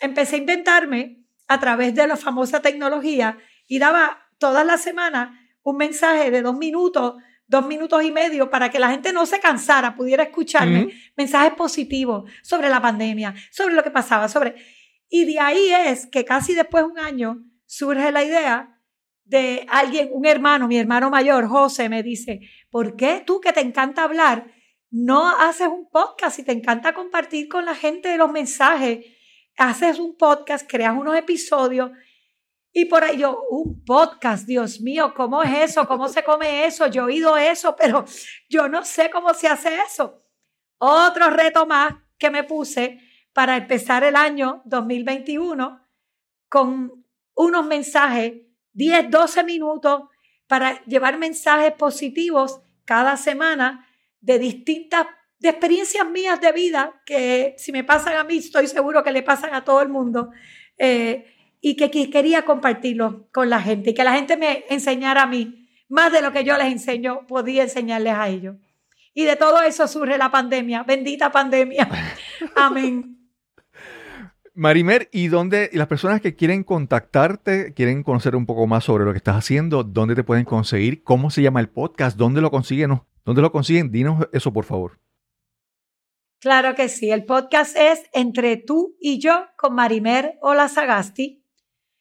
empecé 0.00 0.36
a 0.36 0.38
inventarme 0.38 1.24
a 1.48 1.60
través 1.60 1.94
de 1.94 2.06
la 2.06 2.16
famosa 2.16 2.62
tecnología 2.62 3.38
y 3.68 3.78
daba 3.78 4.30
todas 4.38 4.64
las 4.64 4.80
semanas 4.80 5.38
un 5.62 5.76
mensaje 5.76 6.30
de 6.30 6.42
dos 6.42 6.56
minutos 6.56 7.14
dos 7.52 7.66
minutos 7.66 8.02
y 8.02 8.10
medio 8.10 8.48
para 8.48 8.70
que 8.70 8.78
la 8.78 8.90
gente 8.90 9.12
no 9.12 9.26
se 9.26 9.38
cansara, 9.38 9.94
pudiera 9.94 10.22
escucharme 10.22 10.88
mensajes 11.16 11.52
positivos 11.52 12.28
sobre 12.42 12.70
la 12.70 12.80
pandemia, 12.80 13.34
sobre 13.50 13.74
lo 13.74 13.82
que 13.82 13.90
pasaba, 13.90 14.28
sobre... 14.28 14.54
Y 15.10 15.26
de 15.26 15.38
ahí 15.38 15.68
es 15.86 16.06
que 16.06 16.24
casi 16.24 16.54
después 16.54 16.84
de 16.84 16.90
un 16.90 16.98
año 16.98 17.44
surge 17.66 18.10
la 18.10 18.24
idea 18.24 18.71
de 19.32 19.66
alguien, 19.68 20.10
un 20.12 20.26
hermano, 20.26 20.68
mi 20.68 20.78
hermano 20.78 21.10
mayor, 21.10 21.48
José, 21.48 21.88
me 21.88 22.04
dice, 22.04 22.40
¿por 22.70 22.94
qué 22.94 23.24
tú 23.26 23.40
que 23.40 23.52
te 23.52 23.60
encanta 23.60 24.04
hablar, 24.04 24.52
no 24.90 25.28
haces 25.28 25.66
un 25.66 25.88
podcast 25.90 26.38
y 26.38 26.44
te 26.44 26.52
encanta 26.52 26.94
compartir 26.94 27.48
con 27.48 27.64
la 27.64 27.74
gente 27.74 28.16
los 28.16 28.30
mensajes? 28.30 29.04
Haces 29.56 29.98
un 29.98 30.16
podcast, 30.16 30.70
creas 30.70 30.94
unos 30.96 31.16
episodios 31.16 31.90
y 32.74 32.86
por 32.86 33.04
ahí 33.04 33.18
yo, 33.18 33.42
un 33.50 33.84
podcast, 33.84 34.46
Dios 34.46 34.80
mío, 34.80 35.12
¿cómo 35.14 35.42
es 35.42 35.70
eso? 35.70 35.86
¿Cómo 35.86 36.08
se 36.08 36.24
come 36.24 36.64
eso? 36.64 36.86
Yo 36.86 37.02
he 37.02 37.04
oído 37.06 37.36
eso, 37.36 37.76
pero 37.76 38.04
yo 38.48 38.68
no 38.68 38.84
sé 38.84 39.10
cómo 39.10 39.34
se 39.34 39.48
hace 39.48 39.76
eso. 39.86 40.22
Otro 40.78 41.28
reto 41.30 41.66
más 41.66 41.94
que 42.18 42.30
me 42.30 42.44
puse 42.44 43.00
para 43.32 43.56
empezar 43.56 44.04
el 44.04 44.16
año 44.16 44.62
2021 44.64 45.86
con 46.48 47.04
unos 47.34 47.66
mensajes, 47.66 48.34
10, 48.74 49.10
12 49.10 49.44
minutos, 49.44 50.02
para 50.46 50.84
llevar 50.84 51.18
mensajes 51.18 51.72
positivos 51.72 52.60
cada 52.84 53.16
semana 53.16 53.86
de 54.20 54.38
distintas 54.38 55.06
de 55.38 55.48
experiencias 55.48 56.08
mías 56.08 56.40
de 56.40 56.52
vida 56.52 57.02
que 57.04 57.54
si 57.58 57.72
me 57.72 57.82
pasan 57.82 58.16
a 58.16 58.24
mí, 58.24 58.36
estoy 58.36 58.68
seguro 58.68 59.02
que 59.02 59.10
le 59.10 59.22
pasan 59.22 59.54
a 59.54 59.64
todo 59.64 59.82
el 59.82 59.88
mundo. 59.88 60.30
Eh, 60.78 61.26
y 61.60 61.76
que, 61.76 61.90
quería 62.10 62.44
compartirlo 62.44 63.28
con 63.32 63.48
la 63.48 63.60
gente 63.60 63.90
y 63.90 63.94
que 63.94 64.04
la 64.04 64.14
gente 64.14 64.36
me 64.36 64.64
enseñara 64.68 65.22
a 65.22 65.26
mí 65.26 65.68
más 65.88 66.12
de 66.12 66.20
lo 66.20 66.32
que 66.32 66.42
yo 66.42 66.56
les 66.56 66.72
enseño, 66.72 67.26
podía 67.26 67.62
enseñarles 67.62 68.14
a 68.14 68.28
ellos. 68.28 68.56
Y 69.14 69.24
de 69.24 69.36
todo 69.36 69.62
eso 69.62 69.86
surge 69.86 70.18
la 70.18 70.30
pandemia, 70.30 70.82
bendita 70.82 71.30
pandemia. 71.30 71.88
Amén. 72.56 73.21
Marimer, 74.54 75.08
¿y 75.12 75.28
dónde 75.28 75.70
las 75.72 75.86
personas 75.86 76.20
que 76.20 76.36
quieren 76.36 76.62
contactarte, 76.62 77.72
quieren 77.72 78.02
conocer 78.02 78.36
un 78.36 78.44
poco 78.44 78.66
más 78.66 78.84
sobre 78.84 79.06
lo 79.06 79.12
que 79.12 79.16
estás 79.16 79.36
haciendo, 79.36 79.82
dónde 79.82 80.14
te 80.14 80.24
pueden 80.24 80.44
conseguir? 80.44 81.02
¿Cómo 81.02 81.30
se 81.30 81.40
llama 81.40 81.60
el 81.60 81.70
podcast? 81.70 82.18
¿Dónde 82.18 82.42
lo 82.42 82.50
consiguen? 82.50 83.00
¿Dónde 83.24 83.40
lo 83.40 83.50
consiguen? 83.50 83.90
Dinos 83.90 84.28
eso, 84.30 84.52
por 84.52 84.66
favor. 84.66 85.00
Claro 86.38 86.74
que 86.74 86.90
sí. 86.90 87.10
El 87.10 87.24
podcast 87.24 87.74
es 87.78 88.02
Entre 88.12 88.58
tú 88.58 88.94
y 89.00 89.20
yo 89.20 89.46
con 89.56 89.74
Marimer 89.74 90.38
Olazagasti. 90.42 91.42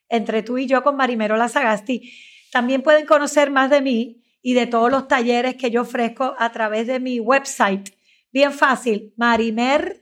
Entre 0.10 0.44
tú 0.44 0.58
y 0.58 0.66
yo 0.66 0.84
con 0.84 0.98
Marimer 0.98 1.32
Olazagasti. 1.32 2.12
También 2.52 2.82
pueden 2.82 3.06
conocer 3.06 3.50
más 3.50 3.70
de 3.70 3.82
mí 3.82 4.24
y 4.42 4.56
de 4.56 4.68
todos 4.68 4.92
los 4.92 5.08
talleres 5.08 5.56
que 5.56 5.72
yo 5.72 5.84
ofrezco 5.84 6.36
a 6.38 6.52
través 6.52 6.86
de 6.86 7.00
mi 7.00 7.22
website. 7.22 7.92
Bien 8.34 8.52
fácil, 8.52 9.14
Marimer 9.16 10.01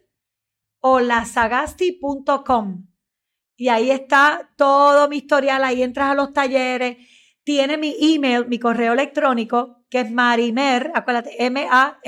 o 0.80 1.00
lasagasti.com. 1.00 2.86
Y 3.56 3.68
ahí 3.68 3.92
está 3.92 4.52
todo 4.56 5.10
mi 5.10 5.18
historial, 5.18 5.64
ahí 5.64 5.84
entras 5.84 6.12
a 6.12 6.16
los 6.16 6.32
talleres, 6.32 6.98
tiene 7.44 7.78
mi 7.78 7.96
email, 8.00 8.48
mi 8.48 8.58
correo 8.60 8.94
electrónico, 8.94 9.84
que 9.90 10.00
es 10.02 10.12
marimer, 10.12 10.92
acuérdate, 10.94 11.44
M-A-R-I-M-E-R, 11.44 12.00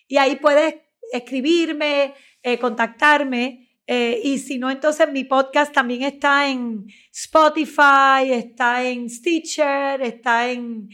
y 0.09 0.17
ahí 0.17 0.35
puedes 0.37 0.75
escribirme, 1.13 2.15
eh, 2.43 2.59
contactarme. 2.59 3.79
Eh, 3.87 4.21
y 4.25 4.39
si 4.39 4.59
no, 4.59 4.73
entonces 4.73 5.09
mi 5.13 5.23
podcast 5.23 5.73
también 5.73 6.03
está 6.03 6.49
en 6.49 6.87
Spotify, 7.13 8.33
está 8.33 8.83
en 8.83 9.09
Stitcher, 9.09 10.03
está 10.03 10.51
en 10.51 10.89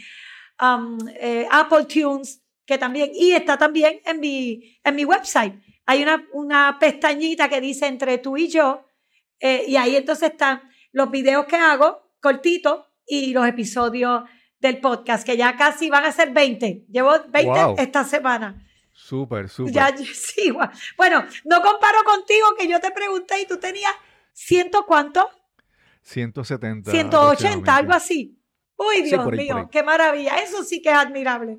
um, 0.61 0.99
eh, 1.19 1.47
Apple 1.51 1.87
Tunes, 1.87 2.45
que 2.67 2.77
también, 2.77 3.11
y 3.15 3.33
está 3.33 3.57
también 3.57 4.03
en 4.05 4.21
mi, 4.21 4.79
en 4.85 4.95
mi 4.95 5.07
website. 5.07 5.55
Hay 5.87 6.03
una, 6.03 6.29
una 6.35 6.77
pestañita 6.79 7.49
que 7.49 7.63
dice 7.63 7.87
entre 7.87 8.19
tú 8.19 8.37
y 8.37 8.49
yo, 8.49 8.85
y 9.41 9.77
ahí 9.77 9.97
entonces 9.97 10.33
están 10.33 10.61
los 10.93 11.11
videos 11.11 11.47
que 11.47 11.57
hago, 11.57 12.13
cortitos, 12.21 12.85
y 13.07 13.33
los 13.33 13.47
episodios 13.47 14.25
del 14.61 14.81
podcast, 14.81 15.25
que 15.25 15.37
ya 15.37 15.57
casi 15.57 15.91
van 15.91 16.05
a 16.05 16.13
ser 16.13 16.33
20. 16.33 16.87
Llevo 16.91 17.13
20 17.29 17.83
esta 17.83 18.05
semana. 18.05 18.67
Súper, 18.93 19.49
súper. 19.49 19.73
Ya, 19.73 19.97
sí, 20.15 20.53
bueno, 20.97 21.25
no 21.45 21.63
comparo 21.63 21.99
contigo 22.05 22.55
que 22.59 22.69
yo 22.69 22.81
te 22.81 22.91
pregunté 22.91 23.41
y 23.41 23.47
tú 23.47 23.59
tenías 23.59 23.93
ciento 24.33 24.85
cuánto? 24.87 25.29
170. 26.03 26.91
180, 26.91 27.77
algo 27.77 27.93
así. 27.93 28.39
Uy, 28.77 29.03
Dios 29.03 29.27
mío, 29.33 29.69
qué 29.71 29.83
maravilla. 29.83 30.39
Eso 30.39 30.65
sí 30.65 30.81
que 30.81 30.91
es 30.91 30.97
admirable. 30.97 31.59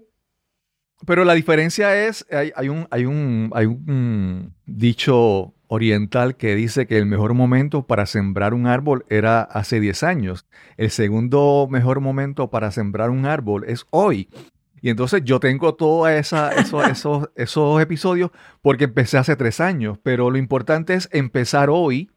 Pero 1.05 1.25
la 1.25 1.33
diferencia 1.33 2.07
es, 2.07 2.25
hay, 2.31 2.51
hay, 2.55 2.69
un, 2.69 2.87
hay, 2.91 3.05
un, 3.05 3.51
hay 3.53 3.65
un 3.65 4.53
dicho 4.65 5.53
oriental 5.67 6.35
que 6.35 6.53
dice 6.55 6.85
que 6.85 6.97
el 6.97 7.05
mejor 7.05 7.33
momento 7.33 7.87
para 7.87 8.05
sembrar 8.05 8.53
un 8.53 8.67
árbol 8.67 9.05
era 9.09 9.41
hace 9.41 9.79
10 9.79 10.03
años. 10.03 10.45
El 10.75 10.91
segundo 10.91 11.67
mejor 11.71 12.01
momento 12.01 12.49
para 12.49 12.71
sembrar 12.71 13.09
un 13.09 13.25
árbol 13.25 13.63
es 13.67 13.85
hoy. 13.89 14.29
Y 14.81 14.89
entonces 14.89 15.21
yo 15.23 15.39
tengo 15.39 15.75
todos 15.75 16.09
esos, 16.09 16.51
esos, 16.91 17.29
esos 17.35 17.81
episodios 17.81 18.31
porque 18.61 18.85
empecé 18.85 19.17
hace 19.17 19.35
tres 19.35 19.61
años, 19.61 19.97
pero 20.03 20.29
lo 20.29 20.37
importante 20.37 20.93
es 20.93 21.07
empezar 21.13 21.69
hoy 21.69 22.11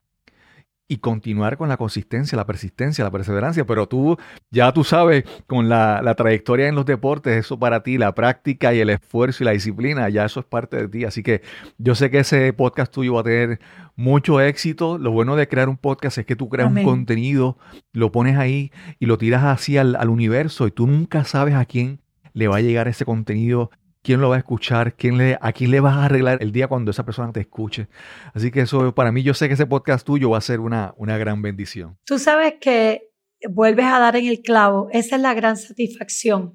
y 0.86 0.98
continuar 0.98 1.56
con 1.56 1.68
la 1.68 1.76
consistencia, 1.76 2.36
la 2.36 2.46
persistencia, 2.46 3.04
la 3.04 3.10
perseverancia. 3.10 3.64
Pero 3.64 3.88
tú, 3.88 4.18
ya 4.50 4.72
tú 4.72 4.84
sabes, 4.84 5.24
con 5.46 5.68
la, 5.68 6.02
la, 6.02 6.14
trayectoria 6.14 6.68
en 6.68 6.74
los 6.74 6.84
deportes, 6.84 7.36
eso 7.36 7.58
para 7.58 7.82
ti, 7.82 7.96
la 7.96 8.14
práctica 8.14 8.74
y 8.74 8.80
el 8.80 8.90
esfuerzo 8.90 9.42
y 9.42 9.46
la 9.46 9.52
disciplina, 9.52 10.08
ya 10.10 10.24
eso 10.24 10.40
es 10.40 10.46
parte 10.46 10.76
de 10.76 10.88
ti. 10.88 11.04
Así 11.04 11.22
que 11.22 11.42
yo 11.78 11.94
sé 11.94 12.10
que 12.10 12.18
ese 12.18 12.52
podcast 12.52 12.92
tuyo 12.92 13.14
va 13.14 13.20
a 13.20 13.24
tener 13.24 13.60
mucho 13.96 14.40
éxito. 14.40 14.98
Lo 14.98 15.10
bueno 15.10 15.36
de 15.36 15.48
crear 15.48 15.68
un 15.68 15.78
podcast 15.78 16.18
es 16.18 16.26
que 16.26 16.36
tú 16.36 16.48
creas 16.48 16.70
un 16.70 16.84
contenido, 16.84 17.56
lo 17.92 18.12
pones 18.12 18.36
ahí 18.36 18.70
y 18.98 19.06
lo 19.06 19.16
tiras 19.16 19.44
así 19.44 19.78
al, 19.78 19.96
al 19.96 20.10
universo 20.10 20.66
y 20.66 20.70
tú 20.70 20.86
nunca 20.86 21.24
sabes 21.24 21.54
a 21.54 21.64
quién 21.64 22.00
le 22.34 22.48
va 22.48 22.56
a 22.56 22.60
llegar 22.60 22.88
ese 22.88 23.04
contenido 23.04 23.70
quién 24.04 24.20
lo 24.20 24.28
va 24.28 24.36
a 24.36 24.38
escuchar, 24.38 24.94
quién 24.94 25.16
le, 25.16 25.38
a 25.40 25.52
quién 25.52 25.70
le 25.70 25.80
vas 25.80 25.96
a 25.96 26.04
arreglar 26.04 26.38
el 26.42 26.52
día 26.52 26.68
cuando 26.68 26.90
esa 26.90 27.06
persona 27.06 27.32
te 27.32 27.40
escuche. 27.40 27.88
Así 28.34 28.50
que 28.50 28.60
eso 28.60 28.94
para 28.94 29.10
mí, 29.10 29.22
yo 29.22 29.32
sé 29.32 29.48
que 29.48 29.54
ese 29.54 29.66
podcast 29.66 30.06
tuyo 30.06 30.30
va 30.30 30.38
a 30.38 30.42
ser 30.42 30.60
una, 30.60 30.92
una 30.98 31.16
gran 31.16 31.40
bendición. 31.40 31.96
Tú 32.04 32.18
sabes 32.18 32.54
que 32.60 33.08
vuelves 33.48 33.86
a 33.86 33.98
dar 33.98 34.14
en 34.16 34.26
el 34.26 34.42
clavo, 34.42 34.88
esa 34.92 35.16
es 35.16 35.22
la 35.22 35.32
gran 35.32 35.56
satisfacción. 35.56 36.52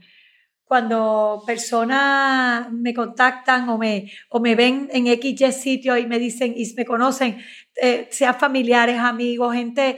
Cuando 0.63 1.41
personas 1.47 2.71
me 2.71 2.93
contactan 2.93 3.67
o 3.69 3.79
me, 3.79 4.11
o 4.29 4.39
me 4.39 4.55
ven 4.55 4.87
en 4.93 5.07
XY 5.07 5.51
sitio 5.51 5.97
y 5.97 6.05
me 6.05 6.19
dicen 6.19 6.53
y 6.55 6.71
me 6.75 6.85
conocen, 6.85 7.39
eh, 7.81 8.07
sean 8.11 8.35
familiares, 8.35 8.99
amigos, 8.99 9.55
gente 9.55 9.97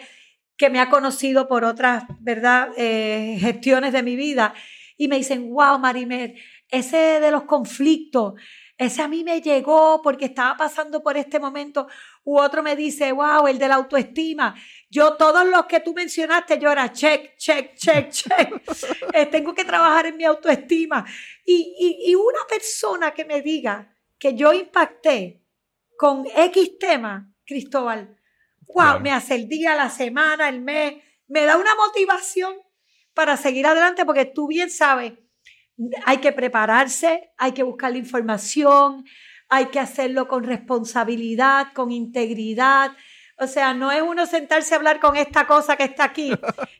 que 0.55 0.69
me 0.69 0.79
ha 0.79 0.89
conocido 0.89 1.49
por 1.49 1.65
otras, 1.65 2.05
¿verdad?, 2.21 2.69
eh, 2.77 3.35
gestiones 3.41 3.91
de 3.91 4.03
mi 4.03 4.15
vida, 4.15 4.53
y 4.95 5.07
me 5.07 5.17
dicen, 5.17 5.49
wow, 5.49 5.79
Marimer, 5.79 6.35
ese 6.71 7.19
de 7.19 7.31
los 7.31 7.43
conflictos, 7.43 8.33
ese 8.77 9.03
a 9.03 9.07
mí 9.07 9.23
me 9.23 9.41
llegó 9.41 10.01
porque 10.01 10.25
estaba 10.25 10.57
pasando 10.57 11.03
por 11.03 11.15
este 11.15 11.39
momento, 11.39 11.87
u 12.23 12.39
otro 12.39 12.63
me 12.63 12.75
dice, 12.75 13.11
wow, 13.11 13.45
el 13.45 13.59
de 13.59 13.67
la 13.67 13.75
autoestima. 13.75 14.55
Yo 14.89 15.17
todos 15.17 15.45
los 15.45 15.67
que 15.67 15.81
tú 15.81 15.93
mencionaste, 15.93 16.57
yo 16.57 16.71
era 16.71 16.91
check, 16.91 17.37
check, 17.37 17.75
check, 17.75 18.09
check. 18.11 18.63
Eh, 19.13 19.27
tengo 19.27 19.53
que 19.53 19.65
trabajar 19.65 20.07
en 20.07 20.17
mi 20.17 20.23
autoestima. 20.23 21.05
Y, 21.45 21.99
y, 22.07 22.15
una 22.15 22.39
persona 22.49 23.11
que 23.13 23.23
me 23.23 23.41
diga 23.43 23.93
que 24.17 24.33
yo 24.33 24.51
impacté 24.51 25.43
con 25.95 26.25
X 26.25 26.79
tema, 26.79 27.31
Cristóbal, 27.45 28.17
wow, 28.73 28.99
me 28.99 29.11
hace 29.11 29.35
el 29.35 29.47
día, 29.47 29.75
la 29.75 29.91
semana, 29.91 30.49
el 30.49 30.61
mes, 30.61 30.95
me 31.27 31.45
da 31.45 31.57
una 31.57 31.75
motivación 31.75 32.55
para 33.13 33.37
seguir 33.37 33.67
adelante 33.67 34.05
porque 34.05 34.25
tú 34.25 34.47
bien 34.47 34.71
sabes 34.71 35.13
hay 36.05 36.17
que 36.17 36.31
prepararse, 36.31 37.31
hay 37.37 37.53
que 37.53 37.63
buscar 37.63 37.91
la 37.91 37.97
información, 37.97 39.05
hay 39.49 39.65
que 39.65 39.79
hacerlo 39.79 40.27
con 40.27 40.43
responsabilidad, 40.43 41.73
con 41.73 41.91
integridad. 41.91 42.91
O 43.37 43.47
sea, 43.47 43.73
no 43.73 43.91
es 43.91 44.01
uno 44.01 44.25
sentarse 44.25 44.73
a 44.73 44.77
hablar 44.77 44.99
con 44.99 45.17
esta 45.17 45.47
cosa 45.47 45.75
que 45.75 45.83
está 45.83 46.05
aquí 46.05 46.31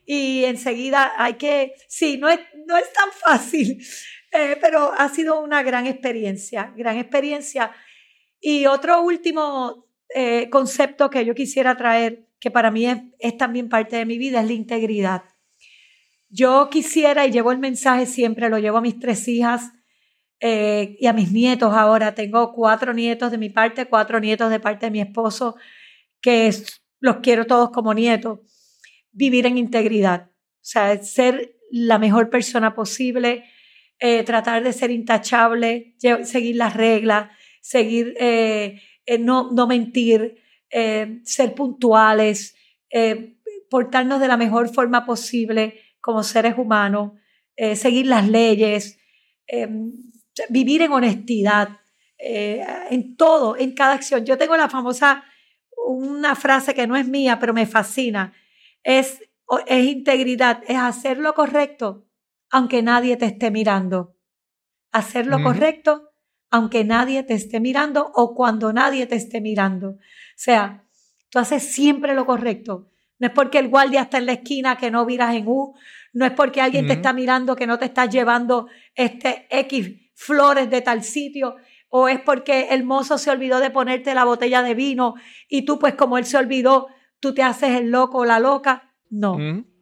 y 0.05 0.45
enseguida 0.45 1.13
hay 1.17 1.33
que, 1.33 1.73
sí, 1.87 2.17
no 2.17 2.29
es, 2.29 2.39
no 2.67 2.77
es 2.77 2.91
tan 2.93 3.11
fácil, 3.11 3.83
eh, 4.31 4.57
pero 4.61 4.93
ha 4.93 5.09
sido 5.09 5.41
una 5.41 5.63
gran 5.63 5.87
experiencia, 5.87 6.71
gran 6.75 6.97
experiencia. 6.97 7.71
Y 8.39 8.67
otro 8.67 9.01
último 9.01 9.87
eh, 10.13 10.49
concepto 10.49 11.09
que 11.09 11.25
yo 11.25 11.35
quisiera 11.35 11.75
traer, 11.75 12.27
que 12.39 12.51
para 12.51 12.71
mí 12.71 12.87
es 13.19 13.37
también 13.37 13.69
parte 13.69 13.97
de 13.97 14.05
mi 14.05 14.17
vida, 14.17 14.41
es 14.41 14.47
la 14.47 14.53
integridad. 14.53 15.23
Yo 16.33 16.69
quisiera, 16.71 17.27
y 17.27 17.31
llevo 17.31 17.51
el 17.51 17.59
mensaje 17.59 18.05
siempre, 18.05 18.49
lo 18.49 18.57
llevo 18.57 18.77
a 18.77 18.81
mis 18.81 18.97
tres 18.97 19.27
hijas 19.27 19.73
eh, 20.39 20.95
y 20.97 21.07
a 21.07 21.13
mis 21.13 21.33
nietos 21.33 21.73
ahora. 21.73 22.15
Tengo 22.15 22.53
cuatro 22.53 22.93
nietos 22.93 23.31
de 23.31 23.37
mi 23.37 23.49
parte, 23.49 23.85
cuatro 23.87 24.21
nietos 24.21 24.49
de 24.49 24.61
parte 24.61 24.85
de 24.85 24.91
mi 24.91 25.01
esposo, 25.01 25.57
que 26.21 26.49
los 27.01 27.17
quiero 27.17 27.45
todos 27.45 27.71
como 27.71 27.93
nietos. 27.93 28.39
Vivir 29.11 29.45
en 29.45 29.57
integridad, 29.57 30.29
o 30.31 30.63
sea, 30.63 31.03
ser 31.03 31.57
la 31.69 31.99
mejor 31.99 32.29
persona 32.29 32.73
posible, 32.73 33.43
eh, 33.99 34.23
tratar 34.23 34.63
de 34.63 34.71
ser 34.71 34.89
intachable, 34.89 35.95
seguir 36.23 36.55
las 36.55 36.77
reglas, 36.77 37.29
seguir, 37.59 38.15
eh, 38.17 38.79
no, 39.19 39.51
no, 39.51 39.67
mentir, 39.67 40.37
ser 40.69 41.53
puntuales, 41.55 42.55
portarnos 43.69 44.21
de 44.21 44.27
la 44.29 44.37
mejor 44.37 44.73
forma 44.73 45.05
posible 45.05 45.90
como 46.01 46.23
seres 46.23 46.57
humanos, 46.57 47.13
eh, 47.55 47.75
seguir 47.75 48.07
las 48.07 48.27
leyes, 48.27 48.99
eh, 49.47 49.67
vivir 50.49 50.81
en 50.81 50.91
honestidad, 50.91 51.69
eh, 52.17 52.65
en 52.89 53.15
todo, 53.15 53.55
en 53.57 53.73
cada 53.73 53.93
acción. 53.93 54.25
Yo 54.25 54.37
tengo 54.37 54.57
la 54.57 54.69
famosa, 54.69 55.23
una 55.85 56.35
frase 56.35 56.73
que 56.73 56.87
no 56.87 56.95
es 56.95 57.07
mía, 57.07 57.39
pero 57.39 57.53
me 57.53 57.65
fascina, 57.65 58.33
es 58.83 59.21
es 59.67 59.85
integridad, 59.85 60.63
es 60.65 60.77
hacer 60.77 61.17
lo 61.17 61.33
correcto 61.33 62.05
aunque 62.51 62.83
nadie 62.83 63.17
te 63.17 63.25
esté 63.25 63.49
mirando. 63.49 64.17
Hacer 64.91 65.25
lo 65.25 65.41
correcto 65.41 66.09
aunque 66.53 66.83
nadie 66.83 67.23
te 67.23 67.33
esté 67.33 67.61
mirando 67.61 68.11
o 68.13 68.35
cuando 68.35 68.73
nadie 68.73 69.07
te 69.07 69.15
esté 69.15 69.39
mirando. 69.39 69.91
O 69.91 69.97
sea, 70.35 70.83
tú 71.29 71.39
haces 71.39 71.71
siempre 71.71 72.13
lo 72.13 72.25
correcto. 72.25 72.90
No 73.21 73.27
es 73.27 73.33
porque 73.33 73.59
el 73.59 73.69
guardia 73.69 74.01
está 74.01 74.17
en 74.17 74.25
la 74.25 74.31
esquina 74.31 74.77
que 74.77 74.89
no 74.89 75.05
miras 75.05 75.35
en 75.35 75.47
U, 75.47 75.75
no 76.11 76.25
es 76.25 76.31
porque 76.31 76.59
alguien 76.59 76.87
te 76.87 76.93
está 76.93 77.13
mirando 77.13 77.55
que 77.55 77.67
no 77.67 77.77
te 77.77 77.85
estás 77.85 78.09
llevando 78.09 78.67
este 78.95 79.45
X 79.51 79.91
flores 80.15 80.71
de 80.71 80.81
tal 80.81 81.03
sitio, 81.03 81.55
o 81.89 82.07
es 82.07 82.19
porque 82.19 82.69
el 82.71 82.83
mozo 82.83 83.19
se 83.19 83.29
olvidó 83.29 83.59
de 83.59 83.69
ponerte 83.69 84.15
la 84.15 84.23
botella 84.23 84.63
de 84.63 84.73
vino 84.73 85.13
y 85.47 85.65
tú 85.65 85.77
pues 85.77 85.93
como 85.93 86.17
él 86.17 86.25
se 86.25 86.37
olvidó, 86.37 86.87
tú 87.19 87.35
te 87.35 87.43
haces 87.43 87.79
el 87.79 87.91
loco 87.91 88.17
o 88.17 88.25
la 88.25 88.39
loca. 88.39 88.91
No, 89.11 89.37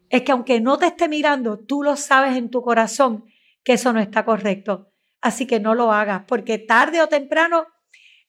es 0.10 0.22
que 0.24 0.34
aunque 0.34 0.60
no 0.60 0.78
te 0.78 0.88
esté 0.88 1.08
mirando, 1.08 1.60
tú 1.60 1.82
lo 1.82 1.96
sabes 1.96 2.36
en 2.36 2.50
tu 2.50 2.62
corazón 2.62 3.24
que 3.64 3.72
eso 3.74 3.94
no 3.94 4.02
está 4.02 4.26
correcto. 4.26 4.92
Así 5.22 5.48
que 5.48 5.62
no 5.62 5.76
lo 5.76 5.94
hagas, 5.94 6.24
porque 6.28 6.58
tarde 6.58 7.02
o 7.02 7.08
temprano, 7.08 7.68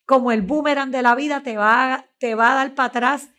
como 0.06 0.30
el 0.30 0.42
boomerang 0.42 0.92
de 0.92 1.02
la 1.02 1.16
vida, 1.16 1.42
te 1.42 1.56
va, 1.56 2.06
te 2.18 2.36
va 2.36 2.52
a 2.52 2.54
dar 2.54 2.74
para 2.76 2.86
atrás 2.86 3.30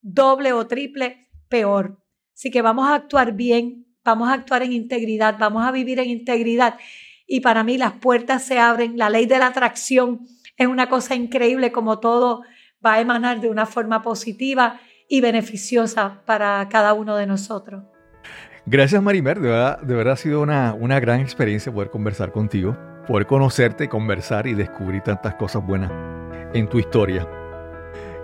doble 0.00 0.52
o 0.52 0.66
triple 0.66 1.28
peor. 1.48 1.98
Así 2.34 2.50
que 2.50 2.62
vamos 2.62 2.88
a 2.88 2.94
actuar 2.94 3.32
bien, 3.32 3.86
vamos 4.04 4.28
a 4.28 4.34
actuar 4.34 4.62
en 4.62 4.72
integridad, 4.72 5.36
vamos 5.38 5.66
a 5.66 5.72
vivir 5.72 5.98
en 5.98 6.10
integridad. 6.10 6.78
Y 7.26 7.40
para 7.40 7.64
mí 7.64 7.76
las 7.76 7.92
puertas 7.94 8.44
se 8.44 8.58
abren, 8.58 8.96
la 8.96 9.10
ley 9.10 9.26
de 9.26 9.38
la 9.38 9.48
atracción 9.48 10.26
es 10.56 10.66
una 10.66 10.88
cosa 10.88 11.14
increíble 11.14 11.72
como 11.72 11.98
todo 11.98 12.42
va 12.84 12.94
a 12.94 13.00
emanar 13.00 13.40
de 13.40 13.48
una 13.48 13.66
forma 13.66 14.02
positiva 14.02 14.80
y 15.08 15.20
beneficiosa 15.20 16.22
para 16.26 16.68
cada 16.68 16.92
uno 16.94 17.16
de 17.16 17.26
nosotros. 17.26 17.84
Gracias 18.66 19.02
Marimer, 19.02 19.40
de 19.40 19.48
verdad, 19.48 20.12
ha 20.12 20.16
sido 20.16 20.42
una, 20.42 20.74
una 20.74 21.00
gran 21.00 21.20
experiencia 21.20 21.72
poder 21.72 21.90
conversar 21.90 22.32
contigo, 22.32 22.76
poder 23.06 23.26
conocerte, 23.26 23.88
conversar 23.88 24.46
y 24.46 24.54
descubrir 24.54 25.02
tantas 25.02 25.34
cosas 25.34 25.66
buenas 25.66 25.90
en 26.52 26.68
tu 26.68 26.78
historia. 26.78 27.26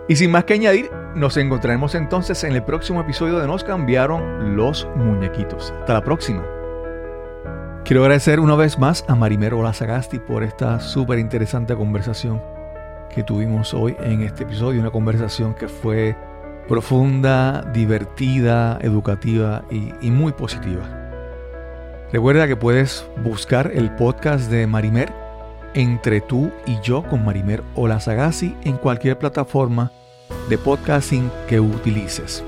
Y 0.07 0.17
sin 0.17 0.31
más 0.31 0.45
que 0.45 0.53
añadir, 0.53 0.91
nos 1.15 1.39
encontraremos 1.39 1.95
entonces 1.95 2.45
en 2.45 2.53
el 2.53 2.63
próximo 2.63 3.01
episodio 3.01 3.39
de 3.39 3.47
Nos 3.47 3.65
cambiaron 3.65 4.55
los 4.55 4.87
muñequitos. 4.97 5.73
Hasta 5.81 5.95
la 5.95 6.05
próxima. 6.05 6.45
Quiero 7.85 8.03
agradecer 8.03 8.39
una 8.39 8.55
vez 8.55 8.79
más 8.79 9.05
a 9.09 9.15
Marimer 9.15 9.55
Olazagasti 9.55 10.19
por 10.19 10.43
esta 10.43 10.79
súper 10.81 11.19
interesante 11.19 11.75
conversación 11.75 12.43
que 13.15 13.23
tuvimos 13.23 13.73
hoy 13.73 13.97
en 14.01 14.21
este 14.23 14.43
episodio. 14.43 14.81
Una 14.81 14.91
conversación 14.91 15.55
que 15.55 15.69
fue 15.69 16.15
profunda, 16.69 17.63
divertida, 17.73 18.79
educativa 18.83 19.65
y, 19.71 20.11
muy 20.11 20.33
positiva. 20.33 20.85
Recuerda 22.13 22.47
que 22.47 22.57
puedes 22.57 23.07
buscar 23.23 23.71
el 23.73 23.95
podcast 23.97 24.51
de 24.51 24.67
Marimer 24.67 25.24
entre 25.75 26.21
tú 26.21 26.51
y 26.67 26.81
yo 26.81 27.03
con 27.03 27.25
Marimer 27.25 27.63
Olazagasi 27.75 28.57
en 28.63 28.77
cualquier 28.77 29.19
plataforma 29.19 29.93
de 30.49 30.59
podcasting 30.59 31.31
que 31.49 31.61
utilices. 31.61 32.43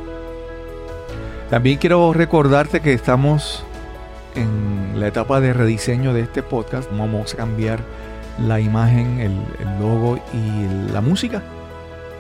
También 1.50 1.78
quiero 1.78 2.12
recordarte 2.12 2.80
que 2.80 2.92
estamos 2.92 3.64
en 4.34 4.98
la 4.98 5.08
etapa 5.08 5.40
de 5.40 5.52
rediseño 5.52 6.12
de 6.12 6.22
este 6.22 6.42
podcast. 6.42 6.90
Vamos 6.90 7.34
a 7.34 7.36
cambiar 7.36 7.80
la 8.44 8.60
imagen, 8.60 9.20
el 9.20 9.80
logo 9.80 10.18
y 10.32 10.92
la 10.92 11.00
música 11.00 11.42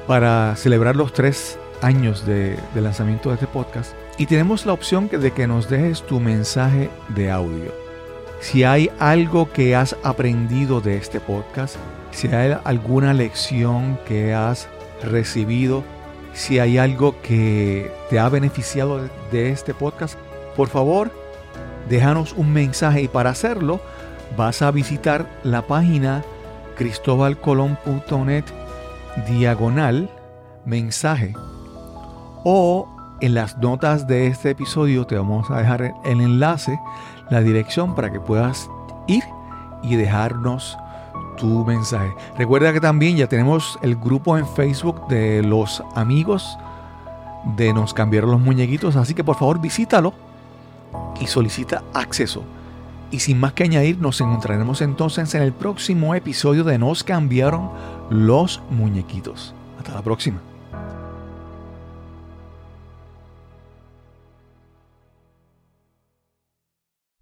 para 0.06 0.54
celebrar 0.56 0.96
los 0.96 1.12
tres 1.12 1.58
años 1.82 2.24
de, 2.26 2.58
lanzamiento 2.74 3.28
de 3.30 3.34
este 3.34 3.46
podcast 3.46 3.92
y 4.18 4.26
tenemos 4.26 4.66
la 4.66 4.72
opción 4.72 5.08
de 5.08 5.30
que 5.32 5.46
nos 5.46 5.68
dejes 5.68 6.02
tu 6.02 6.20
mensaje 6.20 6.90
de 7.08 7.30
audio. 7.30 7.85
Si 8.40 8.64
hay 8.64 8.90
algo 8.98 9.50
que 9.52 9.74
has 9.74 9.96
aprendido 10.02 10.80
de 10.80 10.96
este 10.96 11.20
podcast, 11.20 11.76
si 12.10 12.28
hay 12.28 12.56
alguna 12.64 13.12
lección 13.12 13.98
que 14.06 14.34
has 14.34 14.68
recibido, 15.02 15.84
si 16.32 16.58
hay 16.58 16.78
algo 16.78 17.20
que 17.22 17.90
te 18.10 18.18
ha 18.18 18.28
beneficiado 18.28 19.00
de 19.32 19.50
este 19.50 19.74
podcast, 19.74 20.18
por 20.54 20.68
favor, 20.68 21.10
déjanos 21.88 22.32
un 22.34 22.52
mensaje 22.52 23.02
y 23.02 23.08
para 23.08 23.30
hacerlo 23.30 23.80
vas 24.36 24.62
a 24.62 24.70
visitar 24.70 25.26
la 25.42 25.62
página 25.62 26.22
cristobalcolón.net 26.76 28.44
diagonal 29.28 30.10
mensaje. 30.64 31.32
O 32.44 32.88
en 33.20 33.34
las 33.34 33.56
notas 33.58 34.06
de 34.06 34.26
este 34.26 34.50
episodio 34.50 35.06
te 35.06 35.16
vamos 35.16 35.50
a 35.50 35.58
dejar 35.58 35.94
el 36.04 36.20
enlace, 36.20 36.78
la 37.30 37.40
dirección 37.40 37.94
para 37.94 38.10
que 38.10 38.20
puedas 38.20 38.68
ir 39.06 39.24
y 39.82 39.96
dejarnos 39.96 40.78
tu 41.36 41.64
mensaje. 41.64 42.12
Recuerda 42.36 42.72
que 42.72 42.80
también 42.80 43.16
ya 43.16 43.28
tenemos 43.28 43.78
el 43.82 43.96
grupo 43.96 44.38
en 44.38 44.46
Facebook 44.46 45.06
de 45.08 45.42
los 45.42 45.82
amigos 45.94 46.58
de 47.56 47.72
Nos 47.72 47.94
cambiaron 47.94 48.30
los 48.30 48.40
muñequitos, 48.40 48.96
así 48.96 49.14
que 49.14 49.22
por 49.22 49.36
favor 49.36 49.60
visítalo 49.60 50.14
y 51.20 51.26
solicita 51.26 51.84
acceso. 51.94 52.42
Y 53.10 53.20
sin 53.20 53.38
más 53.38 53.52
que 53.52 53.62
añadir, 53.62 53.98
nos 54.00 54.20
encontraremos 54.20 54.82
entonces 54.82 55.32
en 55.34 55.42
el 55.42 55.52
próximo 55.52 56.14
episodio 56.14 56.64
de 56.64 56.78
Nos 56.78 57.04
cambiaron 57.04 57.70
los 58.10 58.60
muñequitos. 58.70 59.54
Hasta 59.78 59.94
la 59.94 60.02
próxima. 60.02 60.40